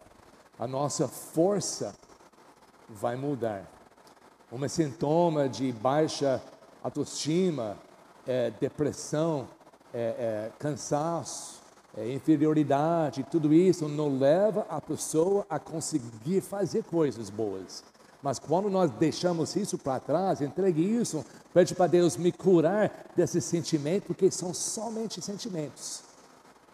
A 0.58 0.66
nossa 0.66 1.08
força 1.08 1.94
vai 2.88 3.16
mudar. 3.16 3.70
Um 4.50 4.66
sintoma 4.68 5.48
de 5.48 5.72
baixa 5.72 6.42
autoestima, 6.82 7.76
é, 8.26 8.50
depressão, 8.52 9.48
é, 9.98 9.98
é, 9.98 10.52
cansaço, 10.58 11.62
é, 11.96 12.12
inferioridade, 12.12 13.26
tudo 13.30 13.54
isso 13.54 13.88
não 13.88 14.18
leva 14.18 14.66
a 14.68 14.80
pessoa 14.80 15.46
a 15.48 15.58
conseguir 15.58 16.40
fazer 16.40 16.84
coisas 16.84 17.30
boas. 17.30 17.82
Mas 18.22 18.38
quando 18.38 18.68
nós 18.68 18.90
deixamos 18.90 19.56
isso 19.56 19.78
para 19.78 20.00
trás, 20.00 20.40
entregue 20.40 20.82
isso, 20.82 21.24
pede 21.54 21.74
para 21.74 21.86
Deus 21.86 22.16
me 22.16 22.32
curar 22.32 23.06
desse 23.16 23.40
sentimento, 23.40 24.08
porque 24.08 24.30
são 24.30 24.52
somente 24.52 25.22
sentimentos. 25.22 26.02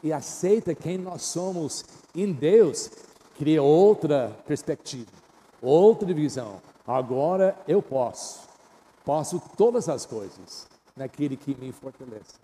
E 0.02 0.12
aceita 0.12 0.74
quem 0.74 0.98
nós 0.98 1.22
somos 1.22 1.84
em 2.14 2.32
Deus, 2.32 2.90
cria 3.38 3.62
outra 3.62 4.36
perspectiva 4.46 5.22
outra 5.62 6.12
visão. 6.12 6.60
Agora 6.84 7.56
eu 7.68 7.80
posso, 7.80 8.48
posso 9.04 9.40
todas 9.56 9.88
as 9.88 10.04
coisas 10.04 10.66
naquele 10.96 11.36
que 11.36 11.54
me 11.54 11.70
fortalece. 11.70 12.34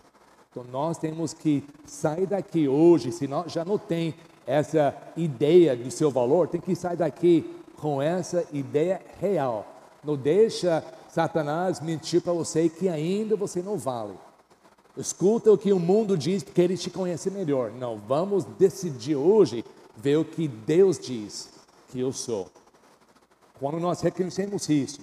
Então 0.51 0.63
nós 0.71 0.97
temos 0.97 1.31
que 1.31 1.63
sair 1.85 2.25
daqui 2.25 2.67
hoje, 2.67 3.11
se 3.11 3.27
nós 3.27 3.51
já 3.51 3.63
não 3.63 3.77
tem 3.77 4.15
essa 4.47 4.95
ideia 5.15 5.75
do 5.75 5.91
seu 5.91 6.09
valor, 6.09 6.47
tem 6.47 6.59
que 6.59 6.75
sair 6.75 6.97
daqui 6.97 7.55
com 7.77 8.01
essa 8.01 8.43
ideia 8.51 8.99
real. 9.19 9.65
Não 10.03 10.17
deixa 10.17 10.83
Satanás 11.07 11.79
mentir 11.79 12.21
para 12.21 12.33
você 12.33 12.67
que 12.67 12.89
ainda 12.89 13.35
você 13.35 13.61
não 13.61 13.77
vale. 13.77 14.15
Escuta 14.97 15.51
o 15.51 15.57
que 15.57 15.71
o 15.71 15.79
mundo 15.79 16.17
diz 16.17 16.43
porque 16.43 16.61
ele 16.61 16.77
te 16.77 16.89
conhece 16.89 17.29
melhor. 17.29 17.71
Não, 17.71 17.97
vamos 17.97 18.43
decidir 18.43 19.15
hoje 19.15 19.63
ver 19.95 20.17
o 20.17 20.25
que 20.25 20.47
Deus 20.47 20.97
diz 20.97 21.49
que 21.89 21.99
eu 21.99 22.11
sou. 22.11 22.47
Quando 23.59 23.79
nós 23.79 24.01
reconhecemos 24.01 24.67
isso, 24.67 24.99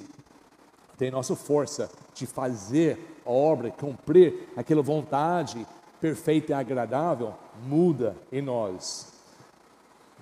tem 0.99 1.11
nossa 1.11 1.37
força 1.37 1.89
de 2.15 2.27
fazer 2.27 3.16
obra, 3.27 3.71
cumprir 3.71 4.49
aquela 4.57 4.83
vontade 4.83 5.67
perfeita 6.01 6.53
e 6.53 6.55
agradável, 6.55 7.35
muda 7.67 8.17
em 8.31 8.41
nós. 8.41 9.13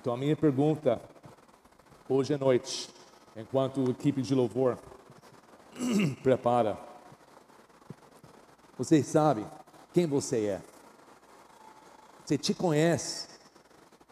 Então 0.00 0.14
a 0.14 0.16
minha 0.16 0.36
pergunta 0.36 1.00
hoje 2.08 2.34
à 2.34 2.38
noite, 2.38 2.90
enquanto 3.36 3.80
a 3.86 3.90
equipe 3.90 4.22
de 4.22 4.34
louvor 4.34 4.78
prepara, 6.22 6.78
você 8.76 9.02
sabe 9.02 9.44
quem 9.92 10.06
você 10.06 10.46
é? 10.46 10.62
Você 12.24 12.36
te 12.36 12.52
conhece 12.54 13.28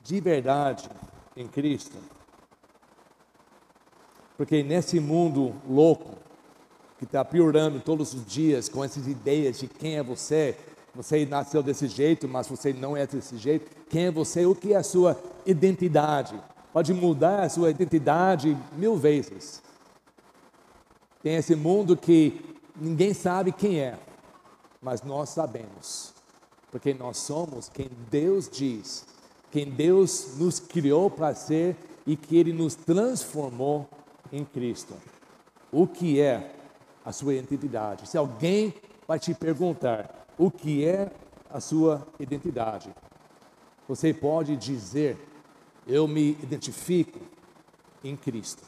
de 0.03 0.21
verdade 0.21 0.89
em 1.37 1.49
Cristo? 1.49 1.97
Porque 4.37 4.63
nesse 4.63 5.01
mundo 5.01 5.55
louco, 5.69 6.22
que 7.03 7.07
está 7.07 7.25
piorando 7.25 7.81
todos 7.81 8.15
os 8.15 8.25
dias 8.25 8.69
com 8.69 8.85
essas 8.85 9.09
ideias 9.09 9.59
de 9.59 9.67
quem 9.67 9.97
é 9.97 10.03
você, 10.05 10.57
você 10.95 11.27
nasceu 11.27 11.61
desse 11.61 11.89
jeito, 11.89 12.29
mas 12.29 12.47
você 12.47 12.73
não 12.73 12.97
é 12.97 13.05
desse 13.05 13.37
jeito, 13.39 13.69
quem 13.89 14.05
é 14.05 14.11
você, 14.13 14.47
o 14.47 14.55
que 14.55 14.73
é 14.73 14.77
a 14.77 14.85
sua 14.85 15.21
identidade? 15.45 16.41
Pode 16.73 16.95
mudar 16.95 17.43
a 17.43 17.49
sua 17.49 17.71
identidade 17.71 18.57
mil 18.77 18.97
vezes. 18.97 19.61
Tem 21.21 21.35
esse 21.35 21.57
mundo 21.57 21.97
que 21.97 22.41
ninguém 22.77 23.13
sabe 23.13 23.51
quem 23.51 23.81
é, 23.81 23.99
mas 24.81 25.03
nós 25.03 25.31
sabemos, 25.31 26.15
porque 26.71 26.95
nós 26.95 27.17
somos 27.17 27.69
quem 27.69 27.91
Deus 28.13 28.49
diz, 28.49 29.05
quem 29.51 29.69
Deus 29.69 30.37
nos 30.37 30.61
criou 30.61 31.11
para 31.11 31.35
ser 31.35 31.77
e 32.07 32.17
que 32.17 32.37
Ele 32.37 32.53
nos 32.53 32.77
transformou 32.77 33.89
em 34.31 34.45
Cristo. 34.45 34.95
O 35.73 35.85
que 35.85 36.21
é 36.21 36.62
a 37.05 37.13
sua 37.13 37.35
identidade? 37.35 38.09
Se 38.09 38.17
alguém 38.17 38.75
vai 39.07 39.19
te 39.19 39.35
perguntar 39.35 40.27
o 40.39 40.51
que 40.51 40.85
é 40.85 41.11
a 41.51 41.61
sua 41.61 42.07
identidade. 42.19 42.91
Você 43.87 44.13
pode 44.13 44.57
dizer: 44.57 45.19
Eu 45.87 46.09
me 46.09 46.31
identifico 46.43 47.21
em 48.03 48.17
Cristo. 48.17 48.63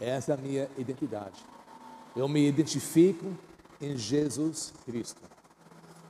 Essa 0.00 0.32
é 0.32 0.34
a 0.34 0.38
minha 0.38 0.68
identidade. 0.78 1.44
Eu 2.16 2.28
me 2.28 2.46
identifico 2.48 3.26
em 3.80 3.96
Jesus 3.96 4.72
Cristo. 4.84 5.20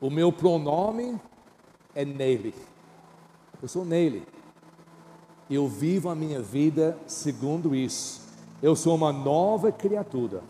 O 0.01 0.11
meu 0.11 0.33
pronome 0.33 1.21
é 1.95 2.05
nele. 2.05 2.55
Eu 3.61 3.69
sou 3.69 3.85
nele. 3.85 4.27
Eu 5.51 5.69
vivo 5.69 6.09
a 6.09 6.15
minha 6.15 6.41
vida 6.41 6.99
segundo 7.07 7.75
isso. 7.75 8.23
Eu 8.63 8.75
sou 8.75 8.95
uma 8.95 9.13
nova 9.13 9.71
criatura. 9.71 10.43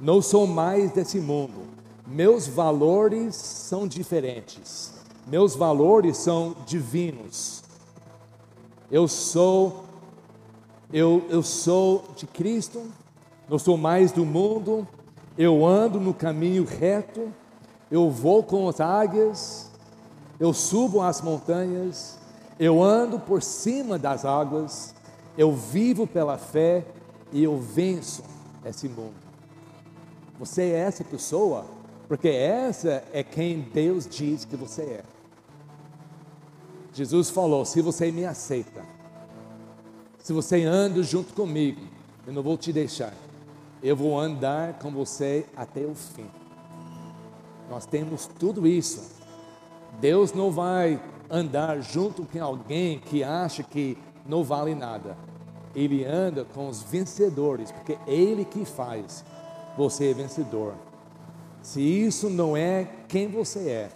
Não 0.00 0.20
sou 0.20 0.46
mais 0.46 0.90
desse 0.92 1.18
mundo. 1.20 1.66
Meus 2.06 2.46
valores 2.46 3.34
são 3.34 3.86
diferentes. 3.86 4.92
Meus 5.26 5.56
valores 5.56 6.16
são 6.16 6.54
divinos. 6.66 7.62
Eu 8.90 9.08
sou 9.08 9.86
eu, 10.92 11.24
eu 11.28 11.42
sou 11.42 12.04
de 12.16 12.26
Cristo, 12.26 12.82
não 13.48 13.58
sou 13.58 13.76
mais 13.76 14.12
do 14.12 14.24
mundo, 14.24 14.86
eu 15.36 15.66
ando 15.66 15.98
no 15.98 16.14
caminho 16.14 16.64
reto, 16.64 17.32
eu 17.90 18.08
vou 18.10 18.42
com 18.42 18.68
as 18.68 18.80
águias, 18.80 19.70
eu 20.38 20.52
subo 20.52 21.02
as 21.02 21.20
montanhas, 21.20 22.18
eu 22.58 22.82
ando 22.82 23.18
por 23.18 23.42
cima 23.42 23.98
das 23.98 24.24
águas, 24.24 24.94
eu 25.36 25.52
vivo 25.52 26.06
pela 26.06 26.38
fé 26.38 26.84
e 27.32 27.42
eu 27.42 27.58
venço 27.58 28.22
esse 28.64 28.88
mundo. 28.88 29.25
Você 30.38 30.62
é 30.62 30.78
essa 30.78 31.02
pessoa, 31.02 31.64
porque 32.08 32.28
essa 32.28 33.02
é 33.12 33.22
quem 33.22 33.60
Deus 33.60 34.06
diz 34.06 34.44
que 34.44 34.56
você 34.56 34.82
é. 34.82 35.04
Jesus 36.92 37.30
falou: 37.30 37.64
se 37.64 37.80
você 37.80 38.10
me 38.10 38.24
aceita, 38.24 38.84
se 40.18 40.32
você 40.32 40.64
anda 40.64 41.02
junto 41.02 41.32
comigo, 41.34 41.80
eu 42.26 42.32
não 42.32 42.42
vou 42.42 42.56
te 42.58 42.72
deixar. 42.72 43.14
Eu 43.82 43.94
vou 43.94 44.18
andar 44.18 44.78
com 44.78 44.90
você 44.90 45.46
até 45.56 45.80
o 45.80 45.94
fim. 45.94 46.26
Nós 47.70 47.86
temos 47.86 48.26
tudo 48.26 48.66
isso. 48.66 49.16
Deus 50.00 50.32
não 50.32 50.50
vai 50.50 51.00
andar 51.30 51.80
junto 51.80 52.24
com 52.24 52.42
alguém 52.42 52.98
que 52.98 53.22
acha 53.22 53.62
que 53.62 53.96
não 54.26 54.42
vale 54.42 54.74
nada. 54.74 55.16
Ele 55.74 56.04
anda 56.04 56.44
com 56.44 56.68
os 56.68 56.82
vencedores, 56.82 57.70
porque 57.70 57.98
é 58.06 58.14
Ele 58.14 58.44
que 58.44 58.64
faz 58.64 59.24
você 59.76 60.14
vencedor. 60.14 60.74
Se 61.62 61.80
isso 61.80 62.30
não 62.30 62.56
é 62.56 62.88
quem 63.08 63.28
você 63.28 63.68
é, 63.68 63.88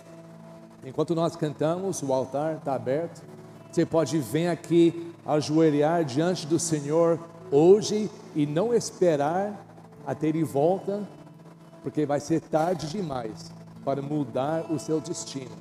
enquanto 0.84 1.14
nós 1.14 1.36
cantamos, 1.36 2.02
o 2.02 2.12
altar 2.12 2.56
está 2.56 2.74
aberto. 2.74 3.22
Você 3.70 3.86
pode 3.86 4.18
vir 4.18 4.48
aqui 4.48 5.12
ajoelhar 5.24 6.04
diante 6.04 6.46
do 6.46 6.58
Senhor 6.58 7.18
hoje 7.50 8.10
e 8.34 8.46
não 8.46 8.74
esperar 8.74 9.64
até 10.06 10.28
Ele 10.28 10.42
volta, 10.42 11.06
porque 11.82 12.04
vai 12.04 12.20
ser 12.20 12.40
tarde 12.40 12.88
demais 12.88 13.52
para 13.84 14.02
mudar 14.02 14.70
o 14.70 14.78
seu 14.78 15.00
destino. 15.00 15.56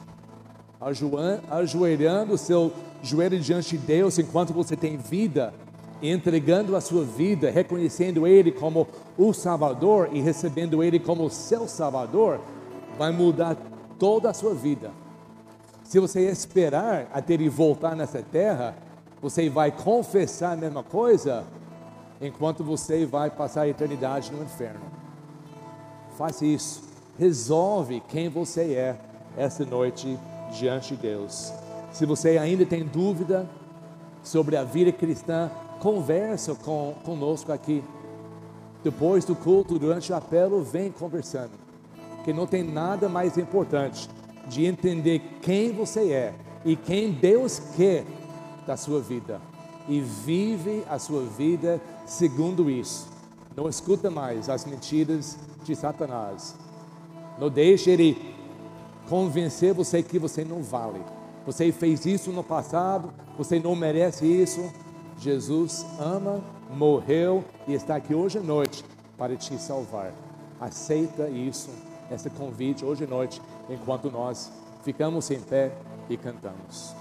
Ajoelhando 1.50 2.34
o 2.34 2.38
seu 2.38 2.74
joelho 3.04 3.40
diante 3.40 3.78
de 3.78 3.86
Deus 3.86 4.18
enquanto 4.18 4.54
você 4.54 4.76
tem 4.76 4.98
vida, 4.98 5.54
entregando 6.02 6.76
a 6.76 6.82
sua 6.82 7.04
vida, 7.04 7.50
reconhecendo 7.50 8.26
Ele 8.26 8.52
como 8.52 8.88
o 9.18 9.34
Salvador 9.34 10.10
e 10.12 10.22
recebendo 10.22 10.84
Ele 10.84 11.00
como 11.00 11.30
seu 11.30 11.68
Salvador, 11.68 12.40
vai 12.98 13.12
mudar 13.12 13.58
toda 13.98 14.30
a 14.30 14.34
sua 14.34 14.54
vida. 14.54 14.92
Se 15.84 16.00
você 16.00 16.30
esperar 16.30 17.10
até 17.12 17.34
ele 17.34 17.50
voltar 17.50 17.96
nessa 17.96 18.22
terra, 18.22 18.76
você 19.22 19.50
vai 19.50 19.72
confessar 19.72 20.54
a 20.54 20.56
mesma 20.56 20.84
coisa, 20.84 21.44
enquanto 22.22 22.64
você 22.64 23.06
vai 23.06 23.30
passar 23.30 23.62
a 23.62 23.68
eternidade 23.68 24.32
no 24.32 24.44
inferno. 24.44 24.82
Faça 26.18 26.46
isso. 26.46 26.84
Resolve 27.18 28.02
quem 28.08 28.30
você 28.30 28.74
é 28.74 28.98
essa 29.36 29.66
noite 29.66 30.18
diante 30.52 30.96
de 30.96 31.02
Deus. 31.02 31.52
Se 31.92 32.06
você 32.06 32.38
ainda 32.38 32.66
tem 32.66 32.86
dúvida 32.86 33.50
sobre 34.22 34.56
a 34.58 34.64
vida 34.64 34.92
cristã, 34.92 35.50
conversa 35.80 36.56
com, 36.56 36.96
conosco 37.04 37.52
aqui. 37.52 37.84
Depois 38.84 39.26
do 39.26 39.36
culto, 39.36 39.78
durante 39.78 40.12
o 40.12 40.16
apelo, 40.16 40.64
vem 40.64 40.92
conversando. 40.92 41.52
Que 42.24 42.34
não 42.34 42.46
tem 42.46 42.64
nada 42.64 43.10
mais 43.10 43.38
importante 43.38 44.10
de 44.48 44.66
entender 44.66 45.22
quem 45.42 45.72
você 45.72 46.12
é 46.12 46.34
e 46.66 46.76
quem 46.76 47.12
Deus 47.12 47.60
quer 47.76 48.06
da 48.66 48.76
sua 48.76 49.00
vida 49.00 49.42
e 49.88 50.00
vive 50.00 50.84
a 50.90 51.00
sua 51.00 51.24
vida 51.24 51.82
segundo 52.06 52.70
isso. 52.70 53.08
Não 53.56 53.68
escuta 53.68 54.10
mais 54.12 54.50
as 54.50 54.66
mentiras 54.66 55.38
de 55.64 55.76
Satanás. 55.76 56.56
Não 57.40 57.50
deixe 57.50 57.90
ele 57.90 58.36
convencer 59.10 59.74
você 59.74 60.04
que 60.04 60.20
você 60.20 60.46
não 60.46 60.62
vale. 60.62 61.02
Você 61.46 61.72
fez 61.72 62.06
isso 62.06 62.32
no 62.32 62.44
passado, 62.44 63.12
você 63.38 63.60
não 63.60 63.76
merece 63.76 64.26
isso. 64.26 64.72
Jesus 65.20 65.86
ama, 66.00 66.42
morreu 66.70 67.44
e 67.68 67.74
está 67.74 67.98
aqui 67.98 68.16
hoje 68.16 68.38
à 68.38 68.42
noite 68.42 68.86
para 69.18 69.36
te 69.36 69.58
salvar. 69.58 70.14
Aceita 70.60 71.28
isso, 71.30 71.70
esse 72.10 72.30
convite 72.30 72.86
hoje 72.86 73.04
à 73.04 73.08
noite 73.08 73.42
enquanto 73.70 74.10
nós 74.10 74.52
ficamos 74.84 75.30
em 75.30 75.42
pé 75.42 75.74
e 76.10 76.16
cantamos. 76.16 76.99